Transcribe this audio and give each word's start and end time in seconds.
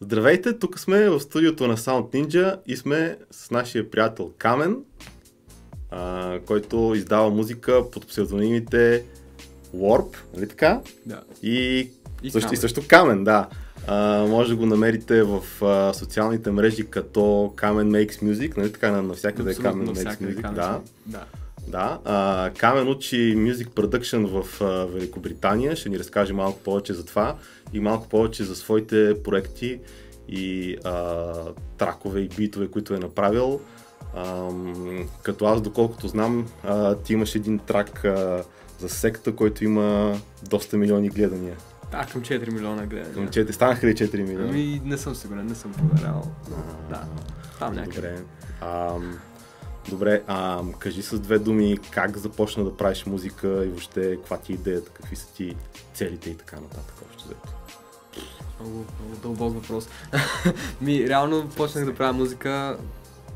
Здравейте, 0.00 0.58
тук 0.58 0.78
сме 0.78 1.08
в 1.08 1.20
студиото 1.20 1.66
на 1.66 1.76
Sound 1.76 2.14
Ninja 2.14 2.56
и 2.66 2.76
сме 2.76 3.16
с 3.30 3.50
нашия 3.50 3.90
приятел 3.90 4.32
Камен, 4.38 4.76
а, 5.90 6.38
който 6.40 6.92
издава 6.96 7.30
музика 7.30 7.90
под 7.92 8.06
псевдонимите 8.08 9.04
Warp, 9.76 10.16
нали 10.36 10.48
така? 10.48 10.80
Да. 11.06 11.22
И, 11.42 11.88
И 12.22 12.30
също, 12.30 12.38
и 12.38 12.50
Камен. 12.50 12.56
също 12.56 12.82
Камен, 12.88 13.24
да. 13.24 13.48
А, 13.86 14.26
може 14.26 14.50
да 14.50 14.56
го 14.56 14.66
намерите 14.66 15.22
в 15.22 15.40
а, 15.62 15.94
социалните 15.94 16.50
мрежи 16.50 16.86
като 16.86 17.52
Камен 17.56 17.90
Makes 17.90 18.12
Music, 18.12 18.56
нали 18.56 18.72
така, 18.72 18.90
на- 18.90 19.02
навсякъде 19.02 19.50
Абсолютно 19.50 19.70
Камен 19.72 19.86
Makes 19.86 20.04
навсякъде 20.04 20.34
Music, 20.34 20.52
да. 20.52 20.80
Да. 21.06 21.24
Да, 21.68 21.98
а, 22.04 22.50
Камен 22.58 22.88
учи 22.88 23.16
Music 23.36 23.68
Production 23.68 24.42
в 24.42 24.60
а, 24.62 24.86
Великобритания, 24.86 25.76
ще 25.76 25.88
ни 25.88 25.98
разкаже 25.98 26.32
малко 26.32 26.58
повече 26.58 26.94
за 26.94 27.04
това 27.04 27.36
и 27.72 27.80
малко 27.80 28.08
повече 28.08 28.44
за 28.44 28.56
своите 28.56 29.22
проекти 29.22 29.80
и 30.28 30.76
а, 30.84 31.32
тракове 31.78 32.20
и 32.20 32.28
битове, 32.28 32.68
които 32.68 32.94
е 32.94 32.98
направил. 32.98 33.60
Ам, 34.16 35.08
като 35.22 35.44
аз, 35.46 35.62
доколкото 35.62 36.08
знам, 36.08 36.46
а, 36.64 36.94
ти 36.94 37.12
имаш 37.12 37.34
един 37.34 37.58
трак 37.58 38.04
а, 38.04 38.44
за 38.78 38.88
секта, 38.88 39.32
който 39.36 39.64
има 39.64 40.18
доста 40.48 40.76
милиони 40.76 41.08
гледания. 41.08 41.56
Да, 41.90 42.06
към 42.12 42.22
4 42.22 42.52
милиона 42.52 42.86
гледания. 42.86 43.14
Към 43.14 43.28
4, 43.28 43.50
станаха 43.52 43.86
ли 43.86 43.94
4 43.94 44.22
милиона? 44.22 44.48
Ами 44.48 44.82
не 44.84 44.98
съм 44.98 45.14
сигурен, 45.14 45.46
не 45.46 45.54
съм 45.54 45.72
проверял. 45.72 46.32
но 46.50 46.56
Да, 46.90 47.04
там 47.58 47.74
някъде. 47.74 47.94
Добре. 47.94 48.22
Ам, 48.60 49.18
добре, 49.90 50.22
ам, 50.26 50.72
кажи 50.72 51.02
с 51.02 51.18
две 51.18 51.38
думи 51.38 51.78
как 51.90 52.16
започна 52.16 52.64
да 52.64 52.76
правиш 52.76 53.06
музика 53.06 53.64
и 53.64 53.68
въобще 53.68 54.16
каква 54.16 54.38
ти 54.38 54.52
е 54.52 54.54
идеята, 54.54 54.90
какви 54.90 55.16
са 55.16 55.32
ти 55.32 55.56
целите 55.94 56.30
и 56.30 56.34
така 56.34 56.56
нататък. 56.56 56.94
Общо 57.06 57.24
взето. 57.24 57.48
Много, 58.60 58.84
много 59.00 59.20
дълбок 59.22 59.54
въпрос. 59.54 59.88
Ми, 60.80 61.08
реално 61.08 61.48
почнах 61.56 61.84
да 61.84 61.94
правя 61.94 62.12
музика, 62.12 62.78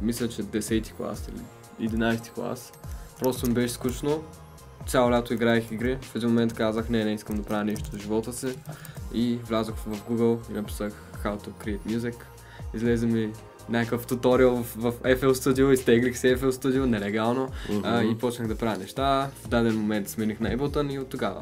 мисля, 0.02 0.28
че 0.28 0.42
10-ти 0.42 0.92
клас 0.92 1.28
или 1.28 1.88
11-ти 1.88 2.30
клас. 2.30 2.72
Просто 3.18 3.46
ми 3.46 3.54
беше 3.54 3.74
скучно. 3.74 4.22
Цяло 4.86 5.10
лято 5.10 5.34
играех 5.34 5.70
игри. 5.70 5.98
В 6.02 6.16
един 6.16 6.28
момент 6.28 6.52
казах, 6.52 6.88
не, 6.88 7.04
не 7.04 7.12
искам 7.12 7.36
да 7.36 7.42
правя 7.42 7.64
нещо 7.64 7.90
в 7.92 7.98
живота 7.98 8.32
си. 8.32 8.58
И 9.14 9.38
влязох 9.46 9.76
в 9.76 10.10
Google 10.10 10.50
и 10.50 10.52
написах 10.52 10.92
How 11.24 11.46
to 11.46 11.48
create 11.48 11.80
music. 11.86 12.14
Излезе 12.74 13.06
ми 13.06 13.32
някакъв 13.68 14.06
туториал 14.06 14.56
в, 14.56 14.74
в 14.76 14.92
FL 14.92 15.32
Studio, 15.32 15.72
изтеглих 15.72 16.18
се 16.18 16.38
FL 16.38 16.50
Studio 16.50 16.84
нелегално 16.84 17.48
а, 17.82 18.02
и 18.02 18.18
почнах 18.18 18.48
да 18.48 18.56
правя 18.56 18.78
неща. 18.78 19.30
В 19.44 19.48
даден 19.48 19.76
момент 19.76 20.08
смених 20.08 20.40
на 20.40 20.56
Ableton 20.56 20.94
и 20.94 20.98
от 20.98 21.08
тогава 21.08 21.40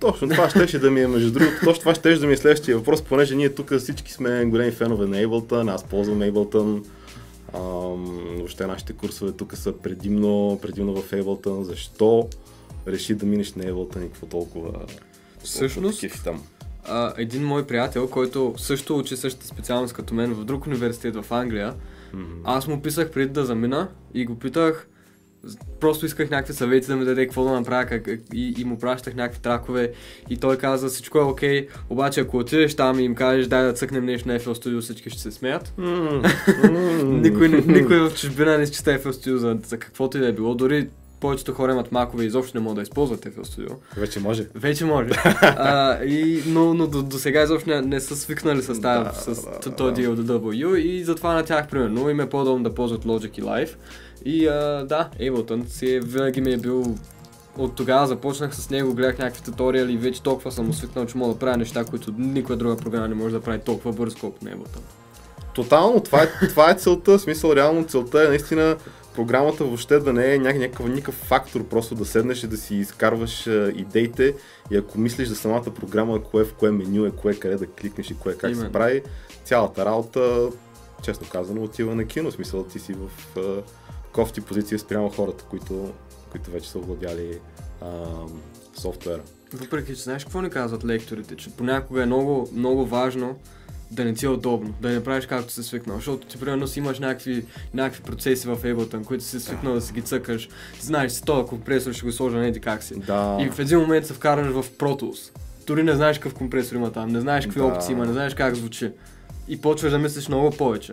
Точно 0.00 0.28
това 0.28 0.50
щеше 0.50 0.78
да 0.78 0.90
ми 0.90 1.00
е, 1.00 1.06
между 1.06 1.32
другото, 1.32 1.56
точно 1.64 1.80
това 1.80 1.94
щеше 1.94 2.20
да 2.20 2.26
ми 2.26 2.32
е 2.32 2.36
следващия 2.36 2.78
въпрос, 2.78 3.02
понеже 3.02 3.36
ние 3.36 3.54
тук 3.54 3.74
всички 3.78 4.12
сме 4.12 4.44
големи 4.44 4.70
фенове 4.70 5.06
на 5.06 5.16
Ableton, 5.16 5.74
аз 5.74 5.84
ползвам 5.84 6.18
Ableton. 6.18 6.86
Ам, 7.54 8.36
въобще 8.36 8.66
нашите 8.66 8.92
курсове 8.92 9.32
тук 9.32 9.56
са 9.56 9.72
предимно, 9.72 10.58
предимно 10.62 10.96
в 10.96 11.10
Ableton. 11.10 11.62
Защо 11.62 12.28
реши 12.86 13.14
да 13.14 13.26
минеш 13.26 13.54
на 13.54 13.64
Ableton 13.64 14.06
и 14.06 14.08
какво 14.08 14.26
толкова, 14.26 14.72
Всъщност, 15.44 16.00
толкова 16.00 16.00
кефи 16.00 16.24
там? 16.24 16.42
А, 16.88 17.12
един 17.16 17.44
мой 17.46 17.66
приятел, 17.66 18.08
който 18.08 18.54
също 18.56 18.98
учи 18.98 19.16
същата 19.16 19.46
специалност 19.46 19.94
като 19.94 20.14
мен 20.14 20.34
в 20.34 20.44
друг 20.44 20.66
университет 20.66 21.16
в 21.16 21.32
Англия, 21.32 21.74
Мгм. 22.14 22.24
аз 22.44 22.66
му 22.68 22.82
писах 22.82 23.10
преди 23.10 23.32
да 23.32 23.44
замина 23.44 23.88
и 24.14 24.24
го 24.24 24.38
питах, 24.38 24.88
просто 25.80 26.06
исках 26.06 26.30
някакви 26.30 26.54
съвети 26.54 26.86
да 26.86 26.96
ми 26.96 27.04
даде 27.04 27.26
какво 27.26 27.44
да 27.44 27.52
направя 27.52 27.86
как, 27.86 28.06
и, 28.34 28.54
и 28.58 28.64
му 28.64 28.78
пращах 28.78 29.14
някакви 29.14 29.42
тракове 29.42 29.92
и 30.30 30.36
той 30.36 30.58
каза 30.58 30.88
всичко 30.88 31.18
е 31.18 31.22
окей, 31.22 31.68
обаче 31.90 32.20
ако 32.20 32.38
отидеш 32.38 32.74
там 32.74 33.00
и 33.00 33.02
им 33.02 33.14
кажеш 33.14 33.46
дай 33.46 33.64
да 33.64 33.72
цъкнем 33.72 34.04
нещо 34.04 34.28
на 34.28 34.40
FL 34.40 34.52
Studio, 34.52 34.80
всички 34.80 35.10
ще 35.10 35.20
се 35.22 35.30
смеят. 35.30 35.74
М. 35.78 36.22
никой, 37.04 37.48
никой 37.48 38.00
в 38.00 38.14
чужбина 38.14 38.58
не 38.58 38.66
счита 38.66 38.98
FL 38.98 39.10
Studio 39.10 39.34
за, 39.36 39.58
за 39.66 39.78
каквото 39.78 40.16
и 40.16 40.20
да 40.20 40.28
е 40.28 40.32
било, 40.32 40.54
дори 40.54 40.88
повечето 41.26 41.54
хора 41.54 41.72
имат 41.72 41.92
макове 41.92 42.24
и 42.24 42.26
изобщо 42.26 42.58
не 42.58 42.62
могат 42.64 42.76
да 42.76 42.82
използват 42.82 43.24
FL 43.24 43.42
Studio. 43.42 43.74
Вече 43.96 44.20
може. 44.20 44.46
Вече 44.54 44.84
може. 44.84 45.10
а, 45.42 46.04
и, 46.04 46.42
но, 46.46 46.74
но 46.74 46.86
до, 46.86 47.02
до 47.02 47.18
сега 47.18 47.42
изобщо 47.42 47.70
не, 47.70 47.80
не 47.80 48.00
са 48.00 48.16
свикнали 48.16 48.62
с, 48.62 48.66
тази, 48.66 49.04
Да, 49.04 49.12
с 49.12 49.44
да, 49.64 49.76
този 49.76 50.02
да. 50.02 50.08
DAW 50.08 50.76
и 50.76 51.04
затова 51.04 51.34
на 51.34 51.44
тях, 51.44 51.68
примерно, 51.68 52.10
им 52.10 52.20
е 52.20 52.28
по-удобно 52.28 52.62
да 52.62 52.74
ползват 52.74 53.04
Logic 53.04 53.38
и 53.38 53.42
Live. 53.42 53.70
И 54.24 54.46
а, 54.46 54.86
да, 54.88 55.10
Ableton 55.20 55.66
си 55.66 55.94
е, 55.94 56.00
винаги 56.00 56.40
ми 56.40 56.52
е 56.52 56.56
бил 56.56 56.96
от 57.58 57.76
тогава 57.76 58.06
започнах 58.06 58.54
с 58.56 58.70
него, 58.70 58.94
гледах 58.94 59.18
някакви 59.18 59.42
туториали 59.42 59.92
и 59.92 59.96
вече 59.96 60.22
толкова 60.22 60.52
съм 60.52 60.72
свикнал, 60.72 61.06
че 61.06 61.18
мога 61.18 61.32
да 61.32 61.38
правя 61.38 61.56
неща, 61.56 61.84
които 61.84 62.14
никоя 62.18 62.56
друга 62.56 62.76
програма 62.76 63.08
не 63.08 63.14
може 63.14 63.34
да 63.34 63.40
прави 63.40 63.58
толкова 63.58 63.92
бързо, 63.92 64.16
колкото 64.20 64.44
на 64.44 64.50
Ableton. 64.50 64.80
Тотално, 65.56 66.00
това 66.00 66.22
е, 66.22 66.48
това 66.48 66.70
е 66.70 66.74
целта, 66.74 67.18
в 67.18 67.20
смисъл 67.20 67.52
реално 67.52 67.86
целта 67.86 68.24
е 68.24 68.28
наистина 68.28 68.76
програмата 69.14 69.64
въобще 69.64 69.98
да 69.98 70.12
не 70.12 70.34
е 70.34 70.38
ня- 70.38 70.58
някакъв, 70.58 70.88
никакъв 70.88 71.14
фактор, 71.14 71.64
просто 71.64 71.94
да 71.94 72.04
седнеш 72.04 72.44
и 72.44 72.46
да 72.46 72.56
си 72.56 72.74
изкарваш 72.74 73.46
а, 73.46 73.72
идеите 73.76 74.34
и 74.70 74.76
ако 74.76 74.98
мислиш 74.98 75.28
за 75.28 75.36
самата 75.36 75.64
програма, 75.64 76.22
кое 76.22 76.44
в 76.44 76.54
кое 76.54 76.70
меню 76.70 77.06
е, 77.06 77.10
кое 77.10 77.34
къде 77.34 77.56
да 77.56 77.66
кликнеш 77.66 78.10
и 78.10 78.14
кое 78.14 78.32
как 78.32 78.50
се 78.50 78.56
Именно. 78.56 78.72
прави, 78.72 79.02
цялата 79.44 79.84
работа, 79.84 80.48
честно 81.02 81.26
казано, 81.32 81.62
отива 81.62 81.94
на 81.94 82.04
кино, 82.04 82.30
в 82.30 82.34
смисъл 82.34 82.64
ти 82.64 82.78
си 82.78 82.94
в 82.94 83.38
а, 83.38 83.62
кофти 84.12 84.40
позиция 84.40 84.78
спрямо 84.78 85.10
хората, 85.10 85.44
които, 85.50 85.92
които 86.30 86.50
вече 86.50 86.70
са 86.70 86.78
овладяли 86.78 87.38
а, 87.82 87.86
софтуера. 88.80 89.22
Въпреки, 89.54 89.96
че 89.96 90.02
знаеш 90.02 90.24
какво 90.24 90.40
ни 90.42 90.50
казват 90.50 90.84
лекторите, 90.84 91.36
че 91.36 91.50
понякога 91.50 92.02
е 92.02 92.06
много, 92.06 92.48
много 92.52 92.86
важно 92.86 93.38
да 93.90 94.04
не 94.04 94.14
ти 94.14 94.26
е 94.26 94.28
удобно, 94.28 94.74
да 94.80 94.88
не 94.88 95.04
правиш 95.04 95.26
както 95.26 95.52
си 95.52 95.62
свикнал, 95.62 95.96
защото 95.96 96.26
ти 96.26 96.38
примерно 96.38 96.66
си 96.66 96.78
имаш 96.78 96.98
някакви, 96.98 97.44
някакви 97.74 98.02
процеси 98.02 98.48
в 98.48 98.56
Ableton, 98.56 99.04
които 99.04 99.24
си 99.24 99.40
свикнал 99.40 99.74
да 99.74 99.80
си 99.80 99.92
ги 99.92 100.02
цъкаш, 100.02 100.48
знаеш 100.80 101.12
си 101.12 101.22
този 101.22 101.46
компресор 101.46 101.92
ще 101.92 102.06
го 102.06 102.12
сложа 102.12 102.38
не 102.38 102.48
еди 102.48 102.60
как 102.60 102.82
си. 102.82 102.94
Да, 102.94 103.38
И 103.40 103.50
в 103.50 103.58
един 103.58 103.78
момент 103.78 104.06
се 104.06 104.14
вкараш 104.14 104.46
в 104.46 104.64
Pro 104.70 105.02
Tools. 105.02 105.30
Дори 105.66 105.82
не 105.82 105.94
знаеш 105.94 106.18
какъв 106.18 106.34
компресор 106.34 106.76
има 106.76 106.92
там, 106.92 107.08
не 107.08 107.20
знаеш 107.20 107.44
какви 107.44 107.60
Да. 107.60 107.66
опции 107.66 107.92
има, 107.92 108.06
не 108.06 108.12
знаеш 108.12 108.34
как 108.34 108.54
звучи. 108.54 108.90
И 109.48 109.60
почваш 109.60 109.92
да 109.92 109.98
мислиш 109.98 110.28
много 110.28 110.50
повече. 110.50 110.92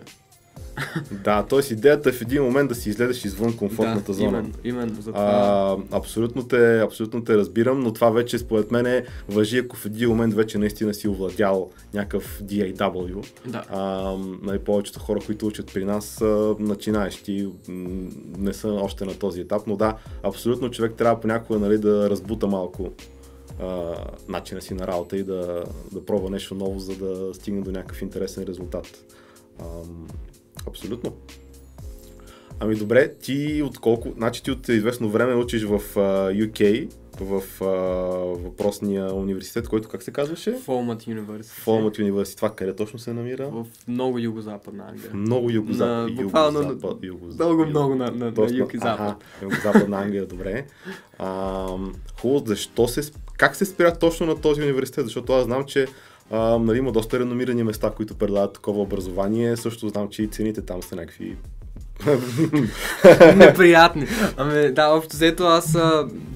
да, 1.24 1.46
т.е. 1.46 1.72
идеята 1.72 2.08
е 2.08 2.12
в 2.12 2.22
един 2.22 2.42
момент 2.42 2.68
да 2.68 2.74
си 2.74 2.88
излезеш 2.88 3.24
извън 3.24 3.56
комфортната 3.56 4.12
да, 4.12 4.12
зона. 4.12 4.38
Именно, 4.38 4.52
именно 4.64 5.02
за 5.02 5.12
това. 5.12 5.78
А, 5.90 5.96
абсолютно, 5.96 6.48
те, 6.48 6.80
абсолютно 6.80 7.24
те 7.24 7.36
разбирам, 7.36 7.80
но 7.80 7.92
това 7.92 8.10
вече 8.10 8.38
според 8.38 8.70
мен 8.70 8.86
е 8.86 9.04
въжи, 9.28 9.58
ако 9.58 9.76
в 9.76 9.86
един 9.86 10.08
момент 10.08 10.34
вече 10.34 10.58
наистина 10.58 10.94
си 10.94 11.08
овладял 11.08 11.70
някакъв 11.94 12.42
DAW. 12.42 13.26
Да. 13.46 13.64
А, 13.70 14.12
нали, 14.42 14.58
повечето 14.58 15.00
хора, 15.00 15.20
които 15.26 15.46
учат 15.46 15.74
при 15.74 15.84
нас, 15.84 16.04
са 16.04 16.54
начинаещи, 16.58 17.48
не 18.38 18.52
са 18.52 18.68
още 18.68 19.04
на 19.04 19.14
този 19.14 19.40
етап, 19.40 19.62
но 19.66 19.76
да, 19.76 19.96
абсолютно 20.22 20.70
човек 20.70 20.94
трябва 20.94 21.20
понякога 21.20 21.58
нали, 21.58 21.78
да 21.78 22.10
разбута 22.10 22.46
малко 22.46 22.90
а, 23.62 23.94
начина 24.28 24.62
си 24.62 24.74
на 24.74 24.86
работа 24.86 25.16
и 25.16 25.22
да, 25.22 25.64
да 25.92 26.04
пробва 26.04 26.30
нещо 26.30 26.54
ново, 26.54 26.78
за 26.78 26.96
да 26.96 27.34
стигне 27.34 27.60
до 27.60 27.70
някакъв 27.70 28.02
интересен 28.02 28.44
резултат. 28.44 29.04
Ам, 29.60 30.06
абсолютно. 30.66 31.12
Ами 32.60 32.74
добре, 32.74 33.14
ти 33.14 33.62
от 33.64 33.78
колко, 33.78 34.12
значи 34.16 34.42
ти 34.42 34.50
от 34.50 34.68
известно 34.68 35.08
време 35.08 35.34
учиш 35.34 35.62
в 35.64 35.72
а, 35.96 36.32
UK, 36.32 36.90
в 37.20 37.42
а, 37.60 37.66
въпросния 38.44 39.14
университет, 39.14 39.68
който 39.68 39.88
как 39.88 40.02
се 40.02 40.10
казваше? 40.10 40.52
Falmouth 40.52 41.08
University. 41.08 41.64
Falmouth 41.64 41.98
University. 41.98 42.36
Това 42.36 42.50
къде 42.50 42.76
точно 42.76 42.98
се 42.98 43.12
намира? 43.12 43.48
В 43.48 43.66
много 43.88 44.18
югозападна 44.18 44.84
Англия. 44.88 45.10
Много 45.14 45.50
югозапад. 45.50 46.10
На- 46.16 46.22
буквално 46.22 46.58
югозапад, 46.62 47.02
югозапад, 47.02 47.46
Много, 47.46 47.66
много 47.66 47.94
на, 47.94 48.10
на, 48.10 48.32
на 48.36 48.56
юг 48.56 48.74
и 48.74 48.78
запад. 48.78 49.24
Югозападна 49.42 50.02
Англия, 50.02 50.26
добре. 50.26 50.66
А, 51.18 51.66
хубаво, 52.20 52.46
защо 52.46 52.88
се, 52.88 53.12
как 53.36 53.56
се 53.56 53.64
спря 53.64 53.94
точно 53.94 54.26
на 54.26 54.40
този 54.40 54.62
университет? 54.62 55.04
Защото 55.04 55.32
аз 55.32 55.44
знам, 55.44 55.64
че 55.64 55.86
а, 56.30 56.58
нали, 56.58 56.78
има 56.78 56.92
доста 56.92 57.20
реномирани 57.20 57.62
места, 57.62 57.90
които 57.90 58.14
предлагат 58.14 58.52
такова 58.52 58.82
образование. 58.82 59.56
Също 59.56 59.88
знам, 59.88 60.08
че 60.08 60.22
и 60.22 60.28
цените 60.28 60.62
там 60.62 60.82
са 60.82 60.96
някакви 60.96 61.36
Неприятни. 63.36 64.06
Ами 64.36 64.72
да, 64.72 64.88
общо 64.88 65.16
взето 65.16 65.44
аз 65.44 65.76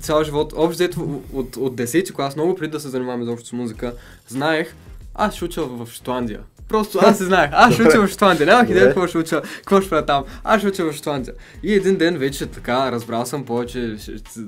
цял 0.00 0.24
живот, 0.24 0.52
общо 0.56 0.68
взето 0.68 1.22
от, 1.32 1.56
от 1.56 1.76
10 1.76 2.12
клас, 2.12 2.36
много 2.36 2.54
преди 2.54 2.70
да 2.70 2.80
се 2.80 2.88
занимавам 2.88 3.22
изобщо 3.22 3.48
с 3.48 3.52
музика, 3.52 3.94
знаех, 4.28 4.74
аз 5.14 5.34
ще 5.34 5.44
уча 5.44 5.62
в 5.62 5.88
Шотландия. 5.92 6.40
Просто 6.68 6.98
аз 7.02 7.18
се 7.18 7.24
знаех, 7.24 7.50
аз 7.52 7.74
ще 7.74 7.82
уча 7.82 8.06
в 8.06 8.08
Шотландия, 8.08 8.46
нямах 8.46 8.70
идея 8.70 8.86
какво 8.86 9.06
ще 9.06 9.18
уча, 9.18 9.42
какво 9.56 9.80
ще 9.80 9.90
правя 9.90 10.06
там, 10.06 10.24
аз 10.44 10.60
ще 10.60 10.68
уча 10.68 10.84
в 10.84 10.92
Шотландия. 10.92 11.34
И 11.62 11.74
един 11.74 11.96
ден 11.96 12.18
вече 12.18 12.46
така, 12.46 12.92
разбрал 12.92 13.26
съм 13.26 13.44
повече, 13.44 13.96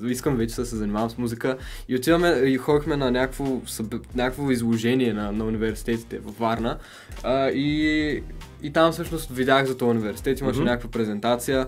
искам 0.05 0.37
вече 0.37 0.55
да 0.55 0.67
се 0.67 0.77
занимавам 0.77 1.11
с 1.11 1.19
музика. 1.19 1.57
И 1.89 1.97
отиваме 1.97 2.29
и 2.29 2.57
ходихме 2.57 2.97
на 2.97 3.11
някакво, 3.11 3.61
някакво 4.15 4.51
изложение 4.51 5.13
на, 5.13 5.33
на 5.33 5.45
университетите 5.45 6.19
във 6.19 6.39
Варна. 6.39 6.79
А, 7.23 7.49
и, 7.49 8.23
и 8.63 8.73
там 8.73 8.93
всъщност 8.93 9.31
видях 9.31 9.67
за 9.67 9.77
този 9.77 9.91
университет, 9.91 10.41
имаше 10.41 10.59
Мгм. 10.61 10.69
някаква 10.69 10.91
презентация. 10.91 11.67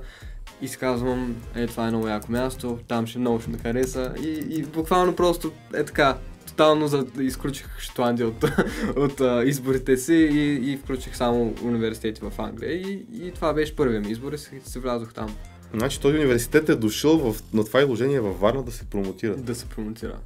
И 0.62 0.68
си 0.68 0.78
казвам, 0.78 1.36
е 1.54 1.66
това 1.66 1.86
е 1.86 1.90
много 1.90 2.08
яко 2.08 2.32
място, 2.32 2.78
там 2.88 3.06
ще 3.06 3.18
много 3.18 3.40
ще 3.40 3.50
ме 3.50 3.58
хареса. 3.58 4.12
И, 4.22 4.46
и 4.50 4.62
буквално 4.62 5.16
просто 5.16 5.52
е 5.74 5.84
така, 5.84 6.16
тотално 6.46 6.88
за, 6.88 7.06
изключих 7.20 7.78
Шотландия 7.78 8.28
от, 8.28 8.44
от 8.96 9.20
а, 9.20 9.42
изборите 9.46 9.96
си 9.96 10.14
и, 10.14 10.72
и 10.72 10.76
включих 10.76 11.16
само 11.16 11.54
университети 11.62 12.20
в 12.24 12.32
Англия 12.38 12.72
и, 12.72 13.06
и 13.14 13.30
това 13.34 13.52
беше 13.52 13.76
първият 13.76 14.04
ми 14.06 14.12
избор 14.12 14.32
и 14.32 14.38
се, 14.38 14.60
се 14.64 14.78
влязох 14.78 15.14
там 15.14 15.36
Значи 15.74 16.00
този 16.00 16.16
университет 16.16 16.68
е 16.68 16.74
дошъл 16.74 17.32
в, 17.32 17.42
на 17.54 17.64
това 17.64 17.80
изложение 17.80 18.20
във 18.20 18.40
Варна 18.40 18.62
да 18.62 18.72
се 18.72 18.84
промотира. 18.84 19.36
да 19.36 19.54
се 19.54 19.66
промотира. 19.66 20.16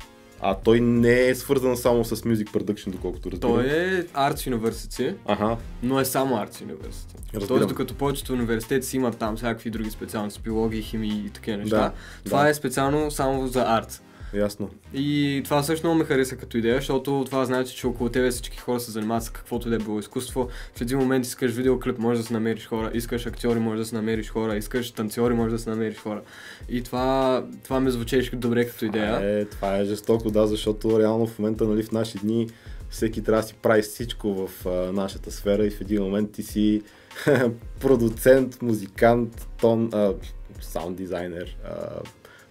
А 0.41 0.55
той 0.55 0.81
не 0.81 1.29
е 1.29 1.35
свързан 1.35 1.77
само 1.77 2.05
с 2.05 2.17
Music 2.17 2.45
Production, 2.45 2.91
доколкото 2.91 3.31
разбирам. 3.31 3.55
Той 3.55 3.65
е 3.67 4.03
Arts 4.05 4.57
University, 4.57 5.17
Ага, 5.27 5.57
но 5.83 6.01
е 6.01 6.05
само 6.05 6.35
Arts 6.37 6.65
University. 6.65 7.15
Разбирам. 7.35 7.49
Тоест, 7.49 7.69
докато 7.69 7.95
повечето 7.95 8.33
университети 8.33 8.87
си 8.87 8.97
имат 8.97 9.19
там 9.19 9.37
всякакви 9.37 9.71
други 9.71 9.91
специалности, 9.91 10.41
биология, 10.41 10.83
химия 10.83 11.15
и 11.27 11.31
такива 11.31 11.57
неща, 11.57 11.77
Да, 11.77 11.93
това 12.25 12.43
да. 12.43 12.49
е 12.49 12.55
специално 12.55 13.11
само 13.11 13.47
за 13.47 13.65
арт. 13.67 14.03
Ясно. 14.39 14.71
И 14.95 15.41
това 15.45 15.63
също 15.63 15.87
много 15.87 15.99
ме 15.99 16.05
хареса 16.05 16.37
като 16.37 16.59
идея, 16.59 16.75
защото 16.75 17.23
това 17.27 17.45
значи, 17.45 17.77
че 17.77 17.87
около 17.87 18.11
тебе 18.11 18.31
всички 18.31 18.59
хора 18.59 18.81
се 18.81 18.91
занимават 18.91 19.25
с 19.25 19.31
каквото 19.31 19.69
и 19.69 19.71
да 19.71 19.77
е 19.77 19.79
било 19.79 19.99
изкуство. 19.99 20.49
В 20.75 20.81
един 20.81 20.99
момент 20.99 21.27
искаш 21.27 21.53
видеоклип, 21.53 21.99
можеш 21.99 22.23
да 22.23 22.27
се 22.27 22.33
намериш 22.33 22.67
хора, 22.67 22.91
искаш 22.95 23.27
актьори, 23.27 23.59
можеш 23.61 23.81
да 23.81 23.87
се 23.87 23.95
намериш 23.95 24.31
хора, 24.31 24.57
искаш 24.57 24.91
танцори, 24.91 25.35
можеш 25.35 25.53
да 25.53 25.59
се 25.59 25.71
намериш 25.71 25.99
хора. 25.99 26.23
И 26.69 26.83
това, 26.83 27.45
това 27.65 27.81
ме 27.81 27.91
звучеше 27.91 28.37
добре 28.37 28.69
като 28.69 28.85
идея. 28.85 29.41
Е, 29.41 29.45
това 29.45 29.77
е 29.77 29.85
жестоко, 29.85 30.31
да, 30.31 30.47
защото 30.47 31.01
реално 31.01 31.27
в 31.27 31.39
момента, 31.39 31.65
нали, 31.65 31.83
в 31.83 31.93
наши 31.93 32.19
дни 32.19 32.49
всеки 32.91 33.23
трябва 33.23 33.43
да 33.43 33.49
си 33.49 33.55
прави 33.55 33.83
всичко 33.83 34.35
в 34.35 34.67
а, 34.67 34.93
нашата 34.93 35.31
сфера 35.31 35.67
и 35.67 35.71
в 35.71 35.81
един 35.81 36.03
момент 36.03 36.33
ти 36.33 36.43
си 36.43 36.83
продуцент, 37.81 38.63
музикант, 38.63 39.49
тон, 39.61 39.91
а, 39.93 40.15
саунд 40.61 40.97
дизайнер, 40.97 41.57
а, 41.65 42.01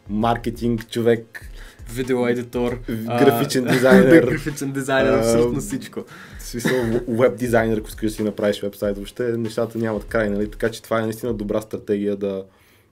маркетинг 0.09 0.89
човек, 0.89 1.49
Видеоедитор, 1.93 2.79
графичен 3.05 3.65
дизайнер. 3.65 4.25
графичен 4.31 4.71
дизайнер, 4.71 5.13
абсолютно 5.17 5.59
всичко. 5.61 6.03
в 6.39 6.43
смисъл 6.43 6.75
веб 7.07 7.37
дизайнер, 7.37 7.77
ако 7.77 7.87
искаш 7.87 8.09
да 8.11 8.15
си 8.15 8.23
направиш 8.23 8.61
вебсайт, 8.61 8.95
въобще 8.95 9.23
нещата 9.23 9.77
нямат 9.77 10.05
край, 10.05 10.29
нали? 10.29 10.51
Така 10.51 10.71
че 10.71 10.81
това 10.81 10.99
е 10.99 11.03
наистина 11.03 11.33
добра 11.33 11.61
стратегия 11.61 12.15
да 12.15 12.43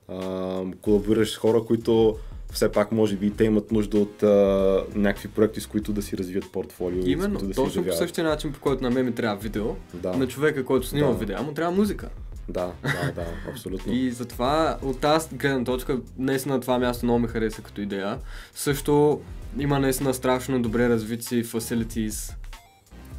а, 0.07 0.62
колаборираш 0.81 1.31
с 1.31 1.38
хора, 1.38 1.63
които 1.66 2.18
все 2.51 2.72
пак 2.72 2.92
може 2.92 3.16
би 3.16 3.31
те 3.31 3.44
имат 3.44 3.72
нужда 3.72 3.98
от 3.98 4.24
а, 4.24 4.84
някакви 4.96 5.28
проекти, 5.28 5.62
с 5.62 5.68
които 5.68 5.92
да 5.94 6.01
си 6.01 6.18
развият 6.18 6.51
портфолио. 6.51 7.01
Именно, 7.06 7.39
да 7.39 7.54
точно 7.54 7.84
по 7.86 7.94
същия 7.94 8.24
начин, 8.24 8.54
по 8.54 8.60
който 8.60 8.84
на 8.84 8.89
мен 8.89 9.06
ми 9.06 9.12
трябва 9.16 9.36
видео, 9.36 9.66
Да, 9.94 10.13
на 10.13 10.28
човека, 10.28 10.66
който 10.66 10.88
снима 10.88 11.07
Да. 11.07 11.13
видео, 11.13 11.44
му 11.44 11.54
трябва 11.54 11.75
музика. 11.75 12.10
Да, 12.50 12.72
да, 12.84 13.12
да, 13.16 13.25
абсолютно. 13.51 13.94
И 13.94 14.12
затова 14.12 14.78
от 14.81 15.00
тази 15.00 15.36
гледна 15.36 15.63
точка, 15.63 15.98
наистина 16.18 16.62
това 16.62 16.80
място 16.80 17.06
много 17.06 17.19
ме 17.19 17.28
хареса 17.28 17.62
като 17.62 17.81
идея. 17.81 18.19
Също 18.54 19.22
има 19.57 19.80
наистина 19.80 20.13
страшно 20.13 20.62
добре 20.62 20.90
развити 20.90 21.44
facilities. 21.44 22.36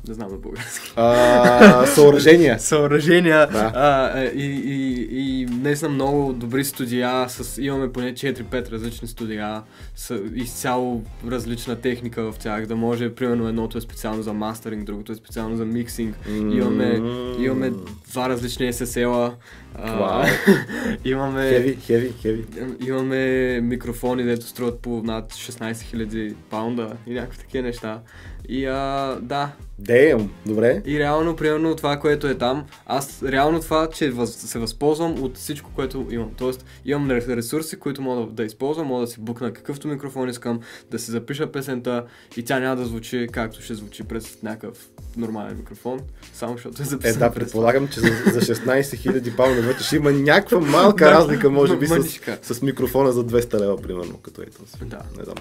Не 0.09 0.15
знам 0.15 0.31
на 0.31 0.37
български. 0.37 0.93
А, 0.97 1.87
съоръжения. 1.87 2.59
Съоръжения 2.61 3.47
Да. 3.47 3.73
а, 3.75 4.21
е, 4.21 4.25
и, 4.25 4.45
и, 4.45 5.07
и 5.43 5.47
наистина 5.47 5.91
много 5.91 6.33
добри 6.33 6.65
студия. 6.65 7.29
С, 7.29 7.63
имаме 7.63 7.93
поне 7.93 8.15
4-5 8.15 8.71
различни 8.71 9.09
студия. 9.09 9.63
С 9.97 10.21
изцяло 10.35 11.03
различна 11.29 11.77
техника 11.77 12.33
в 12.33 12.39
тях. 12.39 12.67
Да 12.67 12.77
може, 12.77 13.15
примерно, 13.15 13.49
едното 13.49 13.79
е 13.79 13.81
специално 13.81 14.23
за 14.23 14.33
мастеринг, 14.33 14.85
другото 14.85 15.13
е 15.13 15.15
специално 15.15 15.57
за 15.57 15.65
миксинг. 15.65 16.17
Имаме, 16.29 17.01
имаме 17.39 17.73
два 18.11 18.29
различни 18.29 18.73
SSL-а. 18.73 19.33
Вау. 19.79 20.25
имаме... 21.05 21.49
Хеви, 21.51 21.77
хеви, 21.77 22.13
хеви. 22.23 22.45
Имаме 22.87 23.61
микрофони, 23.61 24.23
дето 24.23 24.47
струват 24.47 24.79
по 24.79 25.03
над 25.05 25.33
16 25.33 25.73
000 25.73 26.35
паунда 26.51 26.93
и 27.07 27.15
някакви 27.15 27.39
такива 27.39 27.63
неща. 27.63 28.01
И 28.49 28.67
а, 28.67 29.19
да, 29.23 29.53
Дейм, 29.79 30.31
добре. 30.47 30.83
и 30.87 30.99
реално, 30.99 31.37
примерно 31.37 31.77
това, 31.77 31.97
което 31.97 32.27
е 32.27 32.35
там, 32.35 32.65
аз 32.87 33.23
реално 33.23 33.61
това, 33.61 33.89
че 33.91 34.11
въз, 34.11 34.35
се 34.35 34.59
възползвам 34.59 35.23
от 35.23 35.37
всичко, 35.37 35.71
което 35.75 36.07
имам. 36.11 36.31
Тоест, 36.37 36.65
имам 36.85 37.09
ре- 37.09 37.37
ресурси, 37.37 37.77
които 37.79 38.03
мога 38.03 38.21
да, 38.21 38.33
да 38.33 38.45
използвам, 38.45 38.87
мога 38.87 39.01
да 39.01 39.07
си 39.07 39.21
букна 39.21 39.53
какъвто 39.53 39.89
микрофон 39.89 40.29
искам, 40.29 40.61
да 40.91 40.99
си 40.99 41.11
запиша 41.11 41.53
песента 41.53 42.05
и 42.37 42.45
тя 42.45 42.61
няма 42.61 42.77
да 42.77 42.85
звучи 42.85 43.29
както 43.33 43.63
ще 43.63 43.75
звучи 43.75 44.05
през 44.05 44.43
някакъв 44.43 44.89
нормален 45.17 45.57
микрофон, 45.57 46.01
само 46.35 46.53
защото 46.53 46.83
е 46.83 46.85
Е, 46.85 46.87
записан 46.89 47.19
да, 47.19 47.31
през 47.33 47.45
предполагам, 47.45 47.89
че 47.89 48.01
за, 48.01 48.07
за 48.07 48.41
16 48.41 48.81
000 48.81 49.37
паунда 49.37 49.63
вече 49.63 49.85
ще 49.85 49.97
има 49.97 50.13
някаква 50.13 50.61
малка 50.61 51.11
разлика, 51.11 51.51
може 51.51 51.77
би, 51.77 51.87
с, 51.87 52.21
с 52.43 52.63
микрофона 52.63 53.13
за 53.13 53.27
200 53.27 53.61
лева, 53.61 53.77
примерно, 53.77 54.19
като 54.23 54.43
е 54.43 54.47
този. 54.47 54.85
Да. 54.85 55.01
Не 55.19 55.25
знам. 55.25 55.37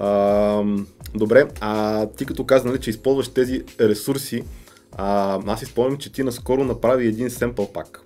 А, 0.00 0.62
добре, 1.18 1.48
а 1.60 2.06
ти 2.06 2.26
като 2.26 2.44
каза, 2.44 2.68
нали, 2.68 2.80
че 2.80 2.90
използваш 2.90 3.28
тези 3.28 3.62
ресурси, 3.80 4.42
а, 4.96 5.38
аз 5.46 5.60
си 5.60 5.66
спомням, 5.66 5.98
че 5.98 6.12
ти 6.12 6.22
наскоро 6.22 6.64
направи 6.64 7.06
един 7.06 7.30
семпъл 7.30 7.72
пак, 7.72 8.00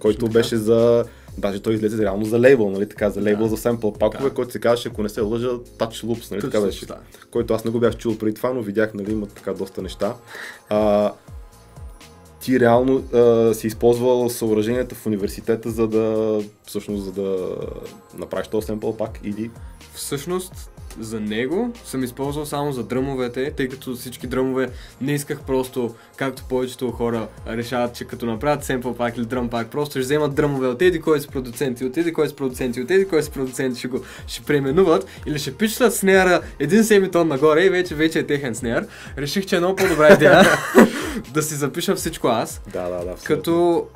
който 0.00 0.26
така. 0.26 0.32
беше 0.32 0.56
за... 0.56 1.04
Даже 1.38 1.60
той 1.62 1.74
излезе 1.74 2.02
реално 2.02 2.24
за 2.24 2.40
лейбъл, 2.40 2.70
нали 2.70 2.88
така, 2.88 3.10
за 3.10 3.22
лейбъл 3.22 3.48
Да. 3.48 3.56
за 3.56 3.62
семпъл 3.62 3.92
пакове, 3.92 4.28
Да. 4.28 4.34
който 4.34 4.52
се 4.52 4.60
казваше, 4.60 4.88
ако 4.88 5.02
не 5.02 5.08
се 5.08 5.20
лъжа, 5.20 5.48
Touch 5.48 6.04
Loops, 6.06 6.30
нали 6.30 6.40
така 6.40 6.50
Точно, 6.50 6.66
беше. 6.66 6.86
да. 6.86 6.96
Който 7.30 7.54
аз 7.54 7.64
не 7.64 7.70
го 7.70 7.80
бях 7.80 7.96
чул 7.96 8.18
преди 8.18 8.34
това, 8.34 8.52
но 8.52 8.62
видях, 8.62 8.94
нали, 8.94 9.12
има 9.12 9.26
така 9.26 9.52
доста 9.52 9.82
неща. 9.82 10.14
А, 10.68 11.12
ти 12.40 12.60
реално 12.60 13.04
а, 13.14 13.54
си 13.54 13.66
използвал 13.66 14.28
съоръженията 14.28 14.94
в 14.94 15.06
университета, 15.06 15.70
за 15.70 15.88
да, 15.88 16.38
всъщност, 16.66 17.04
за 17.04 17.12
да 17.12 17.56
направиш 18.18 18.48
този 18.48 18.66
семпъл 18.66 18.96
пак 18.96 19.20
или... 19.24 19.50
Всъщност, 19.94 20.70
за 21.00 21.20
него 21.20 21.72
съм 21.84 22.04
използвал 22.04 22.46
само 22.46 22.72
за 22.72 22.84
дръмовете, 22.84 23.50
тъй 23.50 23.68
като 23.68 23.94
всички 23.94 24.26
дръмове 24.26 24.70
не 25.00 25.12
исках 25.12 25.40
просто, 25.40 25.94
както 26.16 26.44
повечето 26.48 26.90
хора 26.90 27.28
решават, 27.48 27.94
че 27.94 28.04
като 28.04 28.26
направят 28.26 28.64
семпл 28.64 28.90
пак 28.90 29.16
или 29.16 29.24
дръм 29.24 29.48
пак, 29.48 29.70
просто 29.70 29.90
ще 29.90 30.00
вземат 30.00 30.34
дръмове 30.34 30.68
от 30.68 30.82
еди 30.82 31.00
кой 31.00 31.20
са 31.20 31.28
продуценти, 31.28 31.84
от 31.84 31.96
еди 31.96 32.12
кой 32.12 32.28
са 32.28 32.36
продуценти, 32.36 32.80
от 32.80 32.90
еди 32.90 33.04
кой 33.04 33.22
са 33.22 33.30
продуценти, 33.30 33.78
ще 33.78 33.88
го 33.88 34.00
ще 34.26 34.44
преименуват 34.44 35.06
или 35.26 35.38
ще 35.38 35.54
пишлят 35.54 35.94
снеяра 35.94 36.40
един 36.58 36.84
семитон 36.84 37.28
нагоре 37.28 37.64
и 37.64 37.70
вече, 37.70 37.94
вече 37.94 38.18
е 38.18 38.26
техен 38.26 38.54
снеяр. 38.54 38.86
Реших, 39.18 39.46
че 39.46 39.56
е 39.56 39.58
много 39.58 39.76
по-добра 39.76 40.14
идея 40.14 40.42
да 41.34 41.42
си 41.42 41.54
запиша 41.54 41.96
всичко 41.96 42.28
аз. 42.28 42.60
Да, 42.72 42.82
да, 42.82 42.88
да. 42.88 42.96
абсолютно. 42.96 43.24
Като 43.24 43.86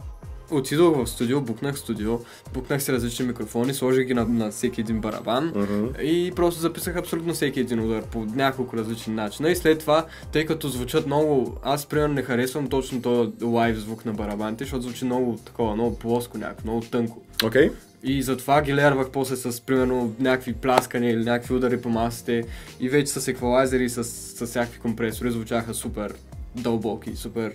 отидох 0.55 0.97
в 0.97 1.07
студио, 1.07 1.41
букнах 1.41 1.79
студио, 1.79 2.19
букнах 2.55 2.83
си 2.83 2.93
различни 2.93 3.27
микрофони, 3.27 3.75
сложих 3.75 4.07
ги 4.07 4.15
на, 4.15 4.25
на 4.25 4.51
всеки 4.51 4.81
един 4.81 5.01
барабан 5.01 5.53
Мгм. 5.57 5.87
и 6.03 6.33
просто 6.37 6.61
записах 6.61 6.97
абсолютно 6.97 7.35
всеки 7.35 7.61
един 7.61 7.81
удар 7.81 8.03
по 8.03 8.25
няколко 8.25 8.77
различни 8.77 9.15
начина. 9.15 9.51
И 9.51 9.57
след 9.57 9.79
това, 9.79 10.07
тъй 10.33 10.47
като 10.47 10.69
звучат 10.69 11.07
много, 11.07 11.57
аз 11.63 11.87
примерно 11.87 12.15
не 12.15 12.23
харесвам 12.23 12.69
точно 12.69 13.03
този 13.03 13.31
лайв 13.43 13.77
звук 13.79 14.05
на 14.05 14.13
барабаните, 14.13 14.65
защото 14.65 14.83
звучи 14.83 15.05
много 15.05 15.39
такова, 15.45 15.75
много 15.75 15.99
плоско 15.99 16.39
някакво, 16.39 16.71
много 16.71 16.81
тънко. 16.87 17.23
Окей. 17.45 17.71
И 18.07 18.23
затова 18.23 18.63
ги 18.63 18.75
лервах 18.75 19.11
после 19.11 19.37
с, 19.37 19.61
примерно, 19.61 20.15
някакви 20.21 20.53
пляскания 20.53 21.13
или 21.13 21.25
някакви 21.25 21.55
удари 21.55 21.81
по 21.81 21.89
масите. 21.89 22.45
И 22.81 22.89
вече 22.89 23.13
с 23.13 23.29
еквалайзери, 23.29 23.89
с, 23.89 24.05
с 24.05 24.47
всякакви 24.47 24.79
компресори 24.79 25.31
звучаха 25.31 25.75
супер 25.75 26.15
дълбоки, 26.57 27.17
супер 27.17 27.53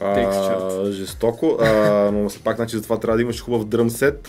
А, 0.00 0.92
жестоко, 0.92 1.56
а, 1.60 2.10
но 2.10 2.28
все 2.28 2.38
пак, 2.38 2.56
значи, 2.56 2.76
затова 2.76 3.00
трябва 3.00 3.16
да 3.16 3.22
имаш 3.22 3.42
хубав 3.42 3.64
дръм 3.64 3.90
сет. 3.90 4.28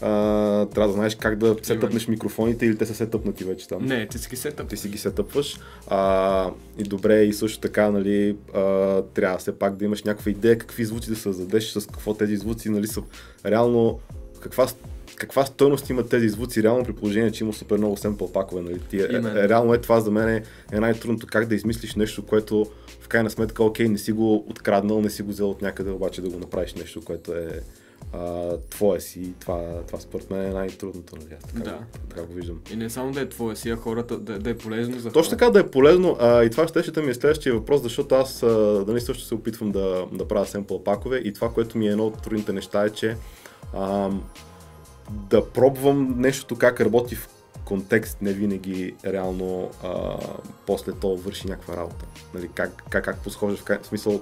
А, 0.00 0.66
трябва 0.66 0.88
да 0.88 0.92
знаеш 0.92 1.14
как 1.14 1.38
да 1.38 1.56
сетъпнеш 1.62 2.08
микрофоните 2.08 2.66
или 2.66 2.78
те 2.78 2.86
са 2.86 2.94
сетъпнати 2.94 3.44
вече 3.44 3.68
там. 3.68 3.84
Не, 3.84 4.06
ти 4.06 4.18
си 4.18 4.28
ги 4.28 4.36
сетъп. 4.36 4.68
ти 4.68 4.76
си 4.76 4.88
ги 4.88 4.98
сетъпваш. 4.98 5.60
А, 5.86 6.50
и 6.78 6.82
добре, 6.82 7.22
и 7.22 7.32
също 7.32 7.60
така, 7.60 7.90
нали, 7.90 8.36
а, 8.54 9.02
трябва 9.02 9.38
все 9.38 9.58
пак 9.58 9.76
да 9.76 9.84
имаш 9.84 10.02
някаква 10.02 10.30
идея 10.30 10.58
какви 10.58 10.84
звуци 10.84 11.10
да 11.10 11.16
създадеш, 11.16 11.72
с 11.72 11.86
какво 11.86 12.14
тези 12.14 12.36
звуци, 12.36 12.68
нали, 12.68 12.86
са 12.86 13.02
реално, 13.46 14.00
каква, 14.40 14.66
каква 15.16 15.46
стойност 15.46 15.90
имат 15.90 16.08
тези 16.08 16.28
звуци, 16.28 16.62
реално 16.62 16.84
при 16.84 16.92
положение, 16.92 17.30
че 17.30 17.44
има 17.44 17.52
супер 17.52 17.76
много 17.78 17.96
семпъл 17.96 18.32
пакове, 18.32 18.62
нали, 18.62 18.80
ти, 18.90 19.00
е, 19.00 19.48
реално 19.48 19.74
е 19.74 19.80
това 19.80 20.00
за 20.00 20.10
мен 20.10 20.28
е, 20.28 20.42
е 20.72 20.80
най-трудното, 20.80 21.26
как 21.26 21.46
да 21.46 21.54
измислиш 21.54 21.94
нещо, 21.94 22.26
което 22.26 22.66
в 23.08 23.10
крайна 23.10 23.30
сметка, 23.30 23.64
окей, 23.64 23.88
не 23.88 23.98
си 23.98 24.12
го 24.12 24.36
откраднал, 24.36 25.00
не 25.00 25.10
си 25.10 25.22
го 25.22 25.30
взел 25.30 25.50
от 25.50 25.62
някъде, 25.62 25.90
обаче 25.90 26.22
да 26.22 26.30
го 26.30 26.38
направиш 26.38 26.74
нещо, 26.74 27.00
което 27.04 27.32
е 27.32 27.60
а, 28.12 28.50
твое 28.70 29.00
си, 29.00 29.32
това, 29.40 29.82
това 29.86 30.00
според 30.00 30.30
мен 30.30 30.46
е 30.46 30.50
най-трудното, 30.50 31.16
нали, 31.16 31.26
така, 31.28 31.70
Да. 31.70 31.78
така 32.08 32.22
го 32.22 32.32
виждам. 32.32 32.60
И 32.72 32.76
не 32.76 32.90
само 32.90 33.12
да 33.12 33.20
е 33.20 33.28
твоя 33.28 33.56
си, 33.56 33.70
а 33.70 33.76
хората 33.76 34.18
да, 34.18 34.38
да 34.38 34.50
е 34.50 34.58
полезно 34.58 34.98
за 34.98 35.12
Точно 35.12 35.30
така 35.30 35.50
да 35.50 35.60
е 35.60 35.70
полезно 35.70 36.16
а, 36.20 36.44
и 36.44 36.50
това 36.50 36.68
ще, 36.68 36.82
ще 36.82 37.02
ми 37.02 37.10
е 37.10 37.14
следващия 37.14 37.54
въпрос, 37.54 37.82
защото 37.82 38.14
аз 38.14 38.42
а, 38.42 38.84
нали, 38.88 39.00
също 39.00 39.24
се 39.24 39.34
опитвам 39.34 39.70
да, 39.72 40.06
да 40.12 40.28
правя 40.28 40.46
семпъл 40.46 40.84
пакове 40.84 41.18
и 41.18 41.32
това, 41.32 41.52
което 41.52 41.78
ми 41.78 41.88
е 41.88 41.90
едно 41.90 42.06
от 42.06 42.22
трудните 42.22 42.52
неща 42.52 42.84
е, 42.84 42.90
че 42.90 43.16
а, 43.74 44.10
да 45.10 45.46
пробвам 45.48 46.14
нещото 46.18 46.56
как 46.56 46.80
работи 46.80 47.14
в 47.14 47.28
контекст 47.68 48.22
не 48.22 48.32
винаги 48.32 48.94
реално 49.04 49.70
а, 49.84 50.16
после 50.66 50.92
то 50.92 51.16
върши 51.16 51.48
някаква 51.48 51.76
работа. 51.76 52.04
Нали, 52.34 52.48
как, 52.54 52.82
как, 52.90 53.04
как 53.04 53.18
подхождаш 53.18 53.60
в, 53.60 53.82
в 53.82 53.86
смисъл 53.86 54.20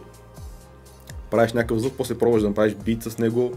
правиш 1.30 1.52
някакъв 1.52 1.78
звук, 1.78 1.94
после 1.96 2.18
пробваш 2.18 2.42
да 2.42 2.48
направиш 2.48 2.74
бит 2.74 3.02
с 3.02 3.18
него 3.18 3.52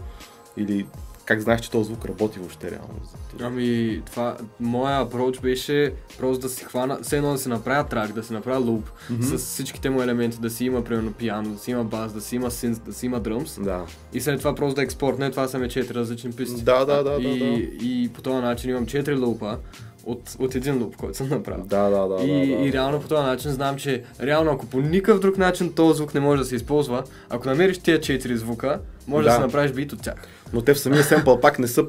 или 0.56 0.86
как 1.30 1.40
знаеш, 1.40 1.60
че 1.60 1.70
този 1.70 1.86
звук 1.86 2.04
работи 2.04 2.38
въобще 2.38 2.70
реално? 2.70 2.94
Ами, 3.40 4.00
това, 4.06 4.36
моя 4.60 5.06
approach 5.06 5.40
беше 5.40 5.92
просто 6.18 6.42
да 6.42 6.48
си 6.48 6.64
хвана, 6.64 6.98
все 7.02 7.16
едно 7.16 7.32
да 7.32 7.38
си 7.38 7.48
направя 7.48 7.84
трак, 7.84 8.12
да 8.12 8.22
си 8.22 8.32
направя 8.32 8.58
луп, 8.60 8.90
Мгм. 9.10 9.22
с 9.22 9.36
всичките 9.36 9.90
му 9.90 10.02
елементи, 10.02 10.38
да 10.38 10.50
си 10.50 10.64
има 10.64 10.84
примерно 10.84 11.12
пиано, 11.12 11.50
да 11.50 11.58
си 11.58 11.70
има 11.70 11.84
бас, 11.84 12.12
да 12.12 12.20
си 12.20 12.36
има 12.36 12.50
синс, 12.50 12.78
да 12.78 12.92
си 12.92 13.06
има 13.06 13.20
дръмс 13.20 13.58
Да. 13.60 13.80
и 14.12 14.20
след 14.20 14.38
това 14.38 14.54
просто 14.54 14.74
да 14.74 14.82
експортне, 14.82 15.30
това 15.30 15.48
са 15.48 15.58
ми 15.58 15.68
четири 15.68 15.94
различни 15.94 16.32
писти. 16.32 16.62
Да, 16.62 16.84
да, 16.84 17.02
да, 17.02 17.16
и, 17.20 17.38
да, 17.38 17.44
да. 17.44 17.50
и 17.84 18.10
по 18.14 18.22
този 18.22 18.36
начин 18.36 18.70
имам 18.70 18.86
четири 18.86 19.16
лупа 19.16 19.58
от, 20.04 20.36
от 20.38 20.54
един 20.54 20.82
луп, 20.82 20.96
който 20.96 21.16
съм 21.16 21.28
направил. 21.28 21.64
Да, 21.64 21.88
да, 21.90 22.08
да, 22.08 22.22
и, 22.22 22.48
да, 22.50 22.56
да. 22.56 22.62
и 22.62 22.72
реално 22.72 23.00
по 23.00 23.08
този 23.08 23.22
начин 23.22 23.50
знам, 23.50 23.76
че 23.76 24.02
реално 24.22 24.50
ако 24.50 24.66
по 24.66 24.80
никакъв 24.80 25.20
друг 25.20 25.38
начин 25.38 25.72
този 25.72 25.96
звук 25.96 26.14
не 26.14 26.20
може 26.20 26.38
да 26.42 26.48
се 26.48 26.56
използва, 26.56 27.02
ако 27.28 27.48
намериш 27.48 27.78
тия 27.78 28.00
четири 28.00 28.36
звука, 28.36 28.80
може 29.06 29.24
да, 29.24 29.30
Да. 29.30 29.36
си 29.36 29.42
направиш 29.42 29.72
бит 29.72 29.92
от 29.92 30.02
тях. 30.02 30.14
Но 30.52 30.62
те 30.62 30.74
в 30.74 30.80
самия 30.80 31.04
семпъл 31.04 31.40
пак 31.40 31.58
не 31.58 31.68
са 31.68 31.86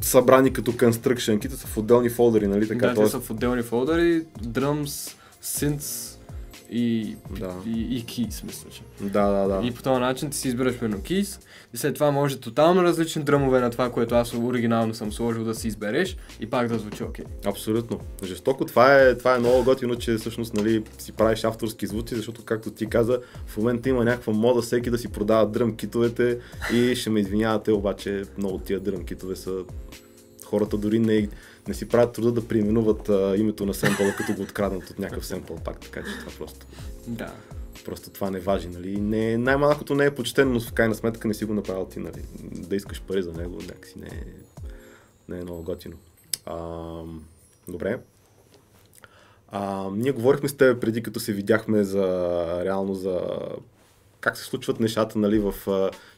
събрани 0.00 0.52
като 0.52 0.72
construction 0.72 1.40
кита, 1.40 1.56
са 1.56 1.66
в 1.66 1.78
отделни 1.78 2.10
фолдери, 2.10 2.46
нали 2.46 2.68
така? 2.68 2.88
да, 2.88 2.94
те 3.04 3.10
са 3.10 3.20
в 3.20 3.30
отделни 3.30 3.62
фолдъри, 3.62 4.22
drums, 4.42 5.14
synths 5.44 6.07
и, 6.70 7.16
Да. 7.40 7.54
и, 7.66 7.96
и 7.96 8.04
keys, 8.04 8.44
мисля, 8.44 8.70
че. 8.70 8.82
Да, 9.00 9.26
да, 9.26 9.48
да. 9.48 9.66
И 9.66 9.70
по 9.70 9.82
този 9.82 10.00
начин 10.00 10.30
ти 10.30 10.36
си 10.36 10.48
избираш 10.48 10.78
примерно 10.78 11.02
keys 11.02 11.40
и 11.74 11.76
след 11.76 11.94
това 11.94 12.10
може 12.10 12.40
тотално 12.40 12.82
различни 12.82 13.22
дръмове 13.22 13.60
на 13.60 13.70
това, 13.70 13.90
което 13.90 14.14
аз 14.14 14.34
оригинално 14.34 14.94
съм 14.94 15.12
сложил 15.12 15.44
да 15.44 15.54
си 15.54 15.68
избереш 15.68 16.16
и 16.40 16.50
пак 16.50 16.68
да 16.68 16.78
звучи 16.78 17.02
окей. 17.02 17.24
Абсолютно. 17.46 18.00
Жестоко. 18.24 18.64
Това 18.64 19.00
е, 19.00 19.18
това 19.18 19.34
е 19.34 19.38
много 19.38 19.64
готино, 19.64 19.96
че 19.96 20.16
всъщност 20.16 20.54
нали, 20.54 20.84
си 20.98 21.12
правиш 21.12 21.44
авторски 21.44 21.86
звуци, 21.86 22.14
защото 22.14 22.44
както 22.44 22.70
ти 22.70 22.86
каза, 22.86 23.20
в 23.46 23.56
момента 23.56 23.88
има 23.88 24.04
някаква 24.04 24.32
мода 24.32 24.62
всеки 24.62 24.90
да 24.90 24.98
си 24.98 25.08
продава 25.08 25.46
дръм 25.46 25.76
китовете 25.76 26.38
и 26.74 26.96
ще 26.96 27.10
ме 27.10 27.20
извинявате, 27.20 27.72
обаче 27.72 28.22
много 28.38 28.58
тия 28.58 28.80
дръм 28.80 29.04
китове 29.04 29.36
са 29.36 29.52
хората 30.44 30.76
дори 30.76 30.98
не, 30.98 31.28
не 31.68 31.74
си 31.74 31.88
правят 31.88 32.12
труда 32.12 32.32
да 32.32 32.48
преименуват 32.48 33.08
а, 33.08 33.34
името 33.36 33.66
на 33.66 33.74
семпъла, 33.74 34.14
като 34.16 34.34
го 34.34 34.42
откраднат 34.42 34.90
от 34.90 34.98
някакъв 34.98 35.26
семпъл 35.26 35.56
пак, 35.56 35.80
така 35.80 36.00
че 36.02 36.18
това 36.18 36.32
просто, 36.38 36.66
Да. 37.06 37.32
просто 37.84 38.10
това 38.10 38.30
не 38.30 38.40
важи, 38.40 38.68
нали. 38.68 39.00
Не, 39.00 39.38
най-малкото 39.38 39.94
не 39.94 40.04
е 40.04 40.14
почтено, 40.14 40.52
но 40.52 40.60
в 40.60 40.72
крайна 40.72 40.94
сметка 40.94 41.28
не 41.28 41.34
си 41.34 41.44
го 41.44 41.54
направил 41.54 41.84
ти, 41.86 41.98
нали. 41.98 42.22
Да 42.42 42.76
искаш 42.76 43.02
пари 43.02 43.22
за 43.22 43.32
него, 43.32 43.58
някакси 43.60 43.98
не 43.98 44.06
е, 44.06 44.24
не 45.28 45.38
е 45.40 45.42
много 45.42 45.62
готино. 45.62 45.96
А, 46.46 46.56
добре. 47.68 47.98
А, 49.48 49.90
ние 49.92 50.12
говорихме 50.12 50.48
с 50.48 50.56
теб 50.56 50.80
преди, 50.80 51.02
като 51.02 51.20
се 51.20 51.32
видяхме 51.32 51.84
за 51.84 52.04
реално 52.64 52.94
за 52.94 53.20
как 54.20 54.36
се 54.36 54.44
случват 54.44 54.80
нещата, 54.80 55.18
нали, 55.18 55.38
в, 55.38 55.54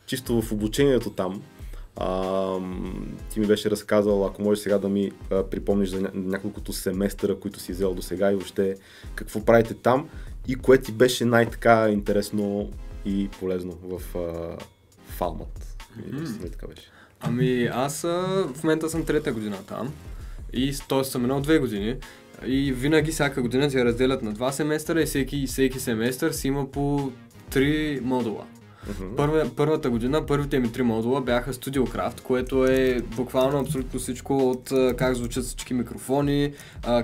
чисто 0.07 0.43
в 0.43 0.53
обучението 0.53 1.11
там. 1.11 1.43
А, 2.03 2.59
ти 3.31 3.41
ми 3.41 3.47
беше 3.47 3.71
разказал, 3.71 4.27
ако 4.27 4.43
можеш 4.43 4.63
сега 4.63 4.79
да 4.79 4.89
ми 4.89 5.13
а, 5.31 5.43
припомниш 5.43 5.89
за 5.89 6.01
ня- 6.01 6.15
няколкото 6.15 6.73
семестъра, 6.73 7.37
които 7.37 7.61
си 7.61 7.73
взел 7.73 7.95
до 7.95 8.03
сега 8.03 8.31
и 8.31 8.35
въобще 8.35 8.77
какво 9.15 9.45
правите 9.45 9.75
там 9.75 10.09
и 10.49 10.55
кое 10.55 10.79
ти 10.79 10.93
беше 10.93 11.25
най-така 11.25 11.89
интересно 11.91 12.71
и 13.05 13.29
полезно 13.41 13.79
в 13.83 14.19
а, 14.19 14.57
Фалмат. 15.07 15.77
Mm-hmm. 15.99 16.53
така 16.53 16.67
беше. 16.67 16.83
Ами 17.21 17.65
аз 17.73 18.05
а, 18.05 18.47
в 18.55 18.65
момента 18.65 18.91
съм 18.91 19.05
трета 19.05 19.33
година 19.33 19.57
там 19.67 19.93
и 20.53 20.75
т.е. 20.89 21.05
съм 21.05 21.23
едно 21.23 21.41
две 21.41 21.59
години 21.59 21.97
и 22.47 22.73
винаги 22.73 23.11
всяка 23.11 23.43
година 23.43 23.71
я 23.75 23.85
разделят 23.85 24.23
на 24.23 24.33
два 24.33 24.53
семестъра 24.53 25.03
и 25.03 25.07
всеки, 25.07 25.47
всеки 25.47 25.81
семестър 25.81 26.33
си 26.33 26.49
има 26.49 26.71
по 26.71 27.13
три 27.51 28.01
модула. 28.03 28.47
Мгм. 28.89 29.17
Първа, 29.17 29.51
първата 29.57 29.91
година, 29.91 30.27
първите 30.27 30.59
ми 30.59 30.73
три 30.73 30.83
модула 30.83 31.21
бяха 31.21 31.53
StudioCraft, 31.53 32.21
което 32.21 32.65
е 32.65 33.01
буквално 33.17 33.59
абсолютно 33.59 34.01
всичко 34.01 34.51
от 34.51 34.69
как 34.97 35.15
звучат 35.15 35.45
всички 35.45 35.75
микрофони, 35.75 36.53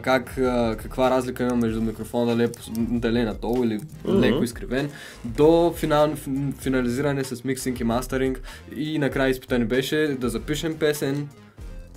как, 0.02 0.34
каква 0.76 1.10
разлика 1.10 1.42
има 1.42 1.56
между 1.56 1.82
микрофона 1.82 2.26
дали, 2.26 2.44
е 2.44 2.48
дали 2.76 3.18
е 3.18 3.24
надолу 3.24 3.64
или 3.64 3.80
Мгм. 4.04 4.18
леко 4.18 4.44
изкривен, 4.44 4.90
до 5.24 5.72
финал, 5.76 6.08
фин- 6.08 6.52
финализиране 6.54 7.24
с 7.24 7.44
миксинг 7.44 7.80
и 7.80 7.84
мастеринг 7.84 8.40
и 8.76 8.98
накрая 8.98 9.30
изпитане 9.30 9.64
беше 9.64 10.16
да 10.20 10.28
запишем 10.28 10.74
песен, 10.74 11.28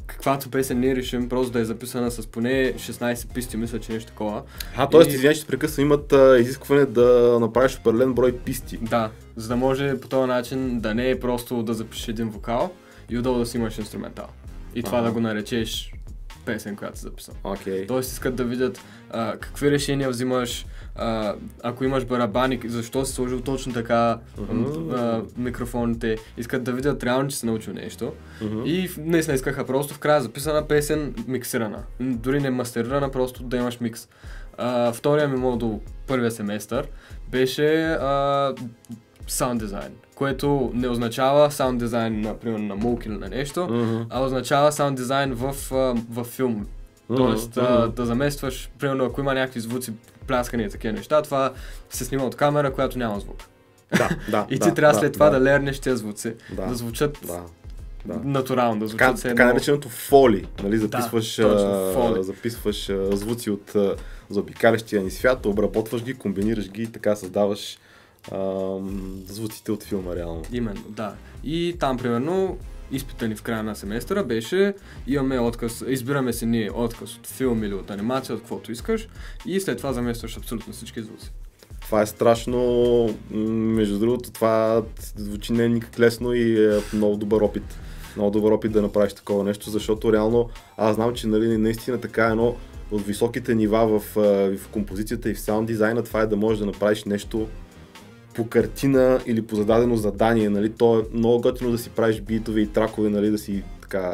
каквато 0.09 0.49
песен 0.51 0.79
ние 0.79 0.95
решим, 0.95 1.29
просто 1.29 1.51
да 1.51 1.59
е 1.59 1.65
записана 1.65 2.11
с 2.11 2.27
поне 2.27 2.73
16 2.73 3.33
писти, 3.33 3.57
мисля, 3.57 3.79
че 3.79 3.91
нещо 3.91 4.11
такова. 4.11 4.41
А, 4.77 4.89
т.е. 4.89 5.01
И- 5.01 5.07
извинявай, 5.07 5.35
че 5.35 5.47
прекъсвам, 5.47 5.85
имат 5.85 6.13
а, 6.13 6.37
изискване 6.39 6.85
да 6.85 7.37
направиш 7.41 7.77
определен 7.77 8.13
брой 8.13 8.37
писти. 8.37 8.77
Да, 8.77 9.09
за 9.35 9.47
да 9.47 9.55
може 9.55 9.99
по 9.99 10.07
този 10.07 10.27
начин 10.27 10.79
да 10.79 10.95
не 10.95 11.09
е 11.09 11.19
просто 11.19 11.63
да 11.63 11.73
запишеш 11.73 12.07
един 12.07 12.29
вокал 12.29 12.71
и 13.09 13.17
отдолу 13.17 13.39
да 13.39 13.45
си 13.45 13.57
имаш 13.57 13.77
инструментал. 13.77 14.27
И 14.75 14.83
това 14.83 14.97
Ага. 14.97 15.07
да 15.07 15.13
го 15.13 15.19
наречеш 15.19 15.93
песен, 16.45 16.75
която 16.75 16.97
си 16.97 17.03
записал. 17.03 17.35
Окей. 17.43 17.87
Тоест 17.87 18.11
искат 18.11 18.35
да 18.35 18.43
видят 18.43 18.81
а, 19.09 19.37
какви 19.37 19.71
решения 19.71 20.09
взимаш, 20.09 20.65
а, 20.99 21.33
ако 21.63 21.83
имаш 21.83 22.05
барабани, 22.05 22.59
защо 22.65 23.05
си 23.05 23.13
сложил 23.13 23.41
точно 23.41 23.73
така 23.73 24.19
Мгм. 24.39 24.91
а, 24.91 25.21
микрофоните. 25.37 26.17
Искат 26.37 26.63
да 26.63 26.71
видят 26.71 27.03
реално, 27.03 27.29
че 27.29 27.35
си 27.35 27.45
научил 27.45 27.73
нещо. 27.73 28.13
Мгм. 28.41 28.61
И 28.65 28.87
в- 28.87 28.97
наистина 28.97 29.35
искаха 29.35 29.65
просто 29.65 29.93
в 29.93 29.99
края 29.99 30.21
записана 30.21 30.61
песен, 30.63 31.15
миксирана. 31.27 31.79
Дори 31.99 32.39
не 32.39 32.49
мастерирана, 32.49 33.11
просто 33.11 33.43
да 33.43 33.57
имаш 33.57 33.79
микс. 33.79 34.07
А, 34.57 34.91
втория 34.91 35.27
ми 35.27 35.37
модул, 35.37 35.79
първия 36.07 36.31
семестър, 36.31 36.87
беше 37.29 37.83
а, 37.83 38.53
саунд 39.27 39.59
дизайн, 39.59 39.91
което 40.15 40.71
не 40.73 40.87
означава 40.87 41.51
саунд 41.51 41.79
дизайн, 41.79 42.21
например, 42.21 42.59
на 42.59 42.75
мулк 42.75 43.05
или 43.05 43.13
на 43.13 43.27
нещо, 43.27 43.67
Мгм. 43.67 44.01
а 44.09 44.21
означава 44.21 44.71
саунд 44.71 44.97
дизайн 44.97 45.33
в, 45.33 45.43
а, 45.71 45.75
в 46.11 46.23
филм. 46.25 46.65
Тоест 47.07 47.55
Мгм. 47.55 47.65
а, 47.65 47.87
да 47.87 48.05
заместваш, 48.05 48.71
примерно 48.79 49.05
ако 49.05 49.21
има 49.21 49.33
някакви 49.33 49.59
звуци, 49.59 49.93
пляскания 50.29 50.67
и 50.67 50.71
такива 50.71 50.93
неща, 50.93 51.21
това 51.21 51.53
се 51.89 52.05
снима 52.05 52.23
от 52.23 52.35
камера, 52.35 52.73
която 52.73 52.97
няма 52.97 53.19
звук. 53.19 53.43
Да, 53.97 54.09
да. 54.31 54.45
И 54.49 54.57
да, 54.57 54.65
ти 54.65 54.73
трябва 54.73 54.93
да, 54.93 54.99
след 54.99 55.13
това 55.13 55.29
да, 55.29 55.39
да, 55.39 55.45
лернеш 55.45 55.79
тези 55.79 55.97
звуци, 55.97 56.33
Да, 56.51 56.65
да 56.65 56.75
звучат 56.75 57.17
да. 57.27 57.41
Да. 58.05 58.19
натурално, 58.23 58.79
да 58.79 58.87
звучат 58.87 59.07
Така, 59.07 59.17
все 59.17 59.27
така 59.27 59.43
едно- 59.43 59.53
нареченото 59.53 59.89
фоли, 59.89 60.47
нали, 60.63 60.77
записваш, 60.77 61.35
точно, 61.35 61.89
а, 61.89 61.93
фоли. 61.93 62.23
записваш 62.23 62.89
а, 62.89 63.15
звуци 63.17 63.49
от 63.49 63.75
а, 63.75 63.95
заобикалящия 64.29 65.03
ни 65.03 65.11
свят, 65.11 65.45
обработваш 65.45 66.03
ги, 66.03 66.13
комбинираш 66.13 66.69
ги 66.69 66.81
и 66.83 66.87
така 66.87 67.15
създаваш 67.15 67.77
звуците 69.27 69.71
от 69.71 69.83
филма 69.83 70.15
реално. 70.15 70.41
Именно, 70.51 70.81
да. 70.89 71.13
И 71.43 71.75
там, 71.79 71.97
примерно, 71.97 72.57
изпита 72.91 73.27
ни 73.27 73.35
в 73.35 73.41
края 73.41 73.63
на 73.63 73.75
семестъра 73.75 74.23
беше, 74.23 74.73
имаме 75.07 75.39
отказ, 75.39 75.83
избираме 75.87 76.33
си 76.33 76.45
ние 76.45 76.71
отказ 76.71 77.15
от 77.15 77.27
филм 77.27 77.63
или 77.63 77.73
от 77.73 77.91
анимация, 77.91 78.35
от 78.35 78.41
каквото 78.41 78.71
искаш 78.71 79.07
и 79.45 79.59
след 79.59 79.77
това 79.77 79.93
заместваш 79.93 80.37
абсолютно 80.37 80.73
всички 80.73 81.01
звуци. 81.01 81.31
Това 81.81 82.01
е 82.01 82.05
страшно, 82.05 83.15
между 83.31 83.99
другото, 83.99 84.31
това 84.31 84.83
звучи 85.15 85.53
не 85.53 85.63
е 85.63 85.69
никак 85.69 85.99
лесно 85.99 86.33
и 86.33 86.65
е 86.65 86.79
много 86.93 87.17
добър 87.17 87.41
опит. 87.41 87.79
Много 88.15 88.31
добър 88.31 88.51
опит 88.51 88.71
да 88.71 88.81
направиш 88.81 89.13
такова 89.13 89.43
нещо, 89.43 89.69
защото 89.69 90.13
реално 90.13 90.49
аз 90.77 90.95
знам, 90.95 91.13
че 91.13 91.27
нали, 91.27 91.57
наистина 91.57 92.01
така 92.01 92.25
едно 92.25 92.55
от 92.91 93.01
високите 93.01 93.55
нива 93.55 93.99
в, 93.99 94.15
в 94.57 94.67
композицията 94.71 95.29
и 95.29 95.33
в 95.33 95.39
саунд 95.39 95.67
дизайна, 95.67 96.03
това 96.03 96.21
е 96.21 96.27
да 96.27 96.35
можеш 96.35 96.59
да 96.59 96.65
направиш 96.65 97.03
нещо 97.03 97.47
по 98.39 98.47
картина 98.47 99.19
или 99.25 99.41
по 99.41 99.55
зададено 99.55 99.95
задание, 99.95 100.49
нали, 100.49 100.69
то 100.69 100.99
е 100.99 101.03
много 101.13 101.41
готино 101.41 101.71
да 101.71 101.77
си 101.77 101.89
правиш 101.89 102.21
битове 102.21 102.61
и 102.61 102.67
тракове, 102.67 103.09
нали, 103.09 103.29
да 103.29 103.37
си 103.37 103.63
така, 103.81 104.13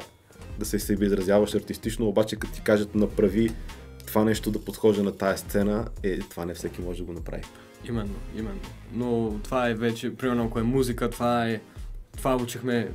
да 0.60 0.66
се 0.66 0.80
себе 0.80 1.06
изразяваш 1.06 1.56
артистично, 1.56 2.08
обаче 2.08 2.36
като 2.36 2.54
ти 2.54 2.62
кажат 2.62 2.96
направи 2.96 3.52
това 4.08 4.24
нещо 4.24 4.52
да 4.52 4.60
подхожда 4.60 5.04
на 5.04 5.12
тая 5.12 5.38
сцена, 5.38 5.88
е, 6.04 6.20
това 6.20 6.46
не 6.46 6.54
всеки 6.54 6.82
може 6.82 7.00
да 7.00 7.04
го 7.06 7.14
направи. 7.14 7.44
Именно, 7.90 8.16
именно. 8.38 8.60
Но 8.94 9.40
това 9.44 9.70
е 9.70 9.74
вече, 9.74 10.16
примерно 10.16 10.44
ако 10.44 10.60
е 10.60 10.64
музика, 10.64 11.10
това 11.10 11.50
е, 11.50 11.62
това 12.18 12.36
учихме 12.36 12.90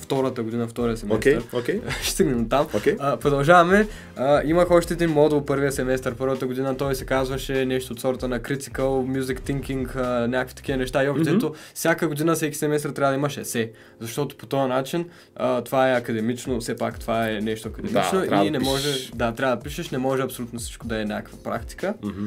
втората 0.00 0.42
година, 0.42 0.68
втория 0.68 0.96
семестър. 0.96 1.18
Окей, 1.18 1.38
окей, 1.60 1.80
Ще 2.02 2.12
стигнем 2.12 2.48
там. 2.48 2.66
окей. 2.76 2.96
А, 2.98 3.16
продължаваме. 3.16 3.88
А, 4.16 4.42
имах 4.44 4.70
още 4.70 4.94
един 4.94 5.10
модул 5.10 5.44
първия 5.44 5.72
семестър, 5.72 6.14
първата 6.14 6.46
година. 6.46 6.76
Той 6.76 6.94
се 6.94 7.04
казваше 7.06 7.66
нещо 7.66 7.92
от 7.92 8.00
сорта 8.00 8.28
на 8.28 8.40
Critical 8.40 9.20
Music 9.20 9.40
Thinking, 9.40 9.96
а, 9.96 10.28
някакви 10.28 10.54
такива 10.54 10.78
неща. 10.78 11.04
И 11.04 11.08
общо 11.08 11.34
Мгм. 11.34 11.46
mm 11.46 11.54
всяка 11.74 12.08
година, 12.08 12.34
всеки 12.34 12.56
семестър 12.56 12.90
трябва 12.90 13.12
да 13.12 13.18
имаш 13.18 13.36
есе. 13.36 13.70
Защото 14.00 14.36
по 14.36 14.46
този 14.46 14.68
начин 14.68 15.04
а, 15.36 15.64
това 15.64 15.90
е 15.90 15.96
академично, 15.96 16.60
все 16.60 16.76
пак 16.76 16.98
това 17.00 17.30
е 17.30 17.40
нещо 17.40 17.68
академично 17.68 18.26
Да, 18.26 18.44
и 18.44 18.50
не 18.50 18.58
може, 18.58 19.10
да, 19.14 19.34
трябва 19.34 19.56
да 19.56 19.62
пишеш, 19.62 19.90
не 19.90 19.98
може 19.98 20.22
абсолютно 20.22 20.58
всичко 20.58 20.86
да 20.86 21.00
е 21.00 21.04
някаква 21.04 21.38
практика. 21.42 21.94
Мгм. 22.02 22.26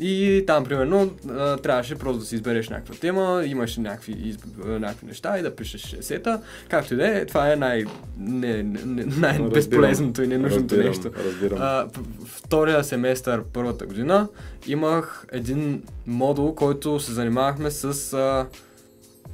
И 0.00 0.44
там, 0.46 0.64
примерно, 0.64 1.10
трябваше 1.62 1.94
просто 1.94 2.18
да 2.18 2.26
си 2.26 2.34
избереш 2.34 2.68
някаква 2.68 2.94
тема, 2.94 3.42
имаш 3.46 3.76
някакви, 3.76 4.12
изб... 4.12 4.44
някакви 4.64 5.06
неща 5.06 5.38
и 5.38 5.42
да 5.42 5.56
пишеш 5.56 5.92
есета. 5.92 6.40
Както 6.68 6.94
и 6.94 6.96
да 6.96 7.18
е, 7.18 7.26
това 7.26 7.52
е 7.52 7.56
най... 7.56 7.84
не, 8.18 8.62
не, 8.62 9.04
най-безполезното 9.04 10.22
и 10.22 10.26
ненужното 10.26 10.74
разбирам, 10.74 10.86
нещо. 10.86 11.10
Разбирам. 11.26 11.58
А, 11.60 11.88
втория 12.26 12.84
семестър, 12.84 13.42
първата 13.52 13.86
година, 13.86 14.28
имах 14.66 15.26
един 15.32 15.82
модул, 16.06 16.54
който 16.54 17.00
се 17.00 17.12
занимавахме 17.12 17.70
с 17.70 18.12
а, 18.12 18.46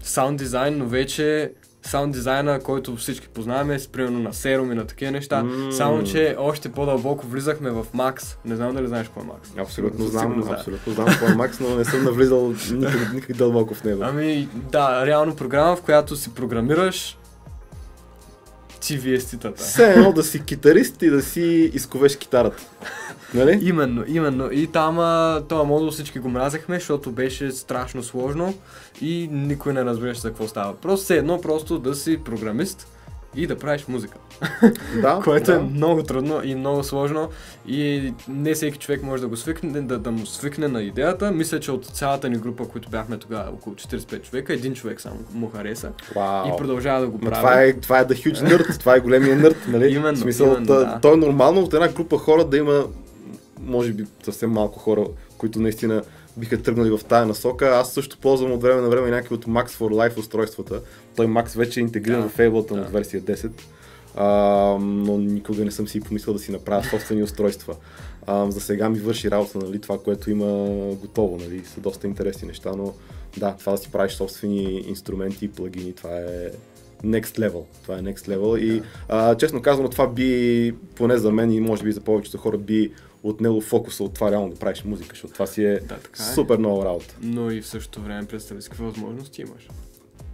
саунд 0.02 0.38
дизайн, 0.38 0.78
но 0.78 0.86
вече 0.86 1.52
саунд 1.88 2.12
дизайна, 2.12 2.60
който 2.60 2.96
всички 2.96 3.28
познаваме, 3.28 3.78
с 3.78 3.88
примерно 3.88 4.18
на 4.18 4.32
Serum 4.32 4.72
и 4.72 4.74
на 4.74 4.86
такива 4.86 5.10
неща. 5.10 5.42
М. 5.42 5.72
Само, 5.72 6.04
че 6.04 6.36
още 6.38 6.72
по-дълбоко 6.72 7.26
влизахме 7.26 7.70
в 7.70 7.86
Max. 7.96 8.36
Не 8.44 8.56
знам 8.56 8.74
дали 8.74 8.86
знаеш 8.86 9.06
какво 9.06 9.20
е 9.20 9.24
Max. 9.24 9.62
Абсолютно 9.62 10.04
Със 10.04 10.10
знам, 10.10 10.40
да. 10.40 10.52
абсолютно 10.52 10.92
знам 10.92 11.06
какво 11.06 11.26
е 11.26 11.34
Макс, 11.34 11.60
но 11.60 11.74
не 11.76 11.84
съм 11.84 12.04
навлизал 12.04 12.54
никак, 12.70 13.12
никак 13.12 13.36
дълбоко 13.36 13.74
в 13.74 13.84
него. 13.84 14.02
Ами, 14.04 14.48
да, 14.54 15.06
реално 15.06 15.36
програма, 15.36 15.76
в 15.76 15.82
която 15.82 16.16
си 16.16 16.34
програмираш 16.34 17.18
TVS-титата. 18.80 19.56
Все 19.56 19.92
едно 19.92 20.12
да 20.12 20.22
си 20.22 20.44
китарист 20.44 21.02
и 21.02 21.10
да 21.10 21.22
си 21.22 21.70
изковеш 21.74 22.16
китарата. 22.16 22.62
Нали? 23.34 23.58
Именно, 23.62 24.04
именно. 24.06 24.48
И 24.52 24.66
там 24.66 24.98
а, 24.98 25.42
този 25.48 25.66
модул 25.66 25.90
всички 25.90 26.18
го 26.18 26.28
мразехме, 26.28 26.78
защото 26.78 27.10
беше 27.10 27.50
страшно 27.50 28.02
сложно 28.02 28.54
и 29.00 29.28
никой 29.32 29.72
не 29.72 29.84
разбираше 29.84 30.20
за 30.20 30.28
какво 30.28 30.48
става. 30.48 30.74
Просто 30.74 31.04
все 31.04 31.16
едно 31.16 31.40
просто 31.40 31.78
да 31.78 31.94
си 31.94 32.18
програмист 32.24 32.88
и 33.36 33.46
да 33.46 33.56
правиш 33.58 33.84
музика. 33.88 34.18
Да, 35.02 35.20
Което 35.24 35.44
да. 35.44 35.56
е 35.56 35.58
много 35.58 36.02
трудно 36.02 36.40
и 36.44 36.54
много 36.54 36.84
сложно 36.84 37.28
и 37.66 38.12
не 38.28 38.54
всеки 38.54 38.78
човек 38.78 39.02
може 39.02 39.22
да 39.22 39.28
го 39.28 39.36
свикне, 39.36 39.80
да, 39.80 39.98
да 39.98 40.10
му 40.10 40.26
свикне 40.26 40.68
на 40.68 40.82
идеята. 40.82 41.30
Мисля, 41.30 41.60
че 41.60 41.72
от 41.72 41.86
цялата 41.86 42.28
ни 42.28 42.36
група, 42.36 42.68
които 42.68 42.90
бяхме 42.90 43.18
тогава, 43.18 43.50
около 43.50 43.76
45 43.76 44.22
човека, 44.22 44.52
един 44.52 44.74
човек 44.74 45.00
само 45.00 45.16
му 45.32 45.50
хареса 45.50 45.90
Вау. 46.16 46.48
и 46.48 46.56
продължава 46.58 47.00
да 47.00 47.06
го 47.06 47.18
прави. 47.18 47.34
това 47.34 47.62
е, 47.62 47.72
това 47.72 47.98
е 47.98 48.04
the 48.04 48.12
huge 48.12 48.48
nerd, 48.48 48.80
това 48.80 48.96
е 48.96 49.00
големия 49.00 49.36
нърд, 49.36 49.56
нали? 49.68 49.88
Именно, 49.94 50.16
в 50.16 50.20
смисъл, 50.20 50.46
именно, 50.46 50.66
да. 50.66 50.98
то 51.02 51.12
е 51.12 51.16
нормално 51.16 51.60
от 51.60 51.74
една 51.74 51.88
група 51.88 52.18
хора 52.18 52.44
да 52.44 52.56
има, 52.56 52.84
може 53.68 53.92
би 53.92 54.04
съвсем 54.22 54.50
малко 54.50 54.78
хора, 54.78 55.06
които 55.38 55.60
наистина 55.60 56.02
биха 56.36 56.62
тръгнали 56.62 56.90
в 56.90 57.00
тая 57.08 57.26
насока. 57.26 57.66
Аз 57.68 57.92
също 57.92 58.18
ползвам 58.18 58.52
от 58.52 58.62
време 58.62 58.80
на 58.80 58.88
време 58.88 59.10
някакви 59.10 59.34
от 59.34 59.44
Max 59.44 59.68
for 59.68 59.92
Life 59.92 60.18
устройствата. 60.18 60.80
Той 61.16 61.26
Max 61.26 61.56
вече 61.56 61.80
е 61.80 61.82
интегриран 61.82 62.22
Да, 62.22 62.28
в 62.28 62.36
Ableton 62.36 62.74
да. 62.74 62.80
от 62.80 62.92
версия 62.92 63.22
10. 63.22 63.50
А, 64.16 64.26
но 64.80 65.18
никога 65.18 65.64
не 65.64 65.70
съм 65.70 65.88
си 65.88 66.00
помислил 66.00 66.32
да 66.32 66.38
си 66.38 66.52
направя 66.52 66.84
собствени 66.84 67.22
устройства. 67.22 67.76
А, 68.26 68.50
за 68.50 68.60
сега 68.60 68.88
ми 68.88 68.98
върши 68.98 69.30
работа, 69.30 69.58
нали, 69.58 69.80
това, 69.80 69.98
което 69.98 70.30
има 70.30 70.46
готово, 70.94 71.36
нали, 71.36 71.64
са 71.64 71.80
доста 71.80 72.06
интересни 72.06 72.48
неща, 72.48 72.72
но 72.76 72.94
да, 73.36 73.56
това 73.58 73.72
да 73.72 73.78
си 73.78 73.90
правиш 73.92 74.12
собствени 74.12 74.84
инструменти 74.88 75.44
и 75.44 75.48
плагини, 75.48 75.92
това 75.92 76.18
е 76.18 76.50
next 77.04 77.38
level. 77.38 77.62
Това 77.82 77.98
е 77.98 78.00
next 78.00 78.28
level 78.28 78.58
и 78.58 78.82
а, 79.08 79.34
честно 79.34 79.62
казано 79.62 79.88
това 79.88 80.06
би, 80.06 80.74
поне 80.94 81.16
за 81.16 81.32
мен 81.32 81.52
и 81.52 81.60
може 81.60 81.84
би 81.84 81.92
за 81.92 82.00
повечето 82.00 82.38
хора, 82.38 82.58
би 82.58 82.92
отнело 83.22 83.60
фокуса 83.60 84.04
от 84.04 84.14
това 84.14 84.30
реално 84.30 84.50
да 84.50 84.56
правиш 84.56 84.84
музика, 84.84 85.08
защото 85.10 85.34
това 85.34 85.46
си 85.46 85.64
е, 85.64 85.80
Да, 85.80 85.96
така 85.96 86.22
е. 86.22 86.34
супер 86.34 86.58
много 86.58 86.84
работа. 86.84 87.16
Но 87.22 87.50
и 87.50 87.60
в 87.60 87.66
същото 87.66 88.00
време 88.02 88.26
представи 88.26 88.62
си 88.62 88.68
какви 88.68 88.84
възможности 88.84 89.42
имаш. 89.42 89.68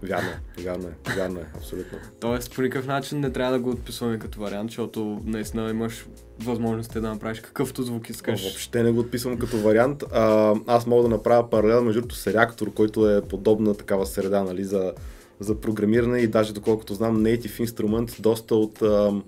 Вярно 0.03 0.29
е, 0.29 0.63
вярно 0.63 0.89
е, 0.89 1.13
вярно 1.17 1.41
е, 1.41 1.47
абсолютно. 1.57 1.99
Тоест, 2.21 2.55
по 2.55 2.63
никакъв 2.63 2.87
начин 2.87 3.21
не 3.21 3.31
трябва 3.31 3.53
да 3.53 3.59
го 3.59 3.71
отписваме 3.71 4.19
като 4.19 4.41
вариант, 4.41 4.71
защото 4.71 5.21
наистина 5.25 5.71
имаш 5.71 6.07
възможности 6.39 7.01
да 7.01 7.09
направиш 7.09 7.41
какъвто 7.41 7.83
звук 7.83 8.11
искаш. 8.11 8.43
Въобще 8.43 8.83
не 8.83 8.91
го 8.93 9.01
отписвам 9.01 9.39
като 9.39 9.59
вариант. 9.59 10.05
А, 10.13 10.55
аз 10.67 10.87
мога 10.87 11.03
да 11.03 11.09
направя 11.09 11.51
паралел 11.51 11.85
между 11.85 12.01
другото 12.01 12.17
с 12.17 12.27
реактор, 12.27 12.73
който 12.75 13.11
е 13.11 13.23
подобна 13.23 13.75
такава 13.77 14.07
среда 14.07 14.43
нали, 14.45 14.65
за, 14.65 14.93
за 15.41 15.55
програмиране 15.61 16.19
и 16.19 16.27
даже 16.27 16.53
доколкото 16.53 16.95
знам 16.95 17.23
Native 17.23 17.65
Instrument, 17.67 18.21
доста 18.21 18.55
от 18.55 18.83
ам, 18.83 19.25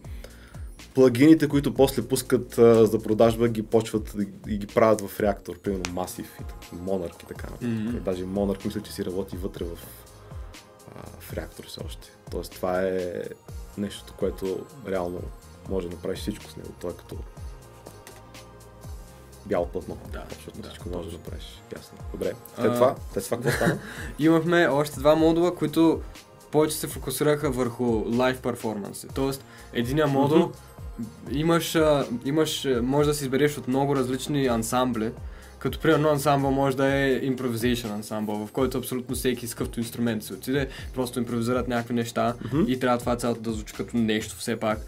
плагините, 0.96 1.48
които 1.48 1.74
после 1.74 2.08
пускат 2.08 2.58
а, 2.58 2.86
за 2.86 3.02
продажба, 3.02 3.48
ги 3.48 3.62
почват 3.62 4.14
и, 4.48 4.58
ги 4.58 4.66
правят 4.66 5.00
в 5.00 5.20
реактор, 5.20 5.58
примерно 5.58 5.84
Massive 5.84 6.40
и 6.40 6.44
така, 6.44 6.76
Monarch 6.76 7.22
и 7.22 7.26
така. 7.26 7.46
нататък. 7.46 7.68
Мгм. 7.68 7.98
Даже 7.98 8.24
Monarch 8.24 8.64
мисля, 8.66 8.80
че 8.82 8.92
си 8.92 9.04
работи 9.04 9.36
вътре 9.36 9.64
в, 9.64 9.78
а, 10.96 11.20
в 11.20 11.32
реактор 11.32 11.64
все 11.66 11.80
още. 11.86 12.08
Тоест 12.30 12.52
това 12.52 12.82
е 12.82 13.22
нещото, 13.78 14.14
което 14.18 14.58
реално 14.88 15.20
може 15.68 15.88
да 15.88 15.94
направиш 15.96 16.18
всичко 16.18 16.44
с 16.50 16.56
него. 16.56 16.68
Той 16.80 16.90
е 16.90 16.94
като 16.94 17.16
бяло 19.46 19.66
платно. 19.66 19.98
Да, 20.12 20.24
Защото 20.34 20.58
да, 20.60 20.68
всичко 20.68 20.88
можеш 20.88 21.12
да 21.12 21.18
направиш. 21.18 21.62
Ясно. 21.76 21.98
Добре. 22.12 22.32
След 22.54 22.70
А, 22.70 22.74
това, 22.74 22.94
след 23.12 23.24
това 23.24 23.37
какво 23.37 23.50
стана? 23.50 23.78
Имахме 24.18 24.66
още 24.66 25.00
два 25.00 25.14
модула, 25.14 25.54
които 25.54 26.00
повече 26.50 26.76
се 26.76 26.87
фокусираха 26.88 27.50
върху 27.50 28.04
лайв 28.16 28.40
перформанс. 28.40 29.06
Тоест, 29.14 29.44
единия 29.72 30.06
модул 30.06 30.52
имаш, 31.30 31.78
имаш, 32.24 32.68
може 32.82 33.09
да 33.09 33.14
си 33.14 33.24
избереш 33.24 33.59
от 33.59 33.68
много 33.68 33.96
различни 33.96 34.46
ансамбли, 34.46 35.11
като 35.59 35.78
примерно 35.78 36.09
ансамбъл 36.09 36.50
може 36.50 36.76
да 36.76 36.87
е 36.87 37.20
improvisation 37.20 37.90
ансамбъл, 37.90 38.46
в 38.46 38.52
който 38.52 38.78
абсолютно 38.78 39.14
всеки 39.14 39.46
с 39.46 39.54
какъвто 39.54 39.80
инструмент 39.80 40.22
се 40.22 40.35
отиде, 40.35 40.68
просто 40.94 41.18
импровизират 41.18 41.68
някакви 41.68 41.94
неща 41.94 42.35
Мгм. 42.44 42.64
и 42.68 42.80
трябва 42.80 42.98
това 42.98 43.16
цялото 43.16 43.40
да 43.40 43.52
звучи 43.52 43.74
като 43.74 43.96
нещо 43.96 44.37
все 44.37 44.56
пак. 44.56 44.78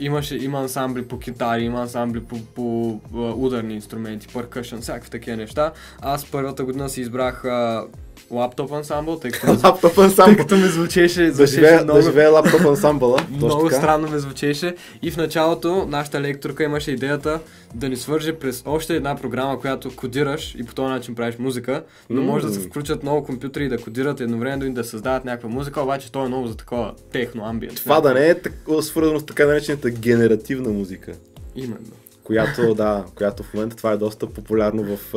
Имаше, 0.00 0.36
има 0.36 0.60
ансамбли 0.60 1.08
по 1.08 1.18
китари, 1.18 1.62
има 1.62 1.80
ансамбли 1.80 2.24
по, 2.24 2.38
по 2.54 3.00
а, 3.14 3.18
ударни 3.18 3.74
инструменти, 3.74 4.28
перкъшън, 4.34 4.80
всякакви 4.80 5.10
такива 5.10 5.36
неща. 5.36 5.72
Аз 6.00 6.26
първата 6.26 6.64
година 6.64 6.88
си 6.88 7.00
избрах 7.00 7.44
а, 7.44 7.84
лаптоп 8.30 8.72
ансамбъл, 8.72 9.18
тъй 9.18 9.30
като, 9.30 9.46
Лаптоп 9.64 9.94
тъй 9.94 10.04
ансамбъл. 10.04 10.36
като 10.36 10.56
ми 10.56 10.68
звучеше, 10.68 11.24
Да 11.24 11.32
звучеше 11.32 11.54
живее, 11.54 11.82
много, 11.84 11.98
да 11.98 12.02
живее 12.02 12.26
лаптоп 12.26 12.60
ансамбъла. 12.60 13.18
Много 13.30 13.70
странно 13.70 14.08
ме 14.08 14.18
звучеше. 14.18 14.74
И 15.02 15.10
в 15.10 15.16
началото 15.16 15.86
нашата 15.86 16.20
лекторка 16.20 16.64
имаше 16.64 16.90
идеята 16.90 17.40
да 17.74 17.88
ни 17.88 17.96
свърже 17.96 18.32
през 18.32 18.62
още 18.66 18.96
една 18.96 19.16
програма, 19.16 19.60
която 19.60 19.96
кодираш 19.96 20.54
и 20.58 20.64
по 20.64 20.74
този 20.74 20.88
начин 20.88 21.14
правиш 21.14 21.38
музика, 21.38 21.82
но 22.10 22.22
може 22.22 22.46
да 22.46 22.54
се 22.54 22.60
включат 22.60 23.02
много 23.02 23.24
компютри 23.26 23.64
и 23.64 23.68
да 23.68 23.78
кодират 23.78 24.20
едновременно 24.20 24.64
и 24.64 24.70
да 24.70 24.84
създават 24.84 25.24
някаква 25.24 25.48
музика, 25.48 25.80
обаче 25.82 26.12
то 26.12 26.24
е 26.24 26.28
много 26.28 26.46
за 26.46 26.56
такова 26.56 26.92
техно 27.12 27.44
амбиент. 27.44 27.76
Това 27.76 28.00
да 28.00 28.14
не 28.14 28.28
е 28.28 28.34
свързано 28.82 29.20
с 29.20 29.26
така 29.26 29.46
наречената 29.46 29.90
генеративна 29.90 30.70
музика, 30.70 31.12
Именно. 31.56 31.86
която, 32.24 32.74
да, 32.74 33.04
която 33.14 33.42
в 33.42 33.54
момента 33.54 33.76
това 33.76 33.92
е 33.92 33.96
доста 33.96 34.26
популярно 34.26 34.96
в 34.96 35.14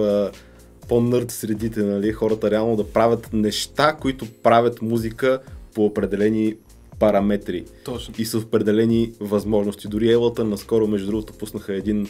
по-нърд 0.88 1.32
средите, 1.32 1.84
нали? 1.84 2.12
Хората 2.12 2.52
реално 2.52 2.76
да 2.76 2.94
правят 2.94 3.34
неща, 3.34 3.94
които 4.02 4.26
правят 4.44 4.82
музика 4.82 5.40
по 5.74 5.86
определени 5.86 6.56
параметри 7.00 7.66
Точно. 7.84 8.14
и 8.18 8.26
с 8.26 8.38
определени 8.38 9.12
възможности. 9.20 9.88
Дори 9.88 10.16
Ableton 10.16 10.44
наскоро, 10.44 10.88
между 10.88 11.08
другото, 11.08 11.34
пуснаха 11.34 11.74
един 11.74 12.08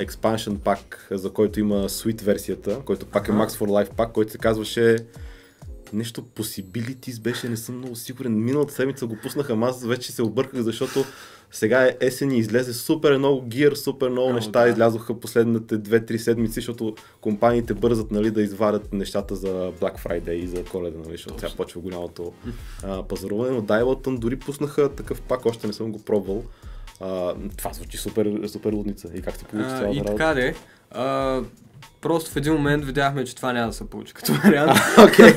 expansion 0.00 0.58
пак, 0.58 1.08
за 1.10 1.30
който 1.30 1.60
има 1.60 1.88
Suite 1.88 2.22
версията, 2.22 2.80
който 2.84 3.06
пак 3.06 3.28
е 3.28 3.30
Аха. 3.30 3.40
Max 3.40 3.48
for 3.48 3.66
Life 3.66 3.94
пак, 3.94 4.12
който 4.12 4.32
се 4.32 4.38
казваше 4.38 4.96
нещо 5.92 6.22
Possibilities 6.22 7.20
беше, 7.20 7.48
не 7.48 7.56
съм 7.56 7.78
много 7.78 7.96
сигурен. 7.96 8.44
Миналата 8.44 8.74
седмица 8.74 9.06
го 9.06 9.16
пуснаха, 9.22 9.58
аз 9.62 9.84
вече 9.84 10.12
се 10.12 10.22
обърках, 10.22 10.60
защото 10.60 11.04
сега 11.50 11.84
е 11.84 11.96
есен 12.00 12.30
и 12.30 12.38
излезе 12.38 12.74
супер 12.74 13.18
много 13.18 13.42
гир, 13.46 13.72
супер 13.72 14.08
много 14.08 14.28
О, 14.28 14.32
неща 14.32 14.62
да. 14.62 14.68
излязоха 14.68 15.20
последните 15.20 15.78
2-3 15.78 16.16
седмици, 16.16 16.54
защото 16.54 16.94
компаниите 17.20 17.74
бързат 17.74 18.10
нали, 18.10 18.30
да 18.30 18.42
извадят 18.42 18.92
нещата 18.92 19.36
за 19.36 19.72
Black 19.80 19.98
Friday 19.98 20.30
и 20.30 20.46
за 20.46 20.64
коледа, 20.64 20.98
нали, 20.98 21.10
защото 21.10 21.40
сега 21.40 21.52
почва 21.56 21.80
голямото 21.80 22.32
а, 22.84 23.02
пазаруване, 23.02 23.50
но 23.50 23.62
Dialton 23.62 24.18
дори 24.18 24.36
пуснаха 24.36 24.88
такъв 24.88 25.22
пак, 25.22 25.46
още 25.46 25.66
не 25.66 25.72
съм 25.72 25.92
го 25.92 26.02
пробвал. 26.04 26.44
А, 27.00 27.34
това 27.56 27.72
звучи 27.72 27.96
супер, 27.96 28.48
супер 28.48 28.72
лудница. 28.72 29.08
И 29.14 29.22
как 29.22 29.36
се 29.36 29.44
получи 29.44 29.68
цялата 29.68 29.96
и 29.96 30.00
работа? 30.00 30.12
така 30.12 30.34
де. 30.34 30.54
А, 30.90 31.42
просто 32.06 32.30
в 32.30 32.36
един 32.36 32.52
момент 32.52 32.84
видяхме, 32.84 33.24
че 33.24 33.36
това 33.36 33.52
няма 33.52 33.66
да 33.66 33.72
се 33.72 33.90
получи 33.90 34.14
като 34.14 34.32
вариант. 34.34 34.72
Окей, 34.98 35.32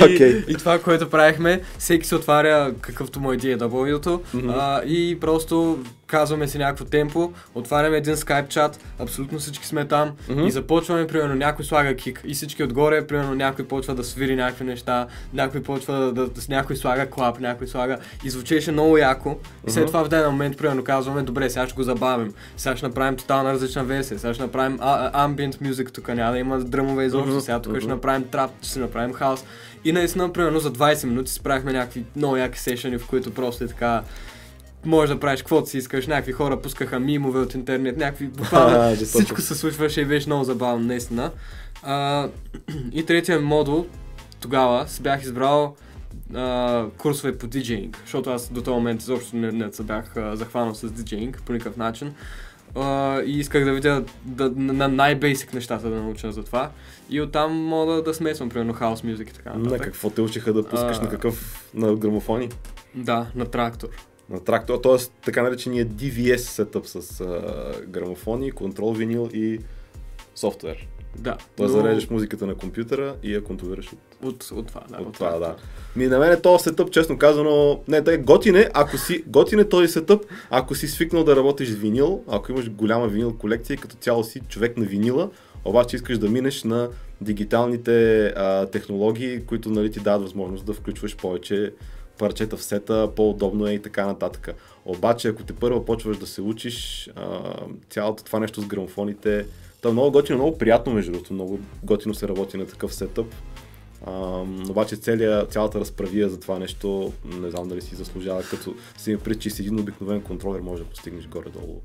И, 0.00 0.04
окей. 0.04 0.44
и 0.48 0.54
това, 0.54 0.78
което 0.78 1.10
правихме, 1.10 1.60
всеки 1.78 2.06
се 2.06 2.14
отваря 2.14 2.72
какъвто 2.80 3.20
му 3.20 3.32
е 3.32 3.36
DAW-то 3.36 4.20
Мгм. 4.34 4.50
а, 4.50 4.82
и 4.82 5.20
просто 5.20 5.78
казваме 6.10 6.48
си 6.48 6.58
някакво 6.58 6.84
темпо, 6.84 7.32
отваряме 7.54 7.96
един 7.96 8.16
скайп 8.16 8.48
чат, 8.48 8.80
абсолютно 8.98 9.38
всички 9.38 9.66
сме 9.66 9.84
там 9.88 10.10
Мгм. 10.28 10.46
и 10.46 10.50
започваме, 10.50 11.06
примерно 11.06 11.34
някой 11.34 11.64
слага 11.64 11.96
кик 11.96 12.20
и 12.24 12.34
всички 12.34 12.62
отгоре, 12.64 13.06
примерно 13.06 13.34
някой 13.34 13.64
почва 13.64 13.94
да 13.94 14.04
свири 14.04 14.36
някакви 14.36 14.64
неща, 14.64 15.06
някой 15.32 15.62
почва 15.62 15.94
да, 15.94 16.12
да, 16.12 16.26
да 16.26 16.40
някой 16.48 16.76
слага 16.76 17.06
клап, 17.10 17.40
някой 17.40 17.66
слага. 17.66 17.98
И 18.24 18.30
звучеше 18.30 18.72
много 18.72 18.98
яко. 18.98 19.36
И 19.66 19.70
след 19.70 19.86
това 19.86 20.04
в 20.04 20.08
даден 20.08 20.30
момент, 20.30 20.56
примерно 20.56 20.84
казваме, 20.84 21.22
добре, 21.22 21.50
сега 21.50 21.66
ще 21.66 21.74
го 21.74 21.82
забавим, 21.82 22.34
сега 22.56 22.76
ще 22.76 22.86
направим 22.86 23.16
тотална 23.16 23.52
различна 23.52 23.84
версия, 23.84 24.18
сега 24.18 24.34
ще 24.34 24.42
направим 24.42 24.78
а, 24.80 25.28
ambient 25.28 25.62
music, 25.62 25.92
тук 25.94 26.08
няма 26.08 26.32
да 26.32 26.38
има 26.38 26.60
дръмове 26.60 27.04
изобщо, 27.04 27.30
Мгм, 27.30 27.40
сега 27.40 27.62
тук 27.62 27.76
ще 27.76 27.84
мгм. 27.86 27.94
направим 27.94 28.28
трап, 28.28 28.50
ще 28.62 28.78
направим 28.78 29.12
хаос. 29.12 29.44
И 29.84 29.92
наистина, 29.92 30.32
примерно 30.32 30.60
за 30.60 30.72
20 30.72 31.04
минути 31.04 31.32
си 31.32 31.40
правихме 31.40 31.72
някакви 31.72 32.04
много 32.16 32.36
яки 32.36 32.58
сешени, 32.58 32.98
в 32.98 33.06
които 33.06 33.34
просто 33.34 33.64
е 33.64 33.68
така 33.68 34.02
може 34.84 35.14
да 35.14 35.20
правиш 35.20 35.40
каквото 35.40 35.68
си 35.68 35.78
искаш, 35.78 36.06
някакви 36.06 36.32
хора 36.32 36.60
пускаха 36.60 37.00
мимове 37.00 37.40
от 37.40 37.54
интернет, 37.54 37.96
някакви 37.96 38.26
буквално 38.26 38.96
всичко 39.04 39.40
се 39.40 39.54
случваше 39.54 40.00
и 40.00 40.04
беше 40.04 40.28
много 40.28 40.44
забавно, 40.44 40.84
наистина. 40.86 41.30
А, 41.82 42.28
и 42.92 43.06
третия 43.06 43.40
модул, 43.40 43.86
тогава 44.40 44.88
си 44.88 45.02
бях 45.02 45.22
избрал 45.22 45.76
а, 46.34 46.86
курсове 46.98 47.38
по 47.38 47.46
диджеинг, 47.46 47.98
защото 48.04 48.30
аз 48.30 48.48
до 48.52 48.62
този 48.62 48.74
момент 48.74 49.00
изобщо 49.02 49.36
не, 49.36 49.52
не 49.52 49.72
се 49.72 49.82
бях 49.82 50.16
а, 50.16 50.36
захванал 50.36 50.74
с 50.74 50.90
диджеинг 50.90 51.42
по 51.46 51.52
никакъв 51.52 51.76
начин. 51.76 52.14
а, 52.74 53.20
и 53.22 53.38
исках 53.38 53.64
да 53.64 53.72
видя 53.72 54.04
да, 54.24 54.50
на 54.56 54.88
най-бейсик 54.88 55.54
нещата 55.54 55.90
да 55.90 55.96
науча 55.96 56.32
за 56.32 56.42
това. 56.42 56.70
И 57.10 57.20
оттам 57.20 57.52
мога 57.56 57.92
да, 57.94 58.02
да 58.02 58.14
смесвам, 58.14 58.48
примерно, 58.48 58.72
хаос 58.72 59.04
мюзик 59.04 59.30
и 59.30 59.34
така 59.34 59.50
На 59.50 59.58
нататък. 59.58 59.84
какво 59.84 60.10
те 60.10 60.20
учиха 60.20 60.52
да 60.52 60.62
пускаш 60.68 60.98
А. 60.98 61.02
на 61.02 61.08
какъв, 61.08 61.64
на 61.74 61.94
грамофони? 61.94 62.48
Да, 62.94 63.26
на 63.34 63.44
трактор. 63.46 63.88
На 64.30 64.44
трактор, 64.44 64.78
т.е. 64.82 64.96
така 65.24 65.42
наречения 65.42 65.86
DVS 65.86 66.36
сетъп 66.36 66.86
с 66.86 67.20
а, 67.20 67.72
грамофони, 67.86 68.52
контрол 68.52 68.92
винил 68.92 69.28
и 69.32 69.58
софтуер. 70.34 70.88
Да. 71.18 71.36
Тоест 71.56 71.74
но 71.74 71.80
зареждаш 71.80 72.10
музиката 72.10 72.46
на 72.46 72.54
компютъра 72.54 73.16
и 73.22 73.34
я 73.34 73.44
контролираш 73.44 73.92
от, 73.92 73.98
От, 74.22 74.50
от 74.50 74.66
това, 74.66 74.80
да. 74.90 75.02
от 75.02 75.14
това, 75.14 75.30
да. 75.30 75.40
трактор. 75.40 75.64
Ми 75.96 76.06
на 76.06 76.18
мен 76.18 76.32
е 76.32 76.40
този 76.40 76.62
сетъп, 76.64 76.90
честно 76.90 77.18
казано, 77.18 77.80
не, 77.88 78.00
да 78.00 78.14
е 78.14 78.18
готин 78.18 78.56
е, 78.56 78.70
ако 78.74 78.98
си, 78.98 79.24
готин 79.26 79.58
е 79.58 79.68
този 79.68 79.88
сетъп, 79.88 80.24
ако 80.50 80.74
си 80.74 80.88
свикнал 80.88 81.24
да 81.24 81.36
работиш 81.36 81.68
с 81.68 81.74
винил, 81.74 82.24
ако 82.28 82.52
имаш 82.52 82.70
голяма 82.70 83.08
винил 83.08 83.38
колекция 83.38 83.74
и 83.74 83.78
като 83.78 83.96
цяло 83.96 84.24
си 84.24 84.40
човек 84.48 84.76
на 84.76 84.84
винила, 84.84 85.30
обаче 85.64 85.96
искаш 85.96 86.18
да 86.18 86.28
минеш 86.28 86.64
на 86.64 86.88
дигиталните 87.20 88.26
а, 88.26 88.66
технологии, 88.66 89.46
които 89.46 89.70
нали, 89.70 89.90
ти 89.90 90.00
дават 90.00 90.22
възможност 90.22 90.66
да 90.66 90.72
включваш 90.72 91.16
повече 91.16 91.72
парчета 92.20 92.56
в 92.56 92.62
сета, 92.62 93.10
по-удобно 93.16 93.66
е 93.66 93.72
и 93.72 93.82
така 93.82 94.06
нататък. 94.06 94.48
Обаче, 94.84 95.28
ако 95.28 95.42
те 95.42 95.52
първо 95.52 95.84
почваш 95.84 96.18
да 96.18 96.26
се 96.26 96.42
учиш, 96.42 97.10
а, 97.16 97.52
цялото 97.90 98.24
това 98.24 98.40
нещо 98.40 98.60
с 98.60 98.66
грамофоните, 98.66 99.46
то 99.82 99.88
е 99.88 99.92
много 99.92 100.10
готино, 100.10 100.38
много 100.38 100.58
приятно 100.58 100.92
между 100.92 101.12
другото, 101.12 101.34
много 101.34 101.60
готино 101.82 102.14
се 102.14 102.28
работи 102.28 102.56
на 102.56 102.66
такъв 102.66 102.94
сетъп. 102.94 103.34
А, 104.06 104.44
обаче 104.70 104.96
целия, 104.96 105.46
цялата 105.46 105.80
разправия 105.80 106.28
за 106.28 106.40
това 106.40 106.58
нещо, 106.58 107.12
не 107.24 107.50
знам 107.50 107.68
дали 107.68 107.80
си 107.80 107.94
заслужава, 107.94 108.42
като 108.42 108.74
си 108.98 109.10
има 109.10 109.20
пред, 109.20 109.40
че 109.40 109.50
си 109.50 109.62
един 109.62 109.80
обикновен 109.80 110.22
контролер, 110.22 110.60
може 110.60 110.82
да 110.82 110.88
постигнеш 110.88 111.26
горе-долу 111.26 111.80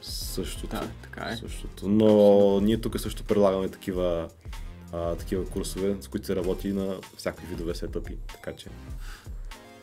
същото. 0.00 0.76
Да, 0.76 0.88
така 1.02 1.28
е. 1.32 1.36
същото. 1.36 1.88
Но 1.88 2.60
ние 2.60 2.80
тук 2.80 3.00
също 3.00 3.24
предлагаме 3.24 3.68
такива, 3.68 4.28
а, 4.92 5.14
такива 5.14 5.46
курсове, 5.46 5.96
с 6.00 6.08
които 6.08 6.26
се 6.26 6.36
работи 6.36 6.72
на 6.72 6.96
всякакви 7.16 7.46
видове 7.46 7.74
сетъпи, 7.74 8.16
така 8.32 8.52
че 8.52 8.68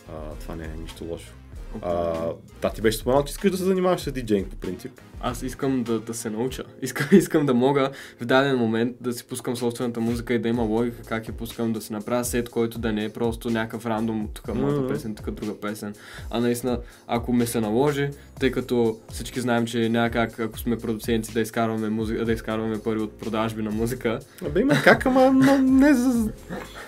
а, 0.09 0.35
това 0.39 0.55
не 0.55 0.63
е 0.63 0.81
нищо 0.81 1.05
лошо. 1.05 1.33
А, 1.81 2.13
да, 2.61 2.69
ти 2.69 2.81
беше 2.81 2.97
споменал, 2.97 3.23
че 3.23 3.31
искаш 3.31 3.51
да 3.51 3.57
се 3.57 3.63
занимаваш 3.63 4.01
с 4.01 4.11
диджейнг 4.11 4.47
по 4.47 4.55
принцип. 4.55 4.91
Аз 5.21 5.41
искам 5.41 5.83
да, 5.83 5.99
да 5.99 6.13
се 6.13 6.29
науча. 6.29 6.63
Искам, 6.81 7.07
искам 7.11 7.45
да 7.45 7.53
мога 7.53 7.91
в 8.21 8.25
даден 8.25 8.57
момент 8.57 8.95
да 9.01 9.13
си 9.13 9.27
пускам 9.27 9.57
собствената 9.57 9.99
музика 9.99 10.33
и 10.33 10.39
да 10.39 10.49
има 10.49 10.63
логика 10.63 11.03
как 11.03 11.27
я 11.27 11.33
пускам, 11.33 11.73
да 11.73 11.81
си 11.81 11.93
направя 11.93 12.25
сет, 12.25 12.49
който 12.49 12.79
да 12.79 12.91
не 12.93 13.03
е 13.03 13.09
просто 13.09 13.49
някакъв 13.49 13.85
рандом, 13.85 14.29
тук 14.33 14.55
моята 14.55 14.79
Мгм. 14.79 14.93
песен, 14.93 15.15
тук 15.15 15.31
друга 15.31 15.59
песен. 15.59 15.95
А 16.29 16.39
наистина, 16.39 16.79
ако 17.07 17.33
ме 17.33 17.45
се 17.45 17.59
наложи, 17.61 18.09
тъй 18.39 18.51
като 18.51 18.97
всички 19.11 19.41
знаем, 19.41 19.65
че 19.65 19.89
няма 19.89 20.09
как, 20.09 20.39
ако 20.39 20.59
сме 20.59 20.77
продуценти, 20.77 21.33
да 21.33 21.41
изкарваме, 21.41 21.89
музика, 21.89 22.25
да 22.25 22.33
изкарваме 22.33 22.79
пари 22.79 22.99
от 22.99 23.19
продажби 23.19 23.61
на 23.61 23.71
музика, 23.71 24.19
Абе 24.45 24.61
има 24.61 24.73
как, 24.83 25.05
ама 25.05 25.31
но 25.31 25.57
не 25.57 25.93
за... 25.93 26.31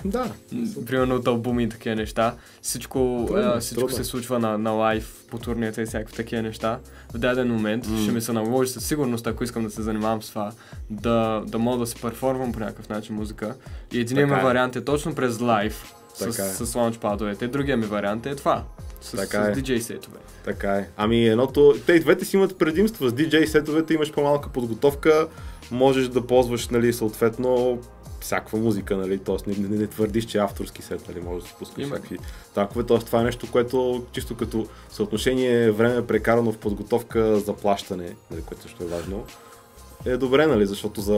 Да. 0.06 0.32
примерно 0.86 1.16
от 1.16 1.28
албуми 1.28 1.64
и 1.64 1.70
такива 1.70 1.96
неща. 1.96 2.36
Всичко, 2.62 3.24
Трудно, 3.28 3.44
а, 3.44 3.60
всичко 3.60 3.80
трудно. 3.82 3.96
се 3.96 4.04
случва 4.04 4.40
на, 4.40 4.58
на 4.58 4.72
лайв, 4.72 5.24
по 5.30 5.38
турнията 5.38 5.82
и 5.82 5.86
всякакви 5.86 6.16
такива 6.16 6.42
неща. 6.42 6.80
В 7.14 7.18
даден 7.18 7.48
момент 7.48 7.88
М. 7.88 8.02
ще 8.02 8.12
ми 8.12 8.22
се 8.22 8.34
наложи 8.34 8.72
със 8.72 8.86
сигурност, 8.88 9.28
ако 9.28 9.44
искам 9.44 9.64
да 9.64 9.70
се 9.70 9.82
занимавам 9.82 10.22
с 10.22 10.30
това, 10.30 10.52
да, 10.90 11.44
да 11.48 11.60
мога 11.60 11.78
да 11.80 11.86
се 11.86 11.96
перформвам 11.96 12.52
по 12.52 12.60
някакъв 12.60 12.90
начин 12.90 13.16
музика. 13.16 13.56
И 13.94 14.00
единият 14.00 14.30
ми 14.30 14.36
е. 14.36 14.42
вариант 14.44 14.76
е 14.76 14.86
точно 14.86 15.16
през 15.16 15.42
лайв, 15.42 15.94
с, 16.16 16.20
Така 16.20 16.46
е. 16.46 16.50
с 16.50 16.76
лаунчпадовете. 16.76 17.48
Другия 17.48 17.78
ми 17.78 17.86
вариант 17.86 18.26
е 18.26 18.36
това. 18.36 18.64
С, 19.02 19.12
Така 19.12 19.44
с 19.44 19.58
е. 19.58 19.62
DJ 19.62 19.80
сетове. 19.80 20.18
Така 20.44 20.74
е. 20.74 20.88
Ами 20.98 21.28
едното, 21.28 21.76
те 21.86 21.94
и 21.94 22.00
двете 22.00 22.26
си 22.26 22.36
имат 22.36 22.58
предимство. 22.58 23.10
С 23.10 23.14
DJ 23.14 23.46
сетовете 23.46 23.94
имаш 23.94 24.12
по-малка 24.12 24.50
подготовка, 24.50 25.28
можеш 25.72 26.08
да 26.08 26.28
ползваш, 26.28 26.68
нали, 26.68 26.94
съответно, 26.94 27.80
всякаква 28.22 28.60
музика, 28.60 28.98
нали, 28.98 29.20
т.е. 29.20 29.50
Не, 29.52 29.68
не, 29.68 29.78
не, 29.78 29.88
твърдиш, 29.88 30.26
че 30.26 30.38
е 30.38 30.42
авторски 30.42 30.82
сет, 30.82 31.08
нали, 31.08 31.22
можеш 31.22 31.44
да 31.44 31.50
си 31.50 31.56
пускаш 31.60 31.86
всякакви 31.86 32.18
такове, 32.54 32.86
т.е. 32.86 33.00
това 33.00 33.22
е 33.22 33.24
нещо, 33.24 33.52
което 33.52 34.06
чисто 34.12 34.38
като 34.38 34.68
съотношение 34.90 35.72
време 35.72 36.08
прекарано 36.08 36.52
в 36.52 36.58
подготовка 36.58 37.40
за 37.40 37.54
плащане, 37.54 38.16
нали, 38.32 38.42
което 38.42 38.64
също 38.64 38.84
е 38.84 38.88
важно, 38.88 39.26
е 40.06 40.18
добре, 40.18 40.48
нали, 40.48 40.66
защото 40.66 41.02
за 41.02 41.16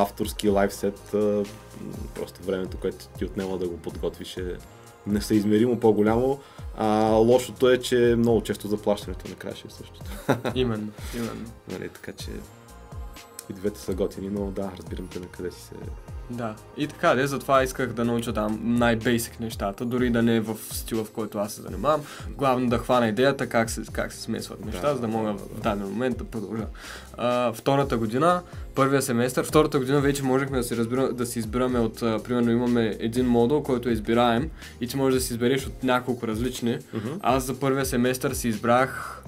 авторски 0.00 0.48
лайв 0.48 0.74
сет 0.74 1.00
просто 2.14 2.42
времето, 2.42 2.76
което 2.76 3.08
ти 3.18 3.24
отнема 3.24 3.58
да 3.58 3.68
го 3.68 3.76
подготвиш 3.76 4.36
е 4.36 4.56
несъизмеримо 5.06 5.80
по-голямо, 5.80 6.40
а 6.76 7.10
лошото 7.10 7.70
е, 7.70 7.78
че 7.78 8.14
много 8.18 8.40
често 8.40 8.68
заплащането 8.68 9.28
накрая 9.28 9.56
ще 9.56 9.68
е 9.68 9.70
същото. 9.70 10.10
именно, 10.54 10.88
именно. 11.16 11.50
Нали, 11.68 11.88
така 11.88 12.12
че 12.12 12.30
и 13.50 13.52
двете 13.52 13.80
са 13.80 13.94
готини, 13.94 14.28
но 14.28 14.50
да, 14.50 14.70
разбирам 14.78 15.08
те 15.08 15.20
на 15.20 15.26
къде 15.26 15.50
си 15.50 15.60
се... 15.62 15.74
Да. 16.30 16.54
И 16.76 16.86
така, 16.86 17.14
де, 17.14 17.26
затова 17.26 17.62
исках 17.62 17.92
да 17.92 18.04
науча 18.04 18.32
там 18.32 18.60
най-бейсик 18.62 19.40
нещата, 19.40 19.84
дори 19.84 20.10
да 20.10 20.22
не 20.22 20.36
е 20.36 20.40
в 20.40 20.56
стила, 20.70 21.04
в 21.04 21.10
който 21.10 21.38
аз 21.38 21.52
се 21.52 21.62
занимавам. 21.62 22.00
Главно 22.30 22.68
да 22.68 22.78
хвана 22.78 23.08
идеята 23.08 23.48
как 23.48 23.70
се, 23.70 23.82
как 23.92 24.12
се 24.12 24.20
смесват 24.20 24.64
неща, 24.64 24.88
Да, 24.88 24.94
за 24.94 25.00
да 25.00 25.08
мога 25.08 25.28
да, 25.28 25.38
в 25.38 25.54
да. 25.54 25.60
даден 25.60 25.88
момент 25.88 26.18
да 26.18 26.24
продължа. 26.24 26.66
А, 27.16 27.52
втората 27.52 27.96
година, 27.96 28.42
първия 28.74 29.02
семестър, 29.02 29.44
втората 29.44 29.78
година 29.78 30.00
вече 30.00 30.22
можехме 30.22 30.58
да 30.58 30.64
си, 30.64 30.76
разбира, 30.76 31.12
да 31.12 31.26
си 31.26 31.38
избираме 31.38 31.78
от, 31.78 32.02
а, 32.02 32.18
примерно 32.22 32.50
имаме 32.50 32.96
един 33.00 33.26
модул, 33.26 33.62
който 33.62 33.88
е 33.88 33.92
избираем 33.92 34.50
и 34.80 34.86
ти 34.86 34.96
можеш 34.96 35.20
да 35.20 35.24
си 35.26 35.32
избереш 35.32 35.66
от 35.66 35.82
няколко 35.82 36.26
различни. 36.28 36.78
Аз 37.20 37.44
за 37.44 37.60
първия 37.60 37.86
семестър 37.86 38.32
си 38.32 38.48
избрах 38.48 39.22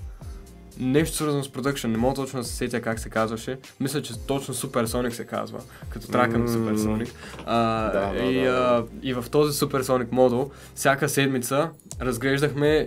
нещо 0.79 1.17
свързано 1.17 1.45
с 1.45 1.53
продъкшн, 1.53 1.89
не 1.89 1.97
мога 1.97 2.15
точно 2.15 2.41
да 2.41 2.45
се 2.45 2.55
сетя 2.55 2.81
как 2.81 2.99
се 2.99 3.09
казваше. 3.09 3.59
Мисля, 3.81 4.03
че 4.03 4.19
точно 4.27 4.55
Supersonic 4.55 5.11
се 5.11 5.25
казва, 5.25 5.61
като 5.91 6.07
трака 6.07 6.39
на 6.39 6.45
М. 6.45 6.49
Supersonic. 6.51 7.11
А, 7.47 7.91
Да, 7.93 8.13
да, 8.13 8.25
и, 8.25 8.45
да, 8.45 8.51
а, 8.51 8.85
и 9.03 9.15
в 9.15 9.25
този 9.31 9.59
Supersonic 9.61 10.13
модул, 10.13 10.51
всяка 10.75 11.09
седмица 11.09 11.71
разглеждахме 12.01 12.87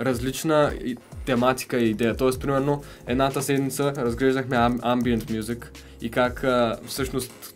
различна 0.00 0.72
тематика 1.26 1.78
и 1.78 1.90
идея. 1.90 2.16
Тоест, 2.16 2.40
примерно, 2.40 2.82
едната 3.06 3.42
седмица 3.42 3.92
разглеждахме 3.96 4.56
ambient 4.56 5.40
music 5.40 5.64
и 6.00 6.10
как 6.10 6.44
а, 6.44 6.76
всъщност 6.86 7.53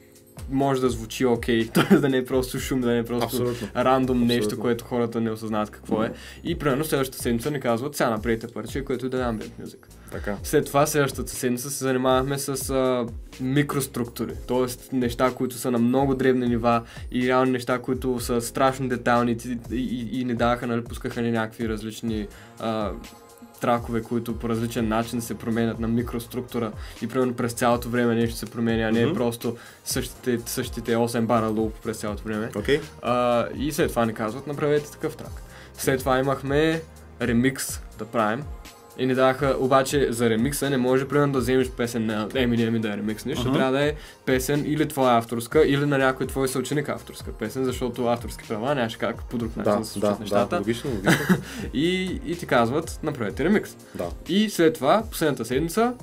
може 0.50 0.80
да 0.80 0.90
звучи 0.90 1.26
окей, 1.26 1.68
т.е. 1.74 1.96
да 1.96 2.08
не 2.08 2.16
е 2.16 2.24
просто 2.24 2.60
шум, 2.60 2.80
да 2.80 2.88
не 2.88 2.98
е 2.98 3.04
просто 3.04 3.24
Абсолютно. 3.24 3.68
рандом 3.76 4.20
нещо, 4.20 4.44
Абсолютно. 4.44 4.62
което 4.62 4.84
хората 4.84 5.20
не 5.20 5.30
осъзнават 5.30 5.70
какво 5.70 6.02
е. 6.02 6.12
И 6.44 6.58
примерно 6.58 6.84
следващата 6.84 7.22
седмица 7.22 7.50
ни 7.50 7.60
казват, 7.60 7.96
сега 7.96 8.10
направете 8.10 8.46
парче, 8.46 8.84
което 8.84 9.08
да 9.08 9.16
е 9.18 9.20
ambient 9.20 9.50
music. 9.62 9.86
Така. 10.12 10.36
След 10.42 10.66
това 10.66 10.86
следващата 10.86 11.30
седмица 11.30 11.70
се 11.70 11.84
занимавахме 11.84 12.38
с 12.38 12.70
а, 12.70 13.06
микроструктури, 13.40 14.32
т.е. 14.48 14.96
неща, 14.96 15.34
които 15.34 15.56
са 15.56 15.70
на 15.70 15.78
много 15.78 16.14
древни 16.14 16.48
нива 16.48 16.82
и 17.12 17.28
реални 17.28 17.50
неща, 17.50 17.78
които 17.78 18.20
са 18.20 18.40
страшно 18.40 18.88
детайлни 18.88 19.36
и, 19.46 19.76
и, 19.76 20.20
и, 20.20 20.24
ни 20.24 20.34
даваха, 20.34 20.66
нали, 20.66 20.84
пускаха 20.84 21.22
ни 21.22 21.30
някакви 21.30 21.68
различни 21.68 22.28
а, 22.58 22.92
тракове, 23.58 24.02
които 24.02 24.38
по 24.38 24.48
различен 24.48 24.88
начин 24.88 25.22
се 25.22 25.34
променят 25.34 25.78
на 25.78 25.88
микроструктура 25.88 26.72
и 27.02 27.08
примерно 27.08 27.34
през 27.34 27.52
цялото 27.52 27.88
време 27.88 28.14
нещо 28.14 28.36
се 28.36 28.46
променя, 28.46 28.88
а 28.88 28.92
не 28.92 29.06
Мгм. 29.06 29.14
просто 29.14 29.56
същите, 29.84 30.38
същите 30.46 30.96
8 30.96 31.26
бара 31.26 31.46
луп 31.48 31.74
през 31.74 31.96
цялото 31.96 32.22
време. 32.24 32.50
Окей. 32.56 32.80
А, 33.02 33.46
и 33.56 33.72
след 33.72 33.90
това 33.90 34.06
ни 34.06 34.14
казват, 34.14 34.46
направете 34.46 34.90
такъв 34.90 35.16
трак. 35.16 35.42
След 35.74 36.00
това 36.00 36.18
имахме 36.18 36.82
ремикс 37.22 37.80
да 37.98 38.04
правим. 38.04 38.42
И 38.98 39.06
ни 39.06 39.14
даваха, 39.14 39.56
обаче 39.58 40.12
за 40.12 40.30
ремикса 40.30 40.70
не 40.70 40.76
може 40.76 41.08
примерно 41.08 41.32
да 41.32 41.38
вземеш 41.38 41.70
песен 41.70 42.06
на 42.06 42.28
Eminem 42.28 42.76
и 42.76 42.78
да 42.78 42.88
я 42.88 42.96
ремикснеш, 42.96 43.38
Ага. 43.38 43.48
uh 43.48 43.54
трябва 43.54 43.72
да 43.72 43.84
е 43.84 43.94
песен 44.26 44.64
или 44.66 44.88
твоя 44.88 45.16
авторска, 45.16 45.66
или 45.66 45.86
на 45.86 45.98
някой 45.98 46.26
твой 46.26 46.48
съученик 46.48 46.88
авторска 46.88 47.32
песен, 47.32 47.64
защото 47.64 48.06
авторски 48.06 48.48
права 48.48 48.74
нямаше 48.74 48.98
как 48.98 49.24
по 49.24 49.38
друг 49.38 49.56
начин 49.56 49.72
Да, 49.72 49.78
да, 49.78 49.84
се 49.84 49.92
случват 49.92 50.16
да, 50.16 50.20
нещата. 50.22 50.48
да, 50.48 50.56
логично, 50.58 50.90
логично. 50.90 51.36
И, 51.74 52.20
и 52.26 52.38
ти 52.38 52.46
казват, 52.46 53.00
направете 53.02 53.44
ремикс. 53.44 53.76
да. 53.94 54.04
И 54.28 54.50
след 54.50 54.74
това, 54.74 55.02
последната 55.10 55.44
седмица, 55.44 55.94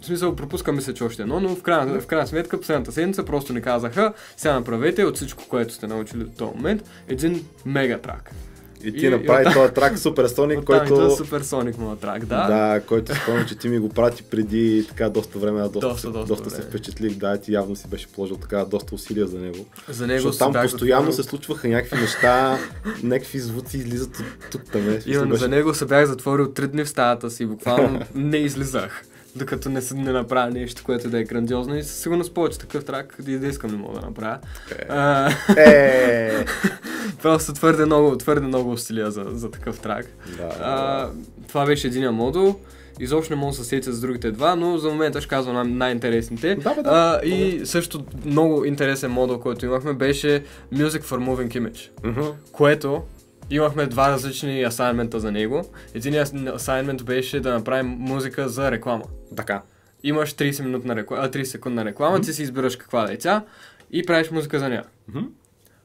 в 0.00 0.04
смисъл, 0.06 0.36
пропускаме 0.36 0.80
се, 0.80 0.94
че 0.94 1.04
още 1.04 1.22
едно, 1.22 1.40
но 1.40 1.48
в 1.48 1.62
крайна, 1.62 2.00
в 2.00 2.06
крайна 2.06 2.26
сметка, 2.26 2.60
последната 2.60 2.92
седмица 2.92 3.24
просто 3.24 3.52
ни 3.52 3.62
казаха, 3.62 4.12
сега 4.36 4.54
направете 4.54 5.04
от 5.04 5.16
всичко, 5.16 5.44
което 5.48 5.74
сте 5.74 5.86
научили 5.86 6.24
до 6.24 6.30
този 6.30 6.56
момент, 6.56 6.82
един 7.08 7.44
мегатрак. 7.66 8.30
И 8.30 8.57
И- 8.84 8.92
ти 8.92 9.06
и 9.06 9.10
направи 9.10 9.42
оттам- 9.42 9.52
този 9.54 9.72
трак 9.72 9.98
Суперсоник, 9.98 10.58
който... 10.64 10.84
идва 10.84 11.10
Суперсоник 11.10 11.78
моят 11.78 12.00
трак, 12.00 12.20
да. 12.20 12.46
Да, 12.46 12.80
който 12.80 13.14
спомням, 13.14 13.46
че 13.46 13.54
ти 13.54 13.68
ми 13.68 13.78
го 13.78 13.88
прати 13.88 14.22
преди 14.22 14.86
така 14.88 15.08
доста 15.08 15.38
време, 15.38 15.60
доста, 15.62 15.80
Доста, 15.80 16.00
се, 16.00 16.06
доста 16.08 16.26
доста 16.26 16.50
се 16.50 16.62
впечатлих, 16.62 17.12
да, 17.12 17.36
ти 17.36 17.52
явно 17.52 17.76
си 17.76 17.88
беше 17.88 18.08
положил 18.08 18.36
така 18.36 18.64
доста 18.64 18.94
усилия 18.94 19.26
за 19.26 19.38
него. 19.38 19.66
За 19.88 20.06
него 20.06 20.16
Защото 20.18 20.32
се 20.34 20.52
там 20.52 20.62
постоянно 20.62 21.12
се 21.12 21.22
затворил- 21.22 21.28
случваха 21.28 21.68
някакви 21.68 22.00
неща, 22.00 22.58
някакви 23.02 23.38
звуци 23.38 23.76
излизат 23.76 24.18
от 24.18 24.24
тук 24.50 24.62
там. 24.64 24.82
Именно 25.06 25.28
беше- 25.28 25.40
за 25.40 25.48
него 25.48 25.74
се 25.74 25.86
бях 25.86 26.06
затворил 26.06 26.48
три 26.48 26.66
дни 26.66 26.84
в 26.84 26.88
стаята 26.88 27.30
си, 27.30 27.46
буквално 27.46 28.00
не 28.14 28.36
излизах. 28.36 29.02
Докато 29.36 29.68
не, 29.68 29.82
се- 29.82 29.94
не 29.94 30.12
направя 30.12 30.50
нещо, 30.50 30.82
което 30.84 31.10
да 31.10 31.18
е 31.18 31.24
грандиозно 31.24 31.76
и 31.76 31.82
със 31.82 31.96
сигурност 31.96 32.34
повече 32.34 32.58
такъв 32.58 32.84
трак, 32.84 33.16
да, 33.18 33.38
да 33.38 33.46
искам 33.46 33.70
не 33.70 33.76
мога 33.76 34.00
да 34.00 34.06
направя. 34.06 34.38
Е. 34.72 34.86
А, 34.88 35.30
Е, 35.58 36.44
просто 37.22 37.52
твърде 37.52 37.84
много, 37.84 38.16
твърде 38.16 38.46
много 38.46 38.70
усилия 38.70 39.10
за, 39.10 39.24
за 39.26 39.50
такъв 39.50 39.78
трак. 39.78 40.06
да, 40.36 40.42
А, 40.60 41.08
това 41.48 41.66
беше 41.66 41.86
един 41.86 42.10
модул 42.10 42.56
изобщо 43.00 43.32
не 43.32 43.40
мога 43.40 43.50
да 43.50 43.56
се 43.56 43.64
сетя 43.64 43.92
с 43.92 44.00
другите 44.00 44.30
два, 44.30 44.56
но 44.56 44.78
за 44.78 44.88
момента 44.88 45.20
ще 45.20 45.28
казвам 45.28 45.54
най- 45.54 45.64
най-интересните. 45.66 46.54
Да, 46.54 46.74
бе, 46.74 46.82
да. 46.82 46.90
А, 47.22 47.26
и 47.26 47.66
също 47.66 48.04
много 48.24 48.64
интересен 48.64 49.10
модул, 49.10 49.38
който 49.38 49.66
имахме, 49.66 49.92
беше 49.92 50.44
Music 50.74 51.00
for 51.00 51.18
Moving 51.18 51.60
Image, 51.60 51.88
Мгм. 52.04 52.20
което 52.52 53.02
имахме 53.50 53.86
два 53.86 54.10
различни 54.10 54.62
асайнмента 54.62 55.20
за 55.20 55.32
него. 55.32 55.64
Единият 55.94 56.34
асайнмент 56.54 57.04
беше 57.04 57.40
да 57.40 57.52
направим 57.52 57.86
музика 57.86 58.48
за 58.48 58.70
реклама. 58.70 59.04
Така. 59.36 59.62
Имаш 60.02 60.34
30 60.34 60.64
минутна 60.64 60.96
реклама, 60.96 61.24
а, 61.24 61.30
30 61.30 61.42
секундна 61.42 61.84
реклама, 61.84 62.20
ти 62.20 62.32
си 62.32 62.42
избираш 62.42 62.76
каква 62.76 63.06
да 63.06 63.12
е 63.12 63.18
тя 63.18 63.44
и 63.90 64.02
правиш 64.02 64.30
музика 64.30 64.58
за 64.58 64.68
нея. 64.68 64.84
Мгм. 65.08 65.24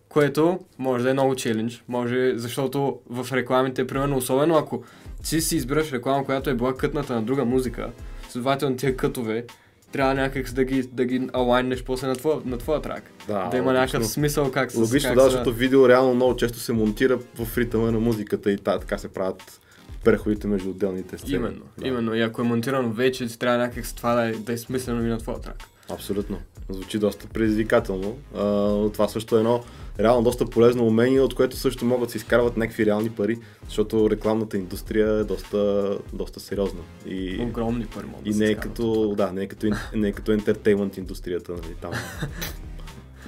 Което 0.09 0.59
може 0.77 1.03
да 1.03 1.09
е 1.09 1.13
много 1.13 1.35
челендж, 1.35 1.83
може, 1.87 2.33
защото 2.35 2.99
в 3.09 3.33
рекламите, 3.33 3.87
примерно, 3.87 4.17
особено 4.17 4.55
ако 4.55 4.83
ти 5.23 5.41
си 5.41 5.55
избираш 5.55 5.91
реклама, 5.91 6.25
която 6.25 6.49
е 6.49 6.53
била 6.53 6.77
кътната 6.77 7.15
на 7.15 7.21
друга 7.21 7.45
музика, 7.45 7.91
следователно 8.29 8.77
тия 8.77 8.97
кътове, 8.97 9.45
трябва 9.93 10.13
някак 10.13 10.51
да 10.51 10.63
ги, 10.63 10.83
да 10.83 11.05
ги 11.05 11.29
алайнеш 11.33 11.83
после 11.83 12.07
на 12.07 12.15
твоя, 12.15 12.37
на 12.45 12.57
твоя 12.57 12.81
трак. 12.81 13.03
Да, 13.27 13.49
да 13.49 13.57
има 13.57 13.65
логично. 13.65 13.73
някакъв 13.73 14.07
смисъл 14.07 14.51
как 14.51 14.71
се 14.71 14.77
Логично, 14.77 15.09
как 15.09 15.17
да, 15.17 15.23
защото 15.23 15.53
видео 15.53 15.89
реално 15.89 16.13
много 16.13 16.35
често 16.35 16.59
се 16.59 16.73
монтира 16.73 17.19
в 17.35 17.57
ритъма 17.57 17.91
на 17.91 17.99
музиката 17.99 18.51
и 18.51 18.57
та, 18.57 18.79
така 18.79 18.97
се 18.97 19.07
правят 19.07 19.61
преходите 20.03 20.47
между 20.47 20.69
отделните 20.69 21.17
сцени. 21.17 21.35
Именно, 21.35 21.61
да. 21.77 21.87
именно. 21.87 22.15
И 22.15 22.21
ако 22.21 22.41
е 22.41 22.43
монтирано 22.43 22.91
вече, 22.91 23.27
ти 23.27 23.39
трябва 23.39 23.57
някак 23.57 23.85
с 23.85 23.93
това 23.93 24.15
да 24.15 24.25
е, 24.25 24.31
да 24.31 24.53
е 24.53 24.57
смислено 24.57 25.05
и 25.05 25.09
на 25.09 25.17
твоя 25.17 25.39
трак. 25.39 25.63
Абсолютно. 25.89 26.39
Звучи 26.69 26.99
доста 26.99 27.27
предизвикателно. 27.27 28.17
А, 28.35 28.41
това 28.89 29.07
също 29.07 29.35
е 29.35 29.39
едно 29.39 29.63
реално 29.99 30.23
доста 30.23 30.45
полезно 30.45 30.87
умение, 30.87 31.21
от 31.21 31.33
което 31.33 31.57
също 31.57 31.85
могат 31.85 32.07
да 32.07 32.11
се 32.11 32.17
изкарват 32.17 32.57
някакви 32.57 32.85
реални 32.85 33.09
пари, 33.09 33.37
защото 33.65 34.09
рекламната 34.09 34.57
индустрия 34.57 35.09
е 35.09 35.23
доста, 35.23 35.89
доста 36.13 36.39
сериозна. 36.39 36.79
И, 37.05 37.37
Огромни 37.41 37.85
пари 37.85 38.05
могат 38.05 38.27
и 38.27 38.31
да 38.31 38.37
не 38.37 38.45
е 38.45 38.55
като, 38.55 39.13
да, 39.17 39.31
не 39.31 39.43
е 39.43 39.47
като, 39.47 39.67
не 39.95 40.07
е 40.07 40.11
като 40.11 40.31
ентертеймент 40.31 40.97
индустрията, 40.97 41.51
нали, 41.51 41.75
там. 41.81 41.91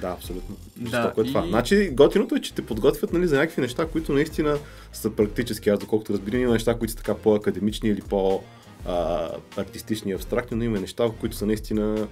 Да, 0.00 0.08
абсолютно. 0.08 0.56
Да, 0.76 1.12
е 1.18 1.22
това. 1.24 1.44
и- 1.46 1.48
Значи, 1.48 1.90
готиното 1.92 2.34
е, 2.34 2.40
че 2.40 2.54
те 2.54 2.62
подготвят 2.62 3.12
нали, 3.12 3.26
за 3.26 3.36
някакви 3.36 3.60
неща, 3.62 3.86
които 3.86 4.12
наистина 4.12 4.58
са 4.92 5.10
практически. 5.10 5.70
Аз 5.70 5.78
доколкото 5.78 6.12
разбирам, 6.12 6.40
има 6.40 6.52
неща, 6.52 6.74
които 6.74 6.90
са 6.90 6.96
така 6.96 7.14
по-академични 7.14 7.88
или 7.88 8.00
по-артистични 8.00 10.10
и 10.10 10.14
абстрактни, 10.14 10.56
но 10.56 10.64
има 10.64 10.80
неща, 10.80 11.10
които 11.20 11.36
са 11.36 11.46
наистина 11.46 12.06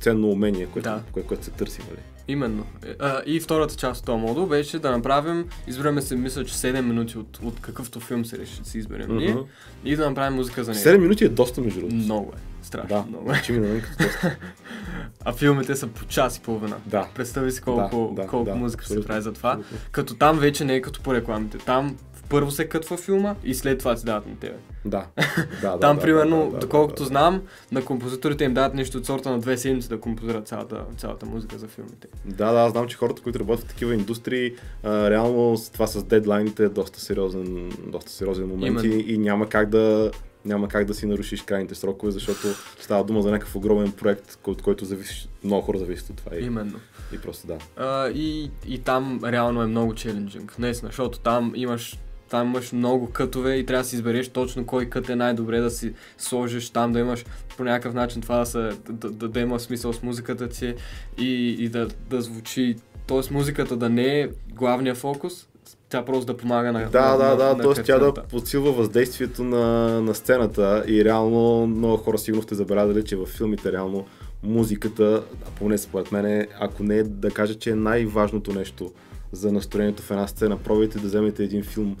ценно 0.00 0.28
умение, 0.28 0.66
което, 0.66 0.84
Да. 0.84 1.02
кое, 1.12 1.22
което 1.22 1.44
се 1.44 1.50
търси. 1.50 1.80
Нали. 1.90 2.00
Именно. 2.28 2.66
Е, 2.86 2.94
А, 2.98 3.22
и 3.26 3.40
втората 3.40 3.74
част 3.76 4.00
от 4.00 4.06
този 4.06 4.18
модул 4.18 4.46
беше 4.46 4.78
да 4.78 4.90
направим, 4.90 5.44
избираме 5.66 6.02
се, 6.02 6.16
мисля, 6.16 6.44
че 6.44 6.54
7 6.54 6.80
минути 6.80 7.18
от, 7.18 7.38
от 7.42 7.60
какъвто 7.60 8.00
филм 8.00 8.24
се 8.24 8.38
реши 8.38 8.60
да 8.60 8.68
си 8.68 8.78
изберем 8.78 9.16
ние 9.16 9.30
Мгм. 9.30 9.40
и 9.84 9.96
да 9.96 10.08
направим 10.08 10.34
музика 10.36 10.64
за 10.64 10.70
него. 10.72 10.82
7 10.82 10.98
минути 10.98 11.24
е 11.24 11.28
доста 11.28 11.60
между 11.60 11.80
другото. 11.80 11.96
Много 11.96 12.32
е. 12.32 12.64
Страшно 12.64 12.88
Да, 12.88 13.04
много 13.08 13.24
е. 13.24 13.34
значи 13.34 13.52
ми 13.52 13.58
на 13.58 13.68
мен 13.68 13.80
като 13.80 14.04
доста. 14.04 14.36
А 15.24 15.32
филмите 15.32 15.76
са 15.76 15.86
по 15.86 16.04
час 16.04 16.36
и 16.36 16.40
половина. 16.40 16.76
Да. 16.86 17.08
Представи 17.14 17.52
си 17.52 17.60
колко, 17.60 18.12
Да, 18.14 18.22
да, 18.22 18.28
колко 18.28 18.44
да, 18.44 18.54
музика 18.56 18.82
се 18.82 18.86
абсолютно, 18.86 19.06
прави 19.08 19.22
за 19.22 19.32
това. 19.32 19.50
абсолютно. 19.50 19.78
Като 19.92 20.14
там 20.14 20.38
вече 20.38 20.64
не 20.64 20.74
е 20.74 20.80
като 20.82 21.00
по 21.00 21.14
рекламите. 21.14 21.58
Там 21.58 21.96
първо 22.32 22.50
се 22.50 22.68
кътва 22.68 22.96
филма 22.96 23.34
и 23.44 23.54
след 23.54 23.78
това 23.78 23.94
ти 23.94 24.04
дават 24.04 24.26
на 24.26 24.36
тебе. 24.36 24.56
Да. 24.84 25.06
да, 25.62 25.70
да 25.70 25.80
Там, 25.80 25.96
да, 25.96 26.02
примерно, 26.02 26.44
да, 26.44 26.50
да, 26.50 26.58
доколкото 26.58 27.02
да, 27.02 27.04
да. 27.04 27.08
знам, 27.08 27.42
на 27.72 27.84
композиторите 27.84 28.44
им 28.44 28.54
дават 28.54 28.74
нещо 28.74 28.98
от 28.98 29.06
сорта 29.06 29.30
на 29.30 29.38
две 29.38 29.56
седмици 29.56 29.88
да 29.88 30.00
композират 30.00 30.48
цялата, 30.48 30.84
цялата 30.96 31.26
музика 31.26 31.58
за 31.58 31.68
филмите. 31.68 32.08
Да, 32.24 32.52
да, 32.52 32.70
знам, 32.70 32.88
че 32.88 32.96
хората, 32.96 33.22
които 33.22 33.40
работят 33.40 33.64
в 33.64 33.68
такива 33.68 33.94
индустрии, 33.94 34.54
а, 34.82 35.10
реално 35.10 35.56
това 35.72 35.86
с 35.86 36.04
дедлайните 36.04 36.64
е 36.64 36.68
доста 36.68 37.00
сериозен, 37.00 37.72
доста 37.86 38.10
сериозен 38.10 38.46
момент 38.46 38.82
и, 38.82 38.88
и 38.88 39.18
няма 39.18 39.48
как 39.48 39.68
да 39.68 40.10
няма 40.44 40.68
как 40.68 40.84
да 40.84 40.94
си 40.94 41.06
нарушиш 41.06 41.42
крайните 41.42 41.74
срокове, 41.74 42.12
защото 42.12 42.48
става 42.80 43.04
дума 43.04 43.22
за 43.22 43.30
някакъв 43.30 43.56
огромен 43.56 43.92
проект, 43.92 44.38
от 44.46 44.62
който 44.62 44.84
зависиш, 44.84 45.28
много 45.44 45.62
хора 45.62 45.78
зависят 45.78 46.10
от 46.10 46.16
това. 46.16 46.36
И, 46.36 46.44
Именно. 46.44 46.80
и 47.14 47.18
просто 47.18 47.46
да. 47.46 47.58
А, 47.76 48.08
и, 48.08 48.50
и 48.66 48.78
там 48.78 49.20
реално 49.24 49.62
е 49.62 49.66
много 49.66 49.94
челенджинг. 49.94 50.58
Наистина, 50.58 50.88
защото 50.88 51.18
там 51.18 51.52
имаш 51.54 51.98
там 52.32 52.48
имаш 52.48 52.72
много 52.72 53.10
кътове 53.10 53.54
и 53.54 53.66
трябва 53.66 53.82
да 53.82 53.88
си 53.88 53.96
избереш 53.96 54.28
точно 54.28 54.66
кой 54.66 54.86
кът 54.86 55.08
е 55.08 55.16
най-добре 55.16 55.60
да 55.60 55.70
си 55.70 55.92
сложиш 56.18 56.70
там, 56.70 56.92
да 56.92 56.98
имаш 56.98 57.24
по 57.56 57.64
някакъв 57.64 57.94
начин 57.94 58.22
това 58.22 58.38
да, 58.38 58.46
се, 58.46 58.58
да, 58.90 59.10
да, 59.10 59.28
да 59.28 59.40
има 59.40 59.60
смисъл 59.60 59.92
с 59.92 60.02
музиката 60.02 60.48
ти 60.48 60.74
и, 61.18 61.56
и 61.58 61.68
да, 61.68 61.88
да 62.10 62.20
звучи. 62.22 62.76
Тоест 63.06 63.30
музиката 63.30 63.76
да 63.76 63.88
не 63.88 64.20
е 64.20 64.28
главния 64.54 64.94
фокус, 64.94 65.48
тя 65.88 66.04
просто 66.04 66.26
да 66.26 66.36
помага 66.36 66.72
на 66.72 66.90
Да, 66.90 67.10
на, 67.10 67.16
да, 67.16 67.36
да, 67.36 67.56
на 67.56 67.74
т.е. 67.74 67.82
тя 67.82 67.98
да 67.98 68.14
подсилва 68.14 68.72
въздействието 68.72 69.44
на, 69.44 70.00
на 70.02 70.14
сцената 70.14 70.84
и 70.88 71.04
реално 71.04 71.66
много 71.66 71.96
хора 71.96 72.18
сигурно 72.18 72.42
сте 72.42 72.54
забелязали, 72.54 73.04
че 73.04 73.16
във 73.16 73.28
филмите 73.28 73.72
реално 73.72 74.06
музиката, 74.42 75.22
а 75.46 75.50
поне 75.58 75.78
според 75.78 76.12
мен, 76.12 76.46
ако 76.60 76.82
не 76.82 76.96
е 76.96 77.02
да 77.02 77.30
кажа, 77.30 77.54
че 77.54 77.70
е 77.70 77.74
най-важното 77.74 78.52
нещо 78.52 78.92
за 79.32 79.52
настроението 79.52 80.02
в 80.02 80.10
една 80.10 80.26
сцена, 80.26 80.56
пробвайте 80.56 80.98
да 80.98 81.06
вземете 81.06 81.44
един 81.44 81.62
филм, 81.62 81.96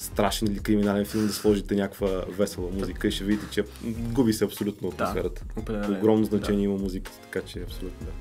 страшен 0.00 0.48
или 0.48 0.58
криминален 0.58 1.04
филм, 1.04 1.26
да 1.26 1.32
сложите 1.32 1.74
някаква 1.74 2.08
весела 2.28 2.70
музика 2.70 3.08
и 3.08 3.10
ще 3.10 3.24
видите, 3.24 3.46
че 3.50 3.64
губи 3.86 4.32
се 4.32 4.44
абсолютно 4.44 4.88
атмосферата. 4.88 5.44
Определено. 5.56 5.98
Огромно 5.98 6.20
Да. 6.26 6.36
значение 6.36 6.64
има 6.64 6.76
музиката, 6.78 7.18
така 7.22 7.46
че 7.46 7.62
абсолютно 7.62 8.06
да. 8.06 8.12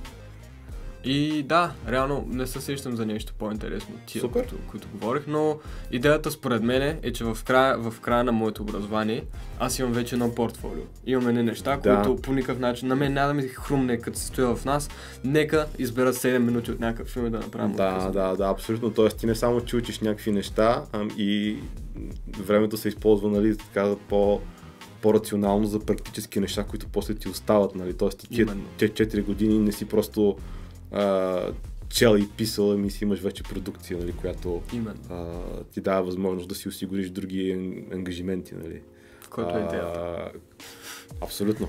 И 1.05 1.43
да, 1.43 1.71
реално 1.89 2.25
не 2.29 2.47
се 2.47 2.61
сещам 2.61 2.95
за 2.95 3.05
нещо 3.05 3.33
по-интересно 3.39 3.95
от 3.95 4.01
тия, 4.01 4.21
Супер. 4.21 4.39
които, 4.41 4.55
които 4.67 4.87
говорих, 4.93 5.23
но 5.27 5.59
идеята 5.91 6.31
според 6.31 6.63
мен 6.63 6.99
е, 7.03 7.13
че 7.13 7.23
в 7.23 7.37
края, 7.45 7.77
в 7.79 7.99
края 8.01 8.23
на 8.23 8.31
моето 8.31 8.61
образование 8.61 9.23
аз 9.59 9.79
имам 9.79 9.93
вече 9.93 10.15
едно 10.15 10.35
портфолио. 10.35 10.83
Имам 11.05 11.27
едни 11.27 11.43
неща, 11.43 11.77
Да. 11.77 11.95
които 11.95 12.21
по 12.21 12.33
никакъв 12.33 12.59
начин 12.59 12.87
на 12.87 12.95
мен 12.95 13.13
няма 13.13 13.27
да 13.27 13.33
ми 13.33 13.41
хрумне 13.43 13.97
като 13.97 14.17
се 14.19 14.25
стоя 14.25 14.55
в 14.55 14.65
нас. 14.65 14.89
Нека 15.23 15.65
избера 15.79 16.13
7 16.13 16.37
минути 16.37 16.71
от 16.71 16.79
някакъв 16.79 17.07
филм 17.07 17.25
и 17.27 17.29
да 17.29 17.37
направя 17.39 17.69
Да, 17.69 17.91
музика. 17.91 18.11
да, 18.11 18.35
да, 18.35 18.43
абсолютно. 18.45 18.93
Тоест 18.93 19.17
ти 19.17 19.25
не 19.25 19.35
само 19.35 19.61
че 19.61 19.75
учиш 19.75 19.99
някакви 19.99 20.31
неща, 20.31 20.83
а 20.93 21.05
и 21.17 21.57
времето 22.39 22.77
се 22.77 22.87
използва, 22.87 23.29
нали, 23.29 23.57
така 23.57 23.95
по 24.09 24.41
по-рационално 25.01 25.65
за 25.65 25.79
практически 25.79 26.39
неща, 26.39 26.63
които 26.63 26.87
после 26.87 27.13
ти 27.15 27.29
остават, 27.29 27.75
нали. 27.75 27.93
Тоест 27.93 28.19
ти 28.19 28.29
тия 28.29 28.43
Именно. 28.43 28.63
те 28.77 28.89
4 28.89 29.23
години 29.23 29.59
не 29.59 29.71
си 29.71 29.85
просто 29.85 30.37
а, 30.91 31.41
чел 31.89 32.17
и 32.17 32.27
писал, 32.37 32.71
ами 32.71 32.91
си 32.91 33.03
имаш 33.03 33.19
вече 33.19 33.43
продукция, 33.43 33.99
нали, 33.99 34.11
която 34.11 34.61
Именно. 34.73 34.99
а, 35.09 35.23
ти 35.73 35.81
дава 35.81 36.03
възможност 36.03 36.49
да 36.49 36.55
си 36.55 36.67
осигуриш 36.67 37.09
други 37.09 37.51
ан- 37.53 37.93
ангажименти, 37.93 38.55
нали. 38.55 38.81
Който 39.29 39.57
е 39.57 39.61
идеята. 39.61 40.31
Абсолютно. 41.21 41.67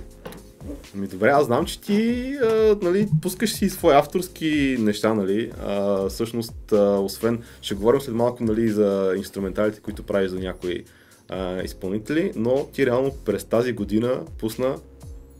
Ми 0.95 1.07
добре, 1.07 1.29
аз 1.29 1.47
знам, 1.47 1.67
че 1.67 1.81
ти 1.81 2.33
а, 2.45 2.77
нали, 2.83 3.09
пускаш 3.23 3.53
си 3.53 3.71
свои 3.71 3.95
авторски 3.95 4.77
неща, 4.81 5.15
нали? 5.15 5.53
А, 5.67 6.09
всъщност, 6.09 6.73
а, 6.73 6.99
освен, 6.99 7.43
ще 7.63 7.75
говорим 7.75 8.01
след 8.01 8.15
малко 8.15 8.45
нали, 8.45 8.69
за 8.69 9.15
инструменталите, 9.17 9.81
които 9.81 10.03
правиш 10.03 10.31
за 10.31 10.39
някои 10.39 10.85
а, 11.29 11.63
изпълнители, 11.63 12.33
но 12.37 12.67
ти 12.67 12.87
реално 12.87 13.13
през 13.25 13.45
тази 13.45 13.73
година 13.73 14.21
пусна 14.39 14.77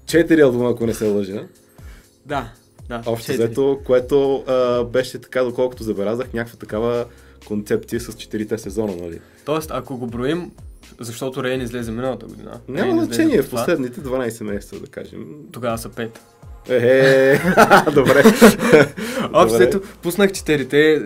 4 0.05 0.43
албума, 0.45 0.71
ако 0.71 0.87
не 0.87 0.95
се 0.95 1.09
лъжа. 1.09 1.47
Да, 2.27 2.53
да. 2.91 3.03
Общо 3.07 3.33
взето, 3.33 3.81
което 3.85 4.45
а, 4.47 4.85
беше 4.85 5.19
така, 5.19 5.43
доколкото 5.43 5.83
забелязах, 5.83 6.33
някаква 6.33 6.59
такава 6.59 7.05
концепция 7.47 8.01
с 8.01 8.13
4 8.13 8.57
сезона, 8.57 8.97
нали? 8.97 9.21
Тоест, 9.45 9.71
ако 9.75 9.97
го 9.97 10.07
броим, 10.07 10.51
защото 11.01 11.45
Рейн 11.45 11.61
излезе 11.61 11.93
миналата 11.93 12.27
година. 12.27 12.61
Няма 12.69 13.05
значение, 13.05 13.43
в 13.43 13.51
последните 13.51 14.01
12 14.01 14.45
месеца, 14.45 14.81
да 14.81 14.87
кажем. 14.87 15.27
Тогава 15.53 15.79
са 15.79 15.89
5. 15.89 16.19
Е, 16.69 17.41
добре. 17.95 18.23
Общо 19.33 19.81
пуснах 20.03 20.33
четирите 20.33 21.03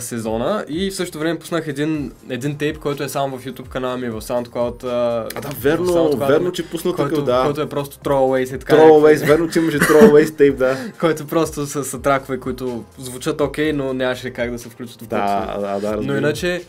сезона 0.00 0.64
и 0.68 0.90
в 0.90 0.94
същото 0.94 1.18
време 1.18 1.38
пуснах 1.38 1.66
един, 1.66 2.12
един 2.30 2.58
тейп, 2.58 2.78
който 2.78 3.02
е 3.02 3.08
само 3.08 3.38
в 3.38 3.44
YouTube 3.44 3.68
канала 3.68 3.96
ми, 3.96 4.08
в 4.08 4.20
SoundCloud. 4.20 4.84
А, 4.84 5.40
да, 5.40 5.48
верно, 5.60 5.86
SoundCloud, 5.86 6.28
верно, 6.28 6.52
че 6.52 6.66
пусна 6.70 6.92
който, 6.92 7.10
такъв, 7.10 7.24
да. 7.24 7.42
който 7.44 7.60
е 7.60 7.68
просто 7.68 7.96
Throwaways 7.96 8.56
и 8.56 8.58
така. 8.58 8.76
Throwaways, 8.76 9.26
верно, 9.26 9.50
че 9.50 9.58
имаше 9.58 9.78
Throwaways 9.78 10.36
тейп, 10.36 10.58
да. 10.58 10.76
Който 11.00 11.26
просто 11.26 11.66
са, 11.66 11.84
са 11.84 12.02
тракове, 12.02 12.40
които 12.40 12.84
звучат 12.98 13.40
окей, 13.40 13.72
но 13.72 13.92
нямаше 13.92 14.30
как 14.30 14.50
да 14.50 14.58
се 14.58 14.68
включат 14.68 15.02
в 15.02 15.06
Да, 15.06 15.56
да, 15.60 15.80
да, 15.80 15.90
Но 15.90 15.96
разбирам. 15.96 16.18
иначе, 16.18 16.62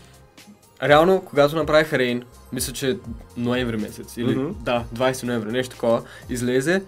реално, 0.82 1.20
когато 1.20 1.56
направих 1.56 1.92
Рейн, 1.92 2.22
мисля, 2.52 2.72
че 2.72 2.96
ноември 3.36 3.76
месец, 3.76 4.16
или 4.16 4.34
Мгм. 4.34 4.52
да, 4.60 4.84
20 4.94 5.22
ноември, 5.22 5.52
нещо 5.52 5.74
такова, 5.74 6.02
излезе 6.30 6.82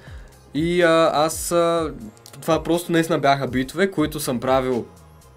и 0.56 0.82
а, 0.82 1.10
аз, 1.14 1.52
а, 1.52 1.92
това 2.40 2.62
просто 2.62 2.92
наистина 2.92 3.18
бяха 3.18 3.46
битове, 3.46 3.90
които 3.90 4.20
съм 4.20 4.40
правил 4.40 4.84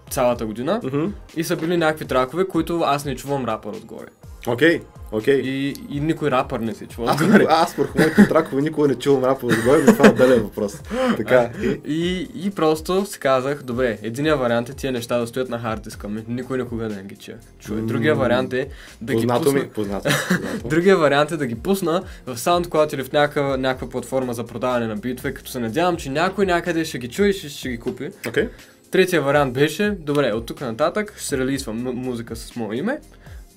цялата 0.09 0.45
година 0.45 0.79
Мгм. 0.83 1.05
и 1.35 1.43
са 1.43 1.55
били 1.55 1.77
някакви 1.77 2.05
тракове, 2.05 2.47
които 2.47 2.81
аз 2.85 3.05
не 3.05 3.15
чувам 3.15 3.45
рапър 3.45 3.73
отгоре. 3.73 4.07
Окей, 4.47 4.81
окей. 5.11 5.35
И, 5.35 5.75
и 5.89 5.99
никой 5.99 6.31
рапър 6.31 6.59
не 6.59 6.73
се 6.73 6.85
чува. 6.85 7.11
Аз, 7.11 7.21
отгоре. 7.21 7.45
аз 7.49 7.73
върху 7.73 7.97
моите 7.97 8.27
тракове 8.27 8.61
никога 8.61 8.87
не 8.87 8.95
чувам 8.95 9.23
рапа 9.23 9.45
отгоре, 9.45 9.77
но 9.79 9.93
това 9.93 10.07
е 10.07 10.11
отделен 10.11 10.41
въпрос. 10.41 10.81
Така. 11.17 11.49
И, 11.87 12.29
И, 12.35 12.51
просто 12.51 13.05
си 13.05 13.19
казах, 13.19 13.63
добре, 13.63 13.97
единия 14.01 14.37
вариант 14.37 14.69
е 14.69 14.73
тия 14.73 14.91
неща 14.91 15.17
да 15.17 15.27
стоят 15.27 15.49
на 15.49 15.59
хард 15.59 15.81
диска 15.81 16.07
ми, 16.07 16.23
никой 16.27 16.57
никога 16.57 16.89
да 16.89 16.95
не 16.95 17.03
ги 17.03 17.15
чуе. 17.15 17.35
чуе. 17.59 17.81
Другия 17.81 18.15
вариант 18.15 18.53
е 18.53 18.67
да 19.01 19.13
ги 19.13 19.17
познато 19.17 19.43
пусна... 19.43 19.59
ми, 19.59 19.69
познато. 19.69 20.09
познато. 20.29 20.67
Другия 20.67 20.97
вариант 20.97 21.31
е 21.31 21.37
да 21.37 21.45
ги 21.45 21.55
пусна 21.55 22.03
в 22.25 22.37
SoundCloud 22.37 22.93
или 22.93 23.03
в 23.03 23.11
някаква, 23.11 23.57
някаква 23.57 23.89
платформа 23.89 24.33
за 24.33 24.45
продаване 24.45 24.87
на 24.87 24.95
битове, 24.95 25.33
като 25.33 25.51
се 25.51 25.59
надявам, 25.59 25.97
че 25.97 26.09
някой 26.09 26.45
някъде 26.45 26.85
ще 26.85 26.97
ги 26.97 27.09
чуе 27.09 27.27
и 27.27 27.33
ще, 27.33 27.49
ще 27.49 27.69
ги 27.69 27.77
купи. 27.77 28.09
Окей. 28.27 28.47
Третия 28.91 29.21
вариант 29.21 29.53
беше, 29.53 29.97
добре, 29.99 30.33
от 30.33 30.45
тук 30.45 30.61
нататък 30.61 31.13
ще 31.17 31.37
релизвам 31.37 31.77
му- 31.77 31.93
музика 31.93 32.35
с 32.35 32.55
мое 32.55 32.77
име, 32.77 32.99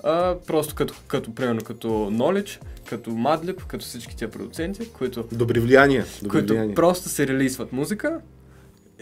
а, 0.03 0.35
просто 0.47 0.75
като, 0.75 0.93
като, 1.07 1.35
примерно 1.35 1.61
като 1.61 1.87
Knowledge, 1.87 2.59
като 2.85 3.09
Madlib, 3.11 3.63
като 3.63 3.85
всички 3.85 4.15
тия 4.15 4.31
продуценти, 4.31 4.89
които 4.89 5.23
Добри 5.31 5.59
влияния. 5.59 6.05
Добри 6.17 6.29
които 6.31 6.53
влияния. 6.53 6.75
просто 6.75 7.09
се 7.09 7.27
релизват 7.27 7.73
музика 7.73 8.19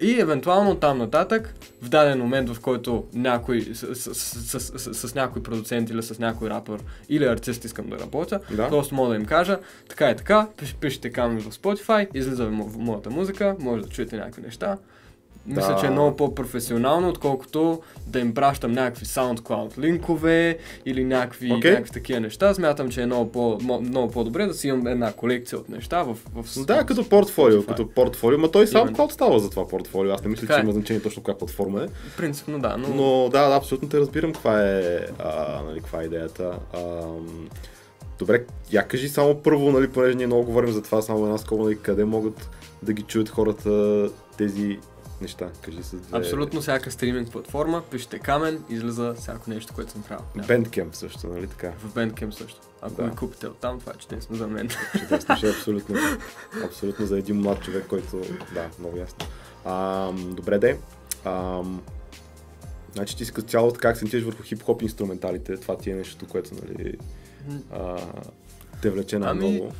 и 0.02 0.20
евентуално 0.20 0.76
там 0.76 0.98
нататък, 0.98 1.54
в 1.82 1.90
даден 1.90 2.20
момент, 2.20 2.50
в 2.50 2.60
който 2.60 3.06
някой 3.14 3.62
с, 3.62 3.96
с, 3.96 4.16
с, 4.16 4.60
с, 4.60 4.94
с, 4.94 5.10
с 5.10 5.16
някой 5.16 5.44
продуцент 5.44 5.90
или 5.90 6.04
с 6.04 6.20
някой 6.20 6.50
рапър 6.50 6.80
или 7.10 7.26
артист 7.26 7.66
искам 7.66 7.90
да 7.90 8.00
работя, 8.00 8.40
Да. 8.52 8.70
просто 8.70 8.96
мога 8.96 9.10
да 9.10 9.16
им 9.16 9.26
кажа, 9.26 9.60
така 9.90 10.10
и 10.10 10.16
така, 10.16 10.48
пиш, 10.58 10.76
пишете 10.76 11.10
ками 11.12 11.42
в 11.42 11.52
Spotify, 11.52 12.08
излиза 12.14 12.46
в, 12.46 12.52
мо- 12.52 12.68
в 12.68 12.78
моята 12.78 13.10
музика, 13.10 13.56
може 13.60 13.84
да 13.84 13.90
чуете 13.90 14.18
някакви 14.18 14.42
неща. 14.42 14.78
Мисля, 15.46 15.68
Да. 15.68 15.76
че 15.76 15.86
е 15.86 15.90
много 15.90 16.16
по-професионално, 16.18 17.10
отколкото 17.10 17.80
да 18.08 18.20
им 18.20 18.34
пращам 18.34 18.72
някакви 18.72 19.06
SoundCloud 19.06 19.78
линкове 19.78 20.58
или 20.86 21.04
някакви, 21.04 21.54
Окей. 21.54 21.72
някакви 21.72 21.92
такива 21.92 22.20
неща. 22.20 22.54
Смятам, 22.54 22.90
че 22.90 23.02
е 23.02 23.06
много, 23.06 23.32
по, 23.32 23.58
много 23.82 24.12
по-добре 24.12 24.46
да 24.46 24.54
си 24.54 24.68
имам 24.68 24.88
една 24.88 25.12
колекция 25.14 25.60
от 25.60 25.70
неща 25.70 26.04
в, 26.04 26.18
в 26.36 26.66
Да, 26.66 26.82
в- 26.82 26.86
като 26.86 27.10
портфолио, 27.10 27.58
Spotify. 27.58 27.66
като 27.66 27.90
портфолио, 27.90 28.38
ма 28.40 28.52
той 28.52 28.66
Именно. 28.66 28.88
SoundCloud 28.88 29.12
става 29.12 29.40
за 29.40 29.50
това 29.50 29.68
портфолио. 29.68 30.12
Аз 30.12 30.24
не 30.24 30.30
мисля, 30.30 30.42
Така 30.42 30.54
че 30.54 30.60
е. 30.60 30.64
има 30.64 30.74
значение 30.74 31.02
точно 31.02 31.24
коя 31.24 31.38
платформа 31.38 31.84
е. 31.84 31.88
Принципно 32.18 32.60
да, 32.60 32.78
но... 32.78 32.88
Но 32.88 33.30
да, 33.30 33.50
да, 33.50 33.56
абсолютно 33.56 33.90
те 33.90 34.00
разбирам 34.00 34.34
каква 34.34 34.70
е, 34.70 34.82
а, 35.20 35.62
нали, 35.64 35.80
каква 35.80 36.02
е 36.02 36.06
идеята. 36.06 36.52
Ам, 36.74 37.50
добре, 38.20 38.44
я 38.72 38.84
кажи 38.84 39.10
само 39.10 39.36
първо, 39.36 39.72
нали, 39.72 39.88
понеже 39.90 40.16
ние 40.16 40.28
много 40.28 40.44
говорим 40.44 40.72
за 40.72 40.82
това, 40.82 41.02
само 41.02 41.26
една 41.26 41.38
скоба, 41.38 41.64
нали, 41.64 41.78
къде 41.78 42.06
могат 42.06 42.50
да 42.84 42.94
ги 42.94 43.02
чуят 43.02 43.30
хората 43.30 44.10
тези 44.38 44.80
неща. 45.22 45.50
Кажи 45.62 45.84
с 45.84 45.96
две... 45.96 46.18
Абсолютно 46.18 46.62
всяка 46.62 46.92
стриминг 46.92 47.32
платформа, 47.32 47.84
пишете 47.92 48.20
камен, 48.20 48.64
излиза 48.70 49.14
всяко 49.14 49.50
нещо, 49.50 49.74
което 49.74 49.92
съм 49.92 50.04
правил. 50.04 50.26
Bandcamp 50.38 50.94
също, 50.94 51.28
нали 51.28 51.48
така? 51.48 51.72
В 51.72 51.94
Bandcamp 51.96 52.32
също. 52.32 52.60
Ако 52.82 52.96
Да. 52.96 53.04
ми 53.04 53.16
купите 53.16 53.48
оттам, 53.48 53.80
това 53.80 53.92
е 53.96 53.98
чудесно 53.98 54.36
за 54.36 54.48
мен. 54.48 54.70
Чудесно, 55.00 55.38
ще 55.38 55.48
е 55.48 55.52
абсолютно, 55.52 55.96
абсолютно 56.66 57.06
за 57.06 57.18
един 57.18 57.42
млад 57.42 57.64
човек, 57.64 57.86
който, 57.88 58.22
да, 58.54 58.70
много 58.80 58.98
ясно. 58.98 59.26
Ам, 59.66 60.34
добре, 60.36 60.60
де. 60.60 60.80
Ам, 61.26 61.82
значи 62.94 63.18
ти 63.18 63.26
си 63.26 63.32
като 63.32 63.48
цяло 63.48 63.72
така 63.72 63.90
акцентираш 63.90 64.24
върху 64.26 64.44
хип-хоп 64.44 64.82
инструменталите, 64.84 65.58
това 65.58 65.78
ти 65.78 65.92
е 65.92 65.96
нещо, 65.96 66.28
което, 66.28 66.50
нали, 66.56 66.98
а, 67.72 67.98
те 68.82 68.90
влече 68.90 69.20
на 69.20 69.30
Ами, 69.30 69.52
много. 69.52 69.74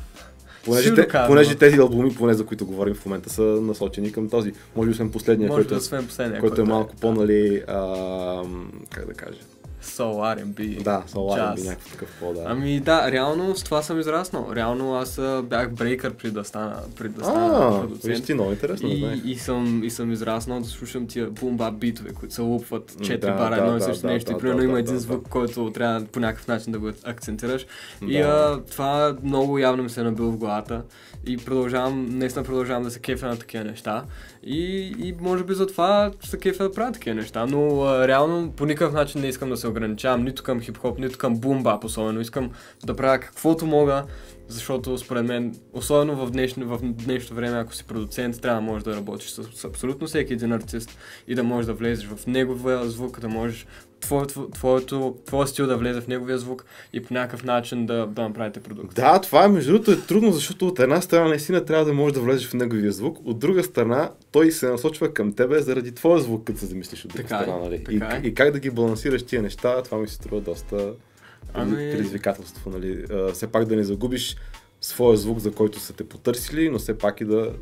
Понеже, 0.64 0.94
те, 0.94 1.08
понеже 1.26 1.54
тези 1.54 1.78
албуми, 1.78 2.14
поне 2.14 2.34
за 2.34 2.46
които 2.46 2.66
говорим 2.66 2.94
в 2.94 3.06
момента, 3.06 3.30
са 3.30 3.42
насочени 3.42 4.12
към 4.12 4.28
този. 4.28 4.52
Може 4.76 4.86
би 4.86 4.92
освен 4.92 5.10
последния, 5.10 5.48
Може 5.48 5.62
който, 5.62 5.74
да 5.74 5.80
сме 5.80 6.06
последния, 6.06 6.40
който 6.40 6.60
е 6.60 6.64
малко 6.64 6.96
по, 6.96 7.12
нали, 7.12 7.62
ам, 7.68 8.72
как 8.90 9.06
да 9.06 9.14
кажа, 9.14 9.38
Soul 9.82 10.38
R&B. 10.38 10.82
да, 10.82 11.00
би 11.00 11.56
джаз. 11.56 11.66
някакъв 11.66 11.92
такъв 11.92 12.08
по, 12.20 12.32
да. 12.32 12.42
Ами 12.46 12.80
да, 12.80 13.12
реално 13.12 13.56
с 13.56 13.62
това 13.62 13.82
съм 13.82 14.00
израснал. 14.00 14.48
Реално 14.54 14.94
аз 14.94 15.20
бях 15.44 15.70
брейкър 15.72 16.14
преди 16.14 16.34
да 16.34 16.44
стана, 16.44 16.76
преди 16.96 17.14
да 17.14 17.24
стана 17.24 17.76
а, 17.84 18.08
виж 18.08 18.20
ти, 18.22 18.34
много 18.34 18.50
интересно, 18.50 18.88
И, 18.88 18.98
знаех. 18.98 19.20
и, 19.24 19.38
съм, 19.38 19.84
и 19.84 19.90
съм 19.90 20.12
израснал 20.12 20.60
да 20.60 20.68
слушам 20.68 21.06
тия 21.06 21.30
бумба 21.30 21.70
битове, 21.70 22.12
които 22.12 22.34
се 22.34 22.40
лупват 22.40 22.96
четири 23.02 23.18
да, 23.30 23.32
бара 23.32 23.54
да, 23.56 23.62
едно 23.62 23.76
и 23.76 23.78
да, 23.78 23.84
също 23.84 24.06
да, 24.06 24.12
нещо. 24.12 24.30
да, 24.30 24.36
и 24.36 24.40
примерно 24.40 24.58
да, 24.58 24.64
има 24.64 24.72
да, 24.74 24.80
един 24.80 24.94
да, 24.94 25.00
звук, 25.00 25.28
който 25.28 25.70
трябва 25.74 26.04
по 26.06 26.20
някакъв 26.20 26.48
начин 26.48 26.72
да 26.72 26.78
го 26.78 26.90
акцентираш. 27.04 27.66
И 28.08 28.18
Да. 28.18 28.28
а, 28.28 28.70
това 28.70 29.16
много 29.22 29.58
явно 29.58 29.82
ми 29.82 29.90
се 29.90 30.00
е 30.00 30.04
набило 30.04 30.30
в 30.30 30.36
главата. 30.36 30.82
И 31.26 31.36
продължавам, 31.36 32.18
наистина 32.18 32.44
продължавам 32.44 32.82
да 32.82 32.90
се 32.90 33.00
кефя 33.00 33.26
на 33.26 33.38
такива 33.38 33.64
неща. 33.64 34.04
И, 34.42 34.94
и 34.98 35.14
може 35.20 35.44
би 35.44 35.54
затова 35.54 36.10
се 36.24 36.38
кефя 36.38 36.62
да 36.62 36.72
правя 36.72 36.92
такива 36.92 37.16
неща. 37.16 37.46
Но 37.46 37.82
а, 37.82 38.08
реално 38.08 38.52
по 38.52 38.66
никакъв 38.66 38.94
начин 38.94 39.20
не 39.20 39.28
искам 39.28 39.48
да 39.48 39.56
се 39.56 39.68
ограничавам 39.68 40.24
нито 40.24 40.42
към 40.42 40.60
хип-хоп, 40.60 40.98
нито 40.98 41.18
към 41.18 41.36
бумбап 41.36 41.84
особено. 41.84 42.20
Искам 42.20 42.50
да 42.84 42.96
правя 42.96 43.18
каквото 43.18 43.66
мога, 43.66 44.04
защото 44.52 44.98
според 44.98 45.24
мен, 45.24 45.54
особено 45.72 46.26
в 46.26 46.30
днешно, 46.30 46.66
в 46.66 46.80
днешно 46.82 47.36
време, 47.36 47.58
ако 47.58 47.74
си 47.74 47.84
продуцент, 47.84 48.40
трябва 48.40 48.60
да 48.60 48.66
можеш 48.66 48.84
да 48.84 48.96
работиш 48.96 49.30
с, 49.30 49.44
с 49.44 49.64
абсолютно 49.64 50.06
всеки 50.06 50.32
един 50.32 50.52
артист 50.52 50.98
и 51.28 51.34
да 51.34 51.42
можеш 51.42 51.66
да 51.66 51.74
влезеш 51.74 52.06
в 52.06 52.26
неговия 52.26 52.84
звук, 52.84 53.20
да 53.20 53.28
можеш 53.28 53.66
твоето, 54.00 54.48
твоето, 54.54 55.16
твоя 55.26 55.46
стил 55.46 55.66
да 55.66 55.76
влезе 55.76 56.00
в 56.00 56.08
неговия 56.08 56.38
звук 56.38 56.64
и 56.92 57.02
по 57.02 57.14
някакъв 57.14 57.44
начин 57.44 57.86
да, 57.86 58.06
да 58.06 58.22
направите 58.22 58.60
продукт. 58.60 58.94
Да, 58.94 59.20
това 59.20 59.44
е 59.44 59.48
между 59.48 59.72
другото 59.72 59.92
е 59.92 60.00
трудно, 60.00 60.32
защото 60.32 60.68
от 60.68 60.78
една 60.78 61.00
страна 61.00 61.28
наистина 61.28 61.64
трябва 61.64 61.84
да 61.84 61.92
можеш 61.92 62.14
да 62.14 62.20
влезеш 62.20 62.48
в 62.48 62.54
неговия 62.54 62.92
звук, 62.92 63.18
от 63.24 63.38
друга 63.38 63.64
страна 63.64 64.10
той 64.32 64.52
се 64.52 64.68
насочва 64.68 65.14
към 65.14 65.32
тебе 65.32 65.62
заради 65.62 65.92
твоя 65.94 66.18
звук, 66.18 66.44
като 66.44 66.58
се 66.58 66.66
замислиш 66.66 67.04
от 67.04 67.10
друга 67.10 67.22
Така 67.22 67.36
е, 67.36 67.42
страна. 67.42 67.58
Нали? 67.58 67.84
така 67.84 68.18
и, 68.22 68.26
е. 68.26 68.28
и, 68.28 68.34
как 68.34 68.52
да 68.52 68.58
ги 68.58 68.70
балансираш 68.70 69.22
тия 69.22 69.42
неща, 69.42 69.82
това 69.82 69.98
ми 69.98 70.08
се 70.08 70.14
струва 70.14 70.40
доста 70.40 70.92
Ами- 71.54 71.92
предизвикателство. 71.92 72.70
Нали? 72.70 73.04
А, 73.10 73.32
все 73.32 73.46
пак 73.46 73.64
да 73.64 73.76
не 73.76 73.84
загубиш 73.84 74.36
своя 74.80 75.16
звук, 75.16 75.38
за 75.38 75.52
който 75.52 75.80
са 75.80 75.92
те 75.92 76.08
потърсили, 76.08 76.70
но 76.70 76.78
все 76.78 76.98
пак 76.98 77.20
и 77.20 77.24
да 77.24 77.52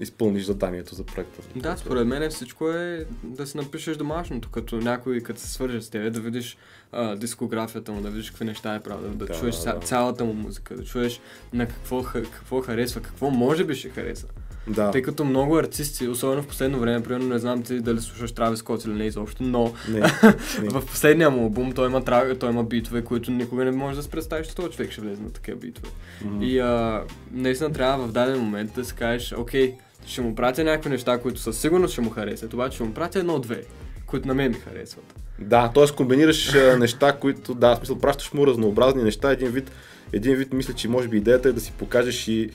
изпълниш 0.00 0.44
заданието 0.44 0.94
за 0.94 1.04
проекта. 1.04 1.42
Да, 1.56 1.76
според 1.76 2.06
мен 2.06 2.30
всичко 2.30 2.70
е 2.70 3.06
да 3.22 3.46
си 3.46 3.56
напишеш 3.56 3.96
домашното, 3.96 4.48
като 4.48 4.76
някой, 4.76 5.20
като 5.20 5.40
се 5.40 5.48
свърже 5.48 5.82
с 5.82 5.90
тебе, 5.90 6.10
да 6.10 6.20
видиш 6.20 6.56
а, 6.92 7.16
дискографията 7.16 7.92
му, 7.92 8.00
да 8.00 8.10
видиш 8.10 8.30
какви 8.30 8.44
неща 8.44 8.74
е 8.74 8.82
правил, 8.82 9.10
да, 9.10 9.26
да, 9.26 9.32
чуеш 9.32 9.54
да. 9.54 9.60
ця, 9.60 9.78
цялата 9.80 10.24
му 10.24 10.32
музика, 10.32 10.76
да 10.76 10.84
чуеш 10.84 11.20
на 11.52 11.66
какво, 11.68 12.02
какво 12.02 12.60
харесва, 12.60 13.00
какво 13.00 13.30
може 13.30 13.64
би 13.64 13.74
ще 13.74 13.88
хареса. 13.90 14.26
Да, 14.68 14.90
Тъй 14.90 15.02
като 15.02 15.24
много 15.24 15.56
артисти, 15.58 16.08
особено 16.08 16.42
в 16.42 16.46
последно 16.46 16.78
време, 16.78 17.02
примерно 17.02 17.28
не 17.28 17.38
знам 17.38 17.62
ти 17.62 17.80
дали 17.80 18.00
слушаш 18.00 18.32
Травис 18.32 18.58
Скот 18.58 18.84
или 18.84 18.92
не 18.92 19.04
изобщо, 19.04 19.42
но 19.42 19.72
не, 19.88 20.00
не. 20.62 20.68
в 20.68 20.86
последния 20.86 21.30
му 21.30 21.42
албум 21.42 21.72
той 21.72 21.86
има, 21.86 22.04
трав... 22.04 22.38
той 22.38 22.50
има 22.50 22.64
битове, 22.64 23.02
които 23.02 23.30
никога 23.30 23.64
не 23.64 23.70
можеш 23.70 23.96
да 23.96 24.02
се 24.02 24.10
представиш, 24.10 24.46
че 24.46 24.54
този 24.54 24.70
човек 24.70 24.92
ще 24.92 25.00
влезе 25.00 25.22
на 25.22 25.30
такива 25.30 25.58
битове. 25.58 25.88
Мгм. 26.24 26.42
И 26.42 26.58
а, 26.58 27.02
наистина 27.32 27.72
трябва 27.72 28.06
в 28.06 28.12
даден 28.12 28.40
момент 28.40 28.72
да 28.74 28.84
си 28.84 28.94
кажеш, 28.94 29.32
окей, 29.32 29.74
ще 30.06 30.20
му 30.20 30.34
пратя 30.34 30.64
някакви 30.64 30.90
неща, 30.90 31.18
които 31.18 31.40
със 31.40 31.58
сигурност 31.60 31.92
ще 31.92 32.00
му 32.00 32.10
харесат, 32.10 32.54
обаче 32.54 32.74
ще 32.74 32.84
му 32.84 32.94
пратя 32.94 33.18
едно-две, 33.18 33.62
които 34.06 34.28
на 34.28 34.34
мен 34.34 34.48
ми 34.48 34.58
харесват. 34.58 35.14
Да, 35.38 35.72
т.е. 35.74 35.96
комбинираш 35.96 36.52
неща, 36.78 37.12
които, 37.12 37.54
да, 37.54 37.74
в 37.74 37.76
смисъл, 37.76 37.98
пращаш 37.98 38.32
му 38.32 38.46
разнообразни 38.46 39.02
неща. 39.02 39.32
Един 39.32 39.48
вид, 39.48 39.70
един 40.12 40.34
вид 40.34 40.52
мисля, 40.52 40.74
че 40.74 40.88
може 40.88 41.08
би 41.08 41.16
идеята 41.16 41.48
е 41.48 41.52
да 41.52 41.60
си 41.60 41.72
покажеш 41.78 42.28
и 42.28 42.50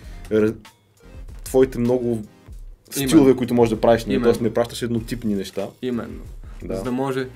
твоите 1.54 1.80
много 1.80 2.22
стилове, 2.92 3.22
Именно. 3.22 3.38
които 3.38 3.54
можеш 3.54 3.76
да 3.76 3.82
правиш. 3.82 4.06
Нали? 4.06 4.16
Именно. 4.16 4.26
Тоест 4.26 4.42
не 4.42 4.54
пращаш 4.54 4.82
еднотипни 4.82 5.36
неща. 5.36 5.68
Именно. 5.82 6.22
Да. 6.64 6.76
За 6.76 6.84
да 6.84 6.92
може 6.92 7.28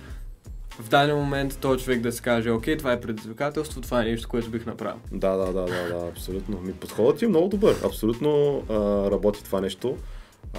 в 0.69 0.89
даден 0.89 1.15
момент 1.15 1.57
този 1.61 1.83
човек 1.83 2.01
да 2.01 2.11
си 2.11 2.21
каже, 2.21 2.49
окей, 2.49 2.77
това 2.77 2.91
е 2.93 3.01
предизвикателство, 3.01 3.81
това 3.81 4.01
е 4.01 4.05
нещо, 4.05 4.27
което 4.29 4.49
бих 4.49 4.65
направил. 4.65 4.99
Да, 5.11 5.35
да, 5.35 5.45
да, 5.45 5.61
да, 5.61 5.99
да, 5.99 6.07
абсолютно. 6.11 6.61
Ми 6.61 6.73
подходът 6.73 7.17
ти 7.19 7.25
е 7.25 7.27
много 7.27 7.47
добър. 7.47 7.75
Абсолютно 7.85 8.63
а, 8.69 8.73
работи 9.11 9.43
това 9.43 9.61
нещо. 9.61 9.97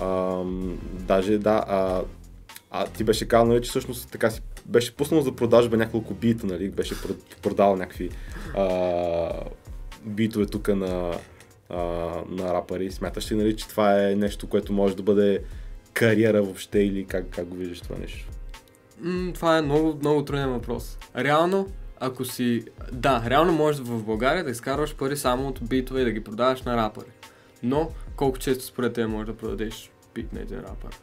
А, 0.00 0.42
даже, 0.92 1.38
да, 1.38 1.64
а, 1.68 2.02
а 2.70 2.86
ти 2.86 3.04
беше 3.04 3.28
казал, 3.28 3.46
нали, 3.46 3.62
че 3.62 3.70
всъщност 3.70 4.10
така 4.10 4.30
си 4.30 4.42
беше 4.66 4.96
пуснал 4.96 5.20
за 5.20 5.32
продажба 5.32 5.76
няколко 5.76 6.14
бита, 6.14 6.46
нали, 6.46 6.68
беше 6.70 6.94
прод- 6.94 7.36
продал 7.42 7.76
някакви 7.76 8.10
а, 8.56 9.30
битове 10.04 10.46
тук 10.46 10.68
на, 10.68 11.14
а, 11.70 11.76
на 12.28 12.54
рапъри. 12.54 12.90
Смяташ 12.90 13.32
ли, 13.32 13.36
нали, 13.36 13.56
че 13.56 13.68
това 13.68 14.08
е 14.08 14.14
нещо, 14.14 14.48
което 14.48 14.72
може 14.72 14.96
да 14.96 15.02
бъде 15.02 15.42
кариера 15.92 16.42
въобще 16.42 16.78
или 16.78 17.04
как, 17.04 17.26
как 17.30 17.46
го 17.46 17.56
виждаш 17.56 17.80
това 17.80 17.96
нещо? 17.98 18.28
М, 19.00 19.32
това 19.32 19.58
е 19.58 19.62
много, 19.62 19.98
много 20.00 20.24
труден 20.24 20.50
въпрос. 20.50 20.98
Реално, 21.16 21.68
ако 22.00 22.24
си... 22.24 22.64
Да, 22.92 23.24
реално 23.26 23.52
можеш 23.52 23.80
в 23.80 24.04
България 24.04 24.44
да 24.44 24.50
изкарваш 24.50 24.94
пари 24.94 25.16
само 25.16 25.48
от 25.48 25.68
битове 25.68 26.00
и 26.00 26.04
да 26.04 26.10
ги 26.10 26.24
продаваш 26.24 26.62
на 26.62 26.76
рапъри. 26.76 27.10
Но, 27.62 27.90
колко 28.16 28.38
често 28.38 28.64
според 28.64 28.92
те 28.92 29.06
можеш 29.06 29.26
да 29.26 29.36
продадеш 29.36 29.90
бит 30.14 30.32
на 30.32 30.40
един 30.40 30.58
рапър? 30.58 31.00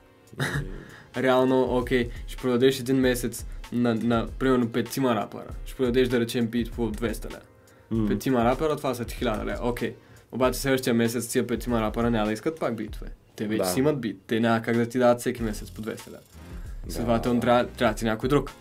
Реално, 1.17 1.78
окей, 1.78 2.10
ще 2.28 2.41
продадеш 2.41 2.80
един 2.80 2.97
месец 2.97 3.45
на, 3.71 3.95
на 3.95 4.28
примерно 4.39 4.71
петима 4.71 5.15
рапъра. 5.15 5.47
Ще 5.65 5.75
продадеш 5.75 6.08
да 6.08 6.19
речем 6.19 6.47
бит 6.47 6.71
по 6.71 6.91
200 6.91 7.26
лева. 7.32 8.07
Петима 8.07 8.45
рапъра, 8.45 8.76
това 8.76 8.95
са 8.95 9.05
ти 9.05 9.16
1000 9.16 9.45
лева. 9.45 9.59
Окей. 9.61 9.95
Обаче 10.36 10.60
следващия 10.60 10.94
месец 10.94 11.28
тия 11.28 11.48
петима 11.48 11.82
рапъра 11.82 12.10
няма 12.10 12.26
да 12.26 12.34
искат 12.34 12.60
пак 12.60 12.76
битове. 12.76 13.08
Те 13.36 13.48
вече 13.48 13.58
Да. 13.58 13.66
си 13.66 13.80
имат 13.80 14.02
бит. 14.02 14.20
Те 14.28 14.40
няма 14.40 14.62
как 14.62 14.78
да 14.78 14.86
ти 14.86 15.00
дадат 15.00 15.20
всеки 15.20 15.44
месец 15.44 15.72
по 15.72 15.82
200 15.82 15.88
лева. 16.08 16.18
Да, 16.86 16.94
Следователно 16.94 17.40
да. 17.40 17.46
трябва, 17.46 17.68
трябва 17.68 17.96
ти 17.96 18.06
някой 18.06 18.30
друг. 18.30 18.52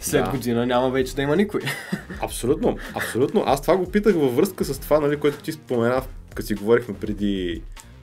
след 0.00 0.24
Да. 0.24 0.30
година 0.30 0.66
няма 0.66 0.90
вече 0.90 1.14
да 1.14 1.22
има 1.22 1.36
никой. 1.36 1.60
Абсолютно, 2.22 2.76
абсолютно. 2.94 3.42
Аз 3.46 3.62
това 3.62 3.76
го 3.76 3.90
питах 3.90 4.14
във 4.14 4.36
връзка 4.36 4.64
с 4.64 4.78
това, 4.78 5.00
нали, 5.00 5.16
което 5.16 5.42
ти 5.42 5.52
спомена, 5.52 6.02
като 6.34 6.46
си 6.46 6.54
говорихме 6.54 6.94
преди, 6.94 7.62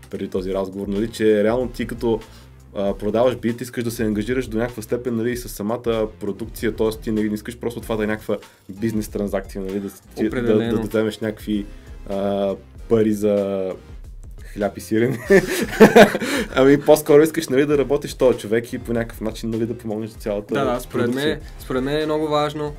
преди 0.10 0.28
този 0.28 0.54
разговор, 0.54 0.88
нали, 0.88 1.12
че 1.12 1.44
реално 1.44 1.68
ти 1.70 1.88
като 1.88 2.20
а, 2.76 2.94
продаваш 2.94 3.36
бит, 3.36 3.62
искаш 3.62 3.84
да 3.84 3.92
се 3.92 4.04
ангажираш 4.04 4.48
до 4.48 4.58
някаква 4.58 4.82
степен 4.84 5.16
нали, 5.16 5.38
с 5.38 5.50
самата 5.50 6.08
продукция, 6.20 6.76
т.е. 6.76 6.90
ти 6.92 7.12
не, 7.12 7.22
искаш 7.22 7.58
просто 7.58 7.82
това 7.82 7.96
да 7.96 8.04
е 8.04 8.08
някаква 8.08 8.38
бизнес 8.70 9.08
транзакция, 9.10 9.62
нали, 9.62 9.80
да, 9.80 9.90
ти- 10.16 10.30
да, 10.30 10.42
да, 10.42 10.58
да 10.72 10.80
вземеш 10.80 11.20
някакви 11.20 11.66
а, 12.10 12.56
пари 12.90 13.14
за 13.14 13.66
хляб 14.54 14.78
и 14.78 14.82
сирене. 14.82 15.20
ами 16.56 16.82
по-скоро 16.82 17.22
искаш 17.22 17.48
нали, 17.48 17.66
да 17.66 17.78
работиш 17.78 18.14
този 18.14 18.40
човек 18.40 18.74
и 18.74 18.80
по 18.80 18.94
някакъв 18.94 19.22
начин 19.22 19.50
нали, 19.50 19.66
да 19.66 19.78
помогнеш 19.78 20.10
цялата 20.10 20.54
Да, 20.54 20.66
да, 20.66 20.80
според 20.80 21.14
мен, 21.14 21.40
според 21.60 21.84
мен 21.84 22.02
е 22.02 22.06
много 22.06 22.28
важно 22.28 22.74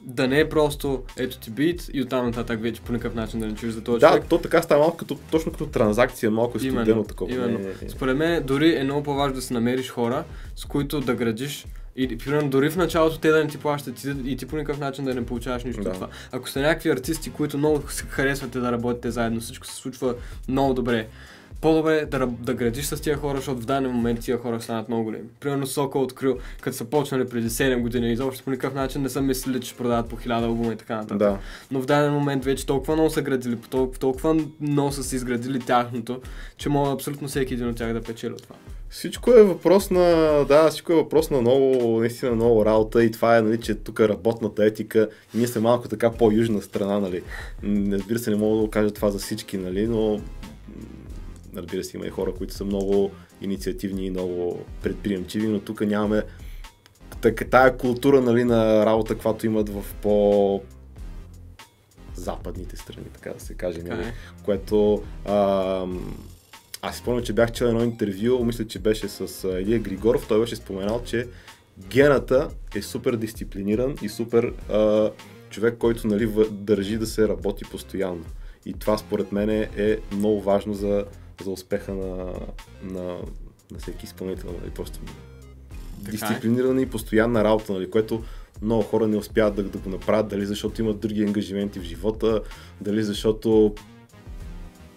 да 0.00 0.28
не 0.28 0.40
е 0.40 0.48
просто 0.48 1.02
ето 1.18 1.38
ти 1.38 1.50
бит 1.50 1.90
и 1.92 2.02
оттам 2.02 2.26
нататък 2.26 2.62
вече 2.62 2.80
по 2.80 2.92
никакъв 2.92 3.14
начин 3.14 3.40
да 3.40 3.46
не 3.46 3.54
чуеш 3.54 3.72
за 3.72 3.80
този 3.84 4.00
Да, 4.00 4.08
човек. 4.08 4.24
то 4.28 4.38
така 4.38 4.62
става 4.62 4.80
малко 4.80 4.96
като, 4.96 5.18
точно 5.30 5.52
като 5.52 5.66
транзакция, 5.66 6.30
малко 6.30 6.56
е 6.56 6.60
студено 6.60 7.04
такова. 7.04 7.32
именно. 7.32 7.58
Не, 7.58 7.64
не, 7.64 7.74
не. 7.82 7.88
Според 7.88 8.16
мен 8.16 8.42
дори 8.46 8.76
е 8.76 8.84
много 8.84 9.02
по-важно 9.02 9.34
да 9.34 9.42
си 9.42 9.52
намериш 9.52 9.90
хора, 9.90 10.24
с 10.56 10.64
които 10.64 11.00
да 11.00 11.14
градиш 11.14 11.66
и 12.02 12.18
примерно 12.18 12.50
дори 12.50 12.70
в 12.70 12.76
началото 12.76 13.18
те 13.18 13.30
да 13.30 13.44
не 13.44 13.48
ти 13.50 13.58
плащат 13.58 14.04
и, 14.04 14.14
и 14.24 14.36
ти 14.36 14.46
по 14.46 14.56
никакъв 14.56 14.78
начин 14.80 15.04
да 15.04 15.14
не 15.14 15.26
получаваш 15.26 15.64
нищо 15.64 15.82
Да. 15.82 15.88
от 15.88 15.94
това. 15.94 16.08
Ако 16.32 16.48
сте 16.48 16.60
някакви 16.60 16.90
артисти, 16.90 17.30
които 17.30 17.58
много 17.58 17.82
се 17.90 18.04
харесвате 18.08 18.58
да 18.60 18.72
работите 18.72 19.10
заедно, 19.10 19.40
всичко 19.40 19.66
се 19.66 19.74
случва 19.74 20.14
много 20.48 20.74
добре. 20.74 21.06
По-добре 21.60 21.96
е 21.96 22.06
да, 22.06 22.26
да 22.26 22.54
градиш 22.54 22.84
с 22.84 23.00
тия 23.02 23.16
хора, 23.16 23.36
защото 23.36 23.60
в 23.60 23.64
даден 23.64 23.90
момент 23.90 24.20
тия 24.20 24.38
хора 24.38 24.60
станат 24.60 24.88
много 24.88 25.04
големи. 25.04 25.24
Примерно 25.40 25.66
Сокол 25.66 26.02
открил, 26.02 26.38
като 26.60 26.76
са 26.76 26.84
почнали 26.84 27.28
преди 27.28 27.50
7 27.50 27.80
години, 27.80 28.12
изобщо 28.12 28.44
по 28.44 28.50
никакъв 28.50 28.74
начин 28.74 29.02
не 29.02 29.08
са 29.08 29.20
мислили, 29.22 29.60
че 29.60 29.68
ще 29.68 29.78
продават 29.78 30.08
по 30.08 30.16
1000 30.16 30.44
албума 30.44 30.72
и 30.72 30.76
така 30.76 30.96
нататък 30.96 31.18
Да. 31.18 31.38
но 31.70 31.80
в 31.80 31.86
даден 31.86 32.12
момент 32.12 32.44
вече 32.44 32.66
толкова 32.66 32.94
много 32.94 33.10
са 33.10 33.22
градили, 33.22 33.56
толкова, 33.70 33.98
толкова 33.98 34.36
много 34.60 34.92
са 34.92 35.02
си 35.04 35.16
изградили 35.16 35.60
тяхното, 35.60 36.20
че 36.56 36.68
мога 36.68 36.92
абсолютно 36.92 37.28
всеки 37.28 37.54
един 37.54 37.68
от 37.68 37.76
тях 37.76 37.92
да 37.92 38.02
печели 38.02 38.32
от 38.32 38.42
това. 38.42 38.56
Всичко 38.90 39.32
е 39.32 39.42
въпрос 39.42 39.90
на, 39.90 40.04
да, 40.48 40.68
всичко 40.70 40.92
е 40.92 40.96
въпрос 40.96 41.30
на 41.30 41.40
много, 41.40 42.00
наистина 42.00 42.34
много 42.34 42.64
работа 42.64 43.04
и 43.04 43.10
това 43.10 43.36
е, 43.36 43.42
нали, 43.42 43.60
че 43.60 43.74
тук 43.74 44.00
работната 44.00 44.64
етика, 44.64 45.08
ние 45.34 45.46
сме 45.46 45.60
малко 45.60 45.88
така 45.88 46.12
по-южна 46.12 46.62
страна, 46.62 47.00
нали. 47.00 47.22
М, 47.62 47.96
Разбира 47.96 48.18
се, 48.18 48.30
не 48.30 48.36
мога 48.36 48.62
да 48.62 48.70
кажа 48.70 48.90
това 48.90 49.10
за 49.10 49.18
всички, 49.18 49.58
нали, 49.58 49.86
но 49.86 50.20
разбира 51.56 51.84
се, 51.84 51.96
има 51.96 52.06
и 52.06 52.10
хора, 52.10 52.32
които 52.34 52.54
са 52.54 52.64
много 52.64 53.10
инициативни 53.40 54.06
и 54.06 54.10
много 54.10 54.64
предприемчиви, 54.82 55.46
но 55.48 55.60
тук 55.60 55.80
нямаме 55.80 56.22
така, 57.20 57.44
тая 57.44 57.76
култура, 57.76 58.20
нали, 58.20 58.44
на 58.44 58.86
работа, 58.86 59.14
каквато 59.14 59.46
имат 59.46 59.68
в 59.68 59.84
по 60.02 60.62
западните 62.14 62.76
страни, 62.76 63.06
така 63.14 63.32
да 63.32 63.40
се 63.40 63.54
каже. 63.54 63.82
Нали? 63.82 64.02
е. 64.02 64.12
което 64.44 65.02
а, 65.24 65.86
аз 66.82 66.96
спомням, 66.96 67.24
че 67.24 67.32
бях 67.32 67.52
чел 67.52 67.66
едно 67.66 67.84
интервю, 67.84 68.44
мисля, 68.44 68.66
че 68.66 68.78
беше 68.78 69.08
с 69.08 69.48
Илия 69.48 69.78
Григоров, 69.78 70.28
той 70.28 70.40
беше 70.40 70.56
споменал, 70.56 71.02
че 71.04 71.26
гената 71.78 72.48
е 72.74 72.82
супер 72.82 73.16
дисциплиниран 73.16 73.94
и 74.02 74.08
супер 74.08 74.52
а, 74.72 75.10
човек, 75.50 75.78
който 75.78 76.06
нали, 76.06 76.32
държи 76.50 76.98
да 76.98 77.06
се 77.06 77.28
работи 77.28 77.64
постоянно. 77.64 78.24
И 78.66 78.72
това 78.72 78.98
според 78.98 79.32
мен 79.32 79.50
е, 79.50 79.68
е 79.76 79.98
много 80.12 80.40
важно 80.40 80.74
за, 80.74 81.04
за 81.44 81.50
успеха 81.50 81.94
на, 81.94 82.16
на, 82.82 83.16
на 83.70 83.78
всеки 83.78 84.04
изпълнител. 84.04 84.54
Нали? 84.60 84.70
Просто 84.70 85.00
е. 86.08 86.10
дисциплинирана 86.10 86.82
и 86.82 86.90
постоянна 86.90 87.44
работа, 87.44 87.72
нали? 87.72 87.90
което 87.90 88.22
много 88.62 88.82
хора 88.82 89.06
не 89.06 89.16
успяват 89.16 89.54
да, 89.54 89.62
да 89.62 89.78
го 89.78 89.90
направят, 89.90 90.28
дали 90.28 90.46
защото 90.46 90.82
имат 90.82 91.00
други 91.00 91.22
ангажименти 91.22 91.80
в 91.80 91.82
живота, 91.82 92.42
дали 92.80 93.02
защото 93.02 93.74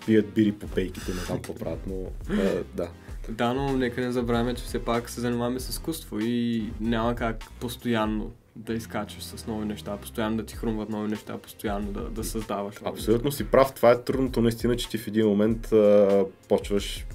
пият 0.05 0.33
бири 0.33 0.51
по 0.51 0.67
пейките, 0.67 1.11
не 1.11 1.19
знам 1.19 1.37
какво 1.37 1.55
правят, 1.59 1.87
но 1.87 1.95
а, 2.29 2.63
да. 2.75 2.89
Да, 3.29 3.53
но 3.53 3.77
нека 3.77 4.01
не 4.01 4.11
забравяме, 4.11 4.55
че 4.55 4.63
все 4.63 4.85
пак 4.85 5.09
се 5.09 5.21
занимаваме 5.21 5.59
с 5.59 5.69
изкуство 5.69 6.19
и 6.19 6.69
няма 6.79 7.15
как 7.15 7.43
постоянно 7.59 8.31
да 8.55 8.73
изкачаш 8.73 9.23
с 9.23 9.47
нови 9.47 9.65
неща, 9.65 9.97
постоянно 9.97 10.37
да 10.37 10.45
ти 10.45 10.55
хрумват 10.55 10.89
нови 10.89 11.09
неща, 11.09 11.37
постоянно 11.37 11.91
да, 11.91 12.09
да 12.09 12.23
създаваш 12.23 12.79
нови 12.79 12.99
Абсолютно 12.99 13.31
си 13.31 13.43
прав, 13.43 13.73
това 13.73 13.91
е 13.91 14.01
трудното 14.01 14.41
наистина, 14.41 14.75
че 14.75 14.89
ти 14.89 14.97
в 14.97 15.07
един 15.07 15.27
момент 15.27 15.71
а, 15.71 16.25
почваш 16.49 17.05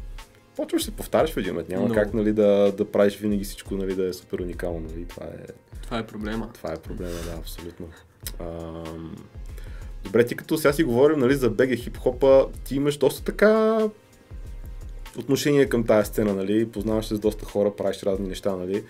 почваш 0.56 0.84
се 0.84 0.90
повтаряш 0.90 1.32
в 1.32 1.36
един 1.36 1.52
момент. 1.52 1.68
Няма 1.68 1.84
Много. 1.84 1.94
как 1.94 2.14
нали, 2.14 2.32
да, 2.32 2.72
да 2.72 2.90
правиш 2.90 3.16
винаги 3.16 3.44
всичко 3.44 3.74
нали, 3.74 3.94
да 3.94 4.08
е 4.08 4.12
супер 4.12 4.38
уникално. 4.38 4.80
Нали. 4.80 5.04
Това, 5.04 5.26
е, 5.26 5.28
неща. 5.28 5.54
Това 5.82 5.98
е 5.98 6.06
проблема. 6.06 6.50
това 6.54 6.72
е 6.72 6.76
проблема, 6.76 7.14
да, 7.24 7.38
абсолютно. 7.38 7.86
Ам, 8.40 9.16
Добре, 10.08 10.26
ти 10.26 10.36
като 10.36 10.58
сега 10.58 10.72
си 10.72 10.84
говорим 10.84 11.18
нали, 11.18 11.34
за 11.34 11.50
БГ 11.50 11.74
хип-хопа, 11.76 12.46
ти 12.64 12.76
имаш 12.76 12.96
доста 12.96 13.24
така 13.24 13.78
отношение 15.18 15.68
към 15.68 15.84
тази 15.84 16.08
сцена, 16.08 16.34
нали? 16.34 16.68
Познаваш 16.68 17.06
се 17.06 17.16
с 17.16 17.18
доста 17.18 17.44
хора, 17.44 17.76
правиш 17.76 18.02
разни 18.02 18.28
неща, 18.28 18.56
нали? 18.56 18.84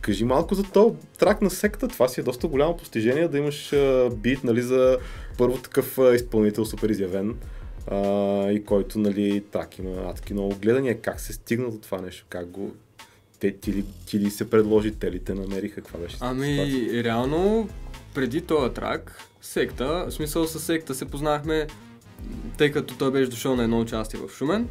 Кажи 0.00 0.24
малко 0.24 0.54
за 0.54 0.62
то 0.62 0.96
трак 1.18 1.42
на 1.42 1.50
секта. 1.50 1.88
Това 1.88 2.08
си 2.08 2.20
е 2.20 2.24
доста 2.24 2.48
голямо 2.48 2.76
постижение 2.76 3.28
да 3.28 3.38
имаш 3.38 3.72
а, 3.72 4.10
бит, 4.16 4.44
нали, 4.44 4.62
за 4.62 4.98
първо 5.38 5.58
такъв 5.58 5.98
а, 5.98 6.14
изпълнител 6.14 6.64
супер 6.64 6.88
изявен 6.88 7.34
а, 7.86 7.96
и 8.50 8.64
който, 8.64 8.98
нали, 8.98 9.44
трак 9.52 9.78
има 9.78 10.10
адски 10.10 10.32
много 10.32 10.54
гледания. 10.62 11.00
Как 11.00 11.20
се 11.20 11.32
стигна 11.32 11.70
до 11.70 11.78
това 11.78 12.00
нещо? 12.00 12.26
Как 12.28 12.48
го... 12.48 12.74
Те, 13.40 13.52
ти, 13.52 13.72
ли, 13.72 13.84
ти 14.06 14.18
ли 14.18 14.30
се 14.30 14.50
предложи, 14.50 14.94
те 14.94 15.12
ли 15.12 15.18
те 15.18 15.34
намериха? 15.34 15.74
Каква 15.74 15.98
беше 15.98 16.16
Ами, 16.20 16.46
ситуацията? 16.46 17.04
реално, 17.04 17.68
преди 18.14 18.40
този 18.40 18.74
трак, 18.74 19.18
секта, 19.40 20.04
в 20.08 20.10
смисъл 20.10 20.46
с 20.46 20.60
секта 20.60 20.94
се 20.94 21.04
познахме, 21.04 21.66
тъй 22.58 22.72
като 22.72 22.94
той 22.94 23.10
беше 23.10 23.30
дошъл 23.30 23.56
на 23.56 23.62
едно 23.62 23.80
участие 23.80 24.20
в 24.20 24.36
Шумен. 24.36 24.68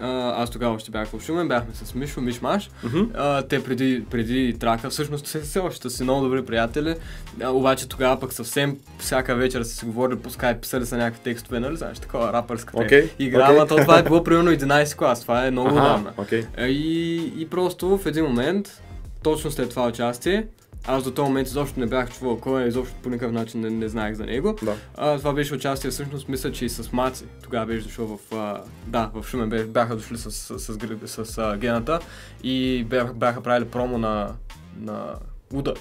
А, 0.00 0.42
аз 0.42 0.50
тогава 0.50 0.74
още 0.74 0.90
бях 0.90 1.08
в 1.08 1.20
Шумен, 1.22 1.48
бяхме 1.48 1.74
с 1.74 1.94
Мишо, 1.94 2.20
Мишмаш. 2.20 2.70
А, 3.14 3.42
те 3.42 3.64
преди, 3.64 4.04
преди 4.10 4.56
трака, 4.58 4.90
всъщност 4.90 5.26
все, 5.26 5.40
все 5.40 5.58
още 5.58 5.90
са 5.90 5.96
си 5.96 6.02
много 6.02 6.24
добри 6.24 6.44
приятели, 6.44 6.94
а, 7.42 7.50
обаче 7.50 7.88
тогава 7.88 8.20
пък 8.20 8.32
съвсем 8.32 8.78
всяка 8.98 9.34
вечер 9.34 9.62
са 9.62 9.74
си 9.74 9.84
говорили 9.84 10.18
по 10.18 10.30
скайп, 10.30 10.60
писали 10.60 10.86
са 10.86 10.96
някакви 10.96 11.22
текстове, 11.22 11.60
нали 11.60 11.76
знаеш, 11.76 11.98
такова 11.98 12.32
рапърска 12.32 12.72
Окей, 12.80 13.10
игра, 13.18 13.46
ама 13.50 13.66
то 13.66 13.76
това 13.76 13.98
е 13.98 14.02
било 14.02 14.24
примерно 14.24 14.50
11 14.50 14.96
клас, 14.96 15.20
това 15.22 15.46
е 15.46 15.50
много 15.50 15.68
отдавна. 15.68 16.12
А, 16.56 16.66
И, 16.66 17.16
и 17.36 17.48
просто 17.50 17.98
в 17.98 18.06
един 18.06 18.24
момент, 18.24 18.82
точно 19.22 19.50
след 19.50 19.70
това 19.70 19.88
участие, 19.88 20.46
аз 20.86 21.04
до 21.04 21.10
този 21.10 21.28
момент 21.28 21.48
изобщо 21.48 21.80
не 21.80 21.86
бях 21.86 22.10
чувал 22.10 22.38
кой 22.40 22.62
е, 22.64 22.68
изобщо 22.68 22.94
по 23.02 23.08
никакъв 23.10 23.32
начин 23.32 23.60
не, 23.60 23.70
не 23.70 23.88
знаех 23.88 24.14
за 24.14 24.24
него. 24.24 24.56
Да. 24.62 24.76
А, 24.96 25.18
това 25.18 25.32
беше 25.32 25.54
участие, 25.54 25.90
всъщност 25.90 26.28
мисля, 26.28 26.52
че 26.52 26.64
и 26.64 26.68
с 26.68 26.92
Маци. 26.92 27.24
Тогава 27.42 27.66
беше 27.66 27.86
дошъл 27.86 28.06
в... 28.06 28.34
А, 28.34 28.60
да, 28.86 29.10
в 29.14 29.26
Шумен 29.26 29.68
бяха 29.68 29.96
дошли 29.96 30.18
с, 30.18 30.30
с, 30.30 30.58
с, 30.58 30.78
гри- 30.78 31.06
с, 31.06 31.38
а, 31.38 31.56
гената 31.56 32.00
и 32.42 32.84
бяха, 32.84 33.14
бяха 33.14 33.40
правили 33.40 33.64
промо 33.64 33.98
на, 33.98 34.32
на 34.80 35.14
Удар. 35.54 35.74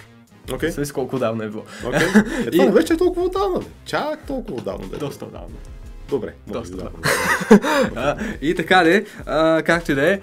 Okay. 0.48 0.84
С 0.84 0.92
колко 0.92 1.20
давно 1.20 1.44
е 1.44 1.50
било. 1.50 1.64
Окей. 1.88 2.00
Е, 2.48 2.52
това 2.52 2.64
И- 2.64 2.68
не 2.68 2.72
вече 2.74 2.94
е 2.94 2.98
толкова 2.98 3.26
отдавна. 3.26 3.62
Чак 3.86 4.28
толкова 4.28 4.58
отдавна, 4.58 4.88
бе. 4.88 4.98
Доста 4.98 5.26
давно. 5.26 5.56
Добре, 6.12 6.34
Доста. 6.48 6.76
да. 6.78 6.90
А, 7.96 8.18
и 8.42 8.56
така 8.56 8.86
ли, 8.86 9.06
а, 9.26 9.62
както 9.64 9.92
и 9.92 9.96
да 9.96 10.12
е, 10.14 10.20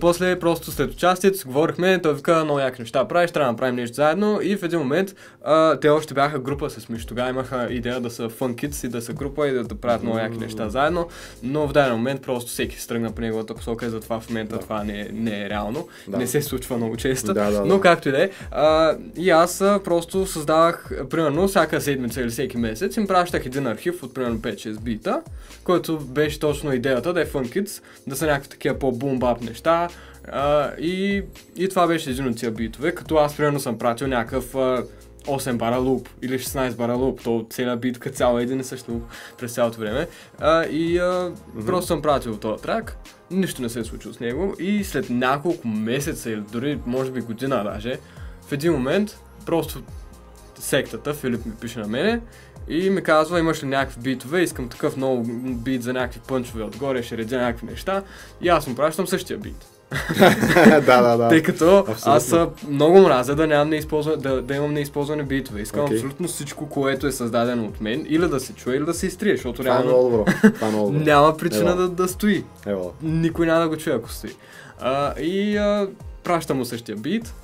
после 0.00 0.38
просто 0.38 0.70
след 0.70 0.90
участието 0.92 1.38
си 1.38 1.46
говорихме, 1.46 2.02
той 2.02 2.14
вика 2.14 2.44
много 2.44 2.60
яки 2.60 2.80
неща 2.82 3.08
правиш, 3.08 3.30
трябва 3.30 3.46
да 3.46 3.52
направим 3.52 3.74
нещо 3.76 3.94
заедно 3.94 4.38
и 4.42 4.56
в 4.56 4.62
един 4.62 4.78
момент 4.78 5.14
а, 5.44 5.80
те 5.80 5.88
още 5.88 6.14
бяха 6.14 6.38
група 6.38 6.70
с 6.70 6.88
Миш, 6.88 7.06
тогава 7.06 7.30
имаха 7.30 7.66
идея 7.70 8.00
да 8.00 8.10
са 8.10 8.28
Fun 8.30 8.54
Kids 8.54 8.86
и 8.86 8.90
да 8.90 9.02
са 9.02 9.12
група 9.12 9.48
и 9.48 9.52
да, 9.52 9.64
да 9.64 9.74
правят 9.74 10.02
много 10.02 10.18
яки 10.18 10.38
неща 10.38 10.68
заедно, 10.68 11.08
но 11.42 11.68
в 11.68 11.72
даден 11.72 11.92
момент 11.92 12.22
просто 12.22 12.50
всеки 12.50 12.80
се 12.80 12.88
тръгна 12.88 13.12
по 13.12 13.20
неговата 13.20 13.54
посока 13.54 13.86
и 13.86 13.90
затова 13.90 14.20
в 14.20 14.28
момента 14.28 14.54
Да. 14.54 14.60
това 14.60 14.84
не, 14.84 15.08
не 15.12 15.42
е 15.44 15.48
реално, 15.50 15.88
Да. 16.08 16.16
не 16.16 16.26
се 16.26 16.42
случва 16.42 16.76
много 16.76 16.96
често, 16.96 17.26
Да, 17.34 17.44
да, 17.44 17.50
да. 17.50 17.64
но 17.64 17.80
както 17.80 18.08
и 18.08 18.12
да 18.12 18.22
е, 18.24 18.30
и 19.16 19.30
аз 19.30 19.58
просто 19.84 20.26
създавах, 20.26 20.90
примерно, 21.10 21.48
всяка 21.48 21.80
седмица 21.80 22.20
или 22.20 22.28
всеки 22.28 22.56
месец 22.56 22.96
им 22.96 23.06
пращах 23.06 23.46
един 23.46 23.66
архив 23.66 24.02
от 24.02 24.14
примерно 24.14 24.38
5-6 24.38 24.78
бита, 25.04 25.22
който 25.64 25.98
беше 25.98 26.40
точно 26.40 26.72
идеята 26.72 27.12
да 27.12 27.20
е 27.20 27.26
Fun 27.26 27.56
Kids, 27.56 27.82
да 28.06 28.16
са 28.16 28.26
някакви 28.26 28.48
такива 28.48 28.78
по-бум-бап 28.78 29.42
неща. 29.42 29.88
А, 30.32 30.70
и, 30.78 31.22
и 31.56 31.68
това 31.68 31.86
беше 31.86 32.10
един 32.10 32.28
от 32.28 32.36
тия 32.36 32.50
битове, 32.50 32.94
като 32.94 33.16
аз 33.16 33.36
примерно 33.36 33.60
съм 33.60 33.78
пратил 33.78 34.06
някакъв 34.06 34.54
а, 34.54 34.84
8 35.24 35.56
бара 35.56 35.76
луп 35.76 36.08
или 36.22 36.38
16 36.38 36.76
бара 36.76 36.94
луп, 36.94 37.20
то 37.24 37.46
целият 37.50 37.80
бит 37.80 37.98
като 37.98 38.16
цяло 38.16 38.38
е 38.38 38.42
един 38.42 38.60
и 38.60 38.64
същ 38.64 38.88
луп 38.88 39.02
през 39.38 39.54
цялото 39.54 39.80
време. 39.80 40.08
А, 40.38 40.64
и 40.64 40.98
а, 40.98 41.32
просто 41.66 41.86
съм 41.86 42.02
пратил 42.02 42.36
този 42.36 42.62
трак, 42.62 42.96
нищо 43.30 43.62
не 43.62 43.68
се 43.68 43.80
е 43.80 43.84
случило 43.84 44.14
с 44.14 44.20
него 44.20 44.54
и 44.58 44.84
след 44.84 45.10
няколко 45.10 45.68
месеца 45.68 46.30
или 46.30 46.42
дори 46.52 46.78
може 46.86 47.10
би 47.10 47.20
година 47.20 47.64
даже, 47.64 47.98
в 48.48 48.52
един 48.52 48.72
момент 48.72 49.18
просто 49.46 49.82
сектата, 50.58 51.14
Филип 51.14 51.46
ми 51.46 51.52
пише 51.60 51.78
на 51.78 51.88
мене 51.88 52.20
И 52.68 52.90
ми 52.90 53.02
казва, 53.02 53.38
имаш 53.38 53.62
ли 53.62 53.66
някакви 53.66 54.00
битове, 54.00 54.40
искам 54.42 54.68
такъв 54.68 54.96
много 54.96 55.24
бит 55.46 55.82
за 55.82 55.92
някакви 55.92 56.20
пънчове 56.28 56.62
отгоре, 56.62 57.02
ще 57.02 57.16
редя 57.16 57.40
някакви 57.40 57.66
неща. 57.66 58.02
И 58.40 58.48
аз 58.48 58.66
му 58.66 58.74
пращам 58.74 59.06
същия 59.06 59.38
бит. 59.38 59.66
да, 60.86 61.02
да, 61.02 61.16
да. 61.16 61.28
Тъй 61.28 61.42
като 61.42 61.78
Абсолютно. 61.78 62.12
аз 62.12 62.34
много 62.68 63.00
мразя 63.00 63.34
да, 63.34 63.46
нямам 63.46 63.68
неизползване, 63.68 64.16
да, 64.16 64.42
да 64.42 64.54
имам 64.54 64.72
неизползване 64.72 65.22
битове. 65.22 65.60
Искам 65.60 65.84
Окей. 65.84 65.96
абсолютно 65.96 66.28
всичко, 66.28 66.68
което 66.68 67.06
е 67.06 67.12
създадено 67.12 67.64
от 67.64 67.80
мен, 67.80 68.06
или 68.08 68.28
да 68.28 68.40
се 68.40 68.52
чуе, 68.52 68.76
или 68.76 68.84
да 68.84 68.94
се 68.94 69.06
изтрие, 69.06 69.36
защото 69.36 69.62
Това 69.62 69.74
е 69.74 69.78
реално 69.78 69.90
много 69.90 70.10
добро. 70.10 70.24
Това 70.54 70.68
е 70.68 70.70
много 70.70 70.90
добро. 70.90 71.04
няма 71.04 71.36
причина 71.36 71.70
Ева. 71.70 71.82
да, 71.82 71.88
да 71.88 72.08
стои. 72.08 72.44
Ева. 72.66 72.90
Никой 73.02 73.46
няма 73.46 73.60
да 73.60 73.68
го 73.68 73.76
чуе, 73.76 73.92
ако 73.94 74.10
стои. 74.10 74.30
А, 74.80 75.20
и 75.20 75.56
а, 75.56 75.88
пращам 76.24 76.56
му 76.56 76.64
същия 76.64 76.96
бит 76.96 77.34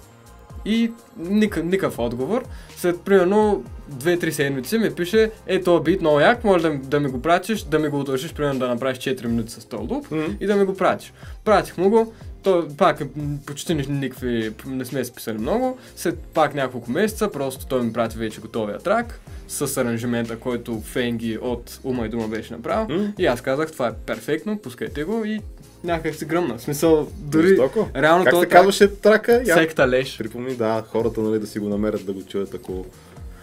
и 0.65 0.91
никакъв, 1.19 1.65
никакъв 1.65 1.99
отговор. 1.99 2.45
След 2.77 3.01
примерно 3.01 3.65
2-3 3.93 4.31
седмици 4.31 4.79
ми 4.79 4.91
пише, 4.91 5.31
е, 5.47 5.61
този 5.61 5.85
бит 5.85 6.01
много 6.01 6.21
як, 6.21 6.45
може 6.45 6.63
да, 6.63 6.71
ми- 6.71 6.79
да 6.79 7.01
ми 7.01 7.09
го 7.09 7.23
пратиш, 7.23 7.63
да 7.63 7.79
ми 7.79 7.89
го 7.89 8.01
удължиш, 8.01 8.33
примерно 8.33 8.59
да 8.59 8.69
направиш 8.69 8.99
4 8.99 9.27
минути 9.27 9.53
с 9.53 9.65
този 9.65 9.83
луп 9.85 10.11
М. 10.11 10.25
и 10.41 10.47
да 10.47 10.57
ми 10.57 10.65
го 10.65 10.77
пратиш. 10.77 11.13
Пратих 11.45 11.79
му 11.79 11.91
го, 11.91 12.13
то 12.43 12.69
пак 12.71 13.03
почти 13.47 13.75
ни- 13.75 13.87
никакви, 13.91 14.53
не 14.67 14.85
сме 14.85 15.05
се 15.05 15.13
писали 15.13 15.39
много, 15.39 15.79
след 15.97 16.19
пак 16.19 16.55
няколко 16.55 16.91
месеца, 16.91 17.31
просто 17.31 17.67
той 17.67 17.83
ми 17.83 17.93
прати 17.93 18.19
вече 18.19 18.41
готовия 18.41 18.79
трак 18.79 19.21
с 19.49 19.77
аранжимента, 19.77 20.37
който 20.37 20.81
Фенги 20.81 21.39
от 21.39 21.81
Ума 21.85 22.07
и 22.07 22.09
Дума 22.09 22.29
беше 22.29 22.53
направил. 22.53 22.97
М? 22.97 23.13
И 23.19 23.27
аз 23.27 23.41
казах, 23.41 23.73
това 23.73 23.89
е 23.89 23.93
перфектно, 24.07 24.59
пускайте 24.59 25.05
го 25.05 25.25
и 25.25 25.41
някак 25.85 26.15
си 26.15 26.25
гръмна. 26.25 26.59
В 26.59 26.63
смисъл, 26.63 27.09
дори 27.19 27.49
Жестоко. 27.49 27.89
реално 27.97 28.25
Как 28.25 28.35
се 28.35 28.41
трак, 28.41 28.51
казваше 28.51 28.89
трака? 28.89 29.43
Я... 29.47 29.55
секта 29.55 29.89
леш. 29.89 30.19
Припомни, 30.19 30.55
да, 30.55 30.85
хората 30.89 31.21
нали, 31.21 31.39
да 31.39 31.47
си 31.47 31.59
го 31.59 31.69
намерят 31.69 32.07
да 32.07 32.13
го 32.13 32.23
чуят, 32.23 32.55
ако, 32.55 32.85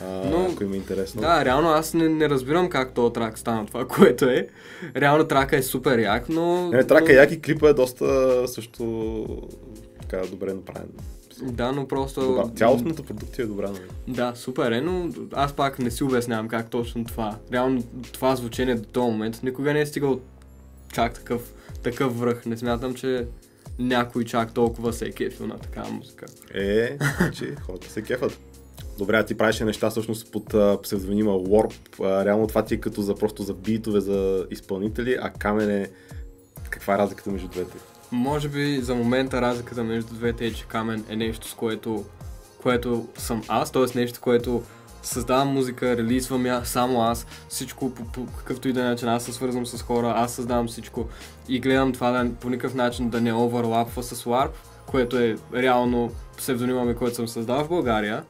а, 0.02 0.30
Но- 0.30 0.50
ако 0.52 0.64
им 0.64 0.74
е 0.74 0.78
интересно. 0.78 1.22
Да, 1.22 1.46
реално 1.46 1.70
аз 1.70 1.94
не, 1.94 2.10
не 2.10 2.30
разбирам 2.30 2.70
как 2.70 2.94
този 2.94 3.14
трак 3.14 3.40
стана 3.40 3.66
това, 3.66 3.86
което 3.88 4.26
е. 4.26 4.48
Реално 4.96 5.24
трака 5.28 5.58
е 5.58 5.64
супер 5.64 6.00
як, 6.00 6.30
но... 6.30 6.70
Не, 6.72 6.84
трака 6.84 7.14
но... 7.14 7.20
яки 7.20 7.42
клипа 7.42 7.70
е 7.70 7.74
доста 7.74 8.44
също 8.48 9.26
така 10.02 10.28
добре 10.28 10.54
направен. 10.54 10.90
Да, 11.42 11.72
но 11.72 11.88
просто... 11.88 12.22
Добра. 12.22 12.50
Цялостната 12.56 13.04
продукция 13.04 13.44
е 13.44 13.48
добра, 13.48 13.68
нали? 13.68 13.82
Да, 14.08 14.34
супер 14.36 14.72
е, 14.72 14.82
но 14.82 15.10
аз 15.34 15.54
пак 15.54 15.80
не 15.80 15.92
си 15.92 16.04
обяснявам 16.04 16.48
как 16.48 16.70
точно 16.70 17.06
това. 17.06 17.36
Реално 17.54 17.84
това 18.12 18.36
звучение 18.36 18.76
до 18.76 18.88
този 18.88 19.12
момент 19.12 19.40
никога 19.44 19.74
не 19.74 19.82
е 19.82 19.86
стигал 19.86 20.20
чак 20.94 21.14
такъв, 21.14 21.54
такъв 21.92 22.20
връх. 22.20 22.46
Не 22.46 22.58
смятам, 22.58 22.94
че 22.94 23.28
някой 23.80 24.24
чак 24.24 24.54
толкова 24.54 24.94
се 24.94 25.06
е 25.06 25.12
кефил 25.12 25.48
на 25.48 25.60
такава 25.60 25.92
музика. 25.92 26.26
Е, 26.54 26.98
значи 27.18 27.56
хората 27.66 27.90
се 27.90 28.02
кефат. 28.02 28.40
Добре, 28.98 29.18
а 29.18 29.26
ти 29.26 29.38
правиш 29.38 29.60
неща 29.60 29.90
всъщност 29.90 30.32
под 30.32 30.54
а, 30.54 30.82
псевдонима 30.84 31.32
Warp. 31.32 31.74
А, 32.04 32.26
реално 32.26 32.48
това 32.48 32.66
ти 32.66 32.74
е 32.74 32.78
като 32.78 33.02
за 33.02 33.16
просто 33.16 33.44
за 33.44 33.54
битове, 33.54 34.00
за 34.00 34.48
изпълнители, 34.52 35.18
а 35.22 35.30
Камен 35.30 35.70
е... 35.70 35.90
Каква 36.70 36.96
е 36.96 36.98
разликата 36.98 37.32
между 37.32 37.48
двете? 37.48 37.78
Може 38.12 38.50
би 38.50 38.80
за 38.82 38.96
момента 38.96 39.42
разликата 39.42 39.84
между 39.84 40.14
двете 40.14 40.46
е, 40.46 40.54
че 40.54 40.66
Камен 40.66 41.06
е 41.10 41.16
нещо, 41.16 41.48
с 41.48 41.54
което, 41.54 42.06
което 42.62 43.08
съм 43.18 43.44
аз, 43.48 43.72
т.е. 43.72 44.00
нещо, 44.00 44.22
което 44.22 44.64
създавам 45.08 45.48
музика, 45.48 45.98
релизвам 45.98 46.46
я 46.46 46.66
само 46.66 47.02
аз, 47.02 47.28
всичко 47.50 47.94
по, 47.94 48.06
по 48.06 48.26
какъвто 48.26 48.68
и 48.68 48.74
да 48.74 48.82
е 48.82 48.84
начин, 48.84 49.10
аз 49.10 49.24
се 49.24 49.34
свързвам 49.34 49.66
с 49.66 49.82
хора, 49.82 50.14
аз 50.16 50.34
създавам 50.34 50.68
всичко 50.68 51.06
и 51.48 51.60
гледам 51.60 51.94
това 51.94 52.12
да, 52.12 52.32
по 52.34 52.50
никакъв 52.50 52.76
начин 52.76 53.10
да 53.10 53.22
не 53.22 53.34
оверлапва 53.34 54.04
с 54.04 54.24
Warp, 54.24 54.50
което 54.86 55.18
е 55.18 55.36
реално 55.54 56.12
псевдонима 56.38 56.86
ми, 56.86 56.96
който 56.96 57.16
съм 57.16 57.28
създал 57.28 57.64
в 57.64 57.70
България 57.70 58.24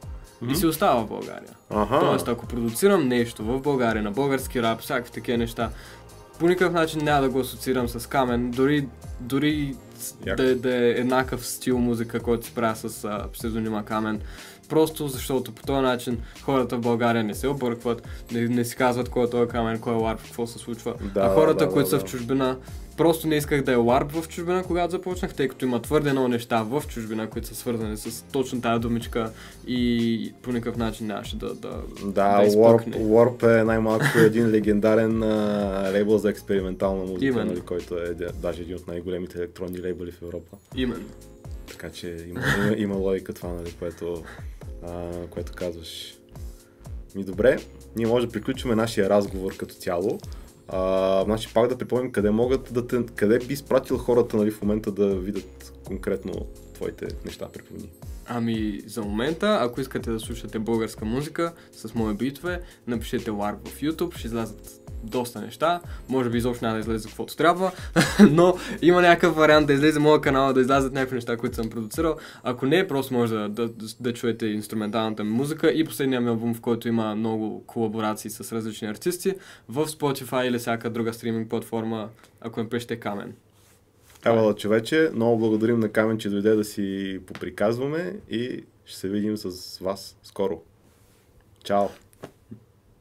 и 0.50 0.54
си 0.54 0.66
остава 0.66 1.00
в 1.00 1.08
България. 1.08 1.50
Аха. 1.70 2.00
Тоест, 2.00 2.28
ако 2.28 2.46
продуцирам 2.46 3.08
нещо 3.08 3.44
в 3.44 3.60
България 3.60 4.02
на 4.02 4.10
български 4.10 4.62
рап, 4.62 4.80
всякакви 4.80 5.12
такива 5.12 5.38
неща, 5.38 5.70
по 6.38 6.48
никакъв 6.48 6.72
начин 6.72 7.04
няма 7.04 7.22
да 7.22 7.28
го 7.28 7.40
асоциирам 7.40 7.88
с 7.88 8.08
камен, 8.08 8.50
дори, 8.50 8.88
дори. 9.20 9.76
Да, 10.36 10.56
да 10.56 10.76
е 10.76 10.90
еднакъв 10.90 11.46
стил 11.46 11.78
музика, 11.78 12.20
който 12.20 12.46
се 12.46 12.54
прави 12.54 12.78
с 12.78 13.04
а, 13.04 13.28
псевдонима 13.32 13.84
камен. 13.84 14.20
Просто 14.68 15.08
защото 15.08 15.52
по 15.52 15.62
този 15.62 15.82
начин 15.82 16.18
хората 16.42 16.76
в 16.76 16.80
България 16.80 17.24
не 17.24 17.34
се 17.34 17.48
объркват, 17.48 18.08
не, 18.32 18.48
не 18.48 18.64
си 18.64 18.76
казват 18.76 19.08
кой 19.08 19.24
е 19.24 19.30
този 19.30 19.50
камен, 19.50 19.80
кой 19.80 19.92
е 19.92 19.96
ларп, 19.96 20.22
какво 20.22 20.46
се 20.46 20.58
случва. 20.58 20.94
Да, 21.14 21.20
а 21.20 21.34
хората, 21.34 21.66
да, 21.66 21.72
които 21.72 21.84
да, 21.84 21.90
са 21.90 21.98
да. 21.98 22.06
в 22.06 22.10
чужбина, 22.10 22.56
просто 22.98 23.28
не 23.28 23.36
исках 23.36 23.62
да 23.62 23.72
е 23.72 23.76
ларп 23.76 24.12
в 24.12 24.28
чужбина, 24.28 24.62
когато 24.62 24.90
започнах, 24.90 25.34
тъй 25.34 25.48
като 25.48 25.64
има 25.64 25.82
твърде 25.82 26.12
много 26.12 26.28
неща 26.28 26.62
в 26.62 26.82
чужбина, 26.88 27.30
които 27.30 27.48
са 27.48 27.54
свързани 27.54 27.96
с 27.96 28.24
точно 28.24 28.60
тази 28.60 28.80
думичка 28.80 29.30
и 29.66 30.32
по 30.42 30.52
никакъв 30.52 30.76
начин 30.76 31.06
нямаше 31.06 31.36
да, 31.36 31.54
да, 31.54 31.82
Да, 32.04 32.42
да 32.42 32.50
Warp, 32.50 33.60
е 33.60 33.64
най-малко 33.64 34.04
един 34.18 34.50
легендарен 34.50 35.22
а, 35.22 35.90
лейбъл 35.92 36.18
за 36.18 36.30
експериментална 36.30 37.04
музика, 37.04 37.26
Именно. 37.26 37.50
нали, 37.50 37.60
който 37.60 37.94
е 37.98 38.14
да- 38.14 38.32
даже 38.32 38.62
един 38.62 38.76
от 38.76 38.88
най-големите 38.88 39.38
електронни 39.38 39.82
лейбъли 39.82 40.10
в 40.10 40.22
Европа. 40.22 40.56
Именно. 40.76 41.06
Така 41.70 41.90
че 41.90 42.26
има, 42.28 42.40
има, 42.58 42.76
има 42.76 42.96
логика 42.96 43.32
това, 43.32 43.52
нали, 43.52 43.72
което, 43.78 44.22
а, 44.86 45.10
което 45.30 45.52
казваш. 45.52 46.14
Ми 47.14 47.24
добре, 47.24 47.58
ние 47.96 48.06
може 48.06 48.26
да 48.26 48.32
приключим 48.32 48.70
нашия 48.70 49.10
разговор 49.10 49.56
като 49.56 49.74
цяло. 49.74 50.18
А, 50.68 51.22
значи 51.24 51.54
пак 51.54 51.68
да 51.68 51.78
припомним 51.78 52.12
къде 52.12 52.30
могат 52.30 52.74
да 52.74 52.86
те, 52.86 53.06
къде 53.14 53.38
би 53.38 53.54
изпратил 53.54 53.98
хората 53.98 54.36
нали, 54.36 54.50
в 54.50 54.62
момента 54.62 54.92
да 54.92 55.16
видят 55.16 55.72
конкретно 55.86 56.46
твоите 56.74 57.06
неща, 57.24 57.48
припомни. 57.48 57.90
Ами, 58.26 58.80
за 58.86 59.02
момента, 59.02 59.58
ако 59.60 59.80
искате 59.80 60.10
да 60.10 60.20
слушате 60.20 60.58
българска 60.58 61.04
музика 61.04 61.52
с 61.72 61.94
мои 61.94 62.14
битове, 62.14 62.62
напишете 62.86 63.30
Warp 63.30 63.68
в 63.68 63.80
YouTube, 63.80 64.16
ще 64.16 64.26
излязат 64.26 64.77
доста 65.02 65.40
неща. 65.40 65.80
Може 66.08 66.30
би 66.30 66.38
изобщо 66.38 66.64
няма 66.64 66.74
да 66.74 66.80
излезе 66.80 67.08
каквото 67.08 67.36
трябва, 67.36 67.72
но 68.30 68.54
има 68.82 69.02
някакъв 69.02 69.36
вариант 69.36 69.66
да 69.66 69.72
излезе 69.72 69.98
моя 69.98 70.20
канал, 70.20 70.52
да 70.52 70.60
излязат 70.60 70.92
някакви 70.92 71.14
неща, 71.14 71.36
които 71.36 71.56
съм 71.56 71.70
продуцирал. 71.70 72.16
Ако 72.42 72.66
не, 72.66 72.88
просто 72.88 73.14
може 73.14 73.34
да, 73.34 73.48
да, 73.48 73.70
да, 74.00 74.12
чуете 74.12 74.46
инструменталната 74.46 75.24
ми 75.24 75.30
музика 75.30 75.70
и 75.70 75.84
последния 75.84 76.20
ми 76.20 76.28
албум, 76.28 76.54
в 76.54 76.60
който 76.60 76.88
има 76.88 77.14
много 77.14 77.64
колаборации 77.66 78.30
с 78.30 78.52
различни 78.52 78.88
артисти, 78.88 79.34
в 79.68 79.86
Spotify 79.86 80.48
или 80.48 80.58
всяка 80.58 80.90
друга 80.90 81.12
стриминг 81.12 81.50
платформа, 81.50 82.08
ако 82.40 82.60
ме 82.60 82.68
пишете 82.68 82.96
Камен. 82.96 83.32
Ева, 84.26 84.54
човече, 84.54 85.10
много 85.14 85.38
благодарим 85.38 85.80
на 85.80 85.88
Камен, 85.88 86.18
че 86.18 86.30
дойде 86.30 86.54
да 86.54 86.64
си 86.64 87.20
поприказваме 87.26 88.16
и 88.30 88.64
ще 88.84 88.98
се 88.98 89.08
видим 89.08 89.36
с 89.36 89.78
вас 89.78 90.16
скоро. 90.22 90.62
Чао! 91.64 91.86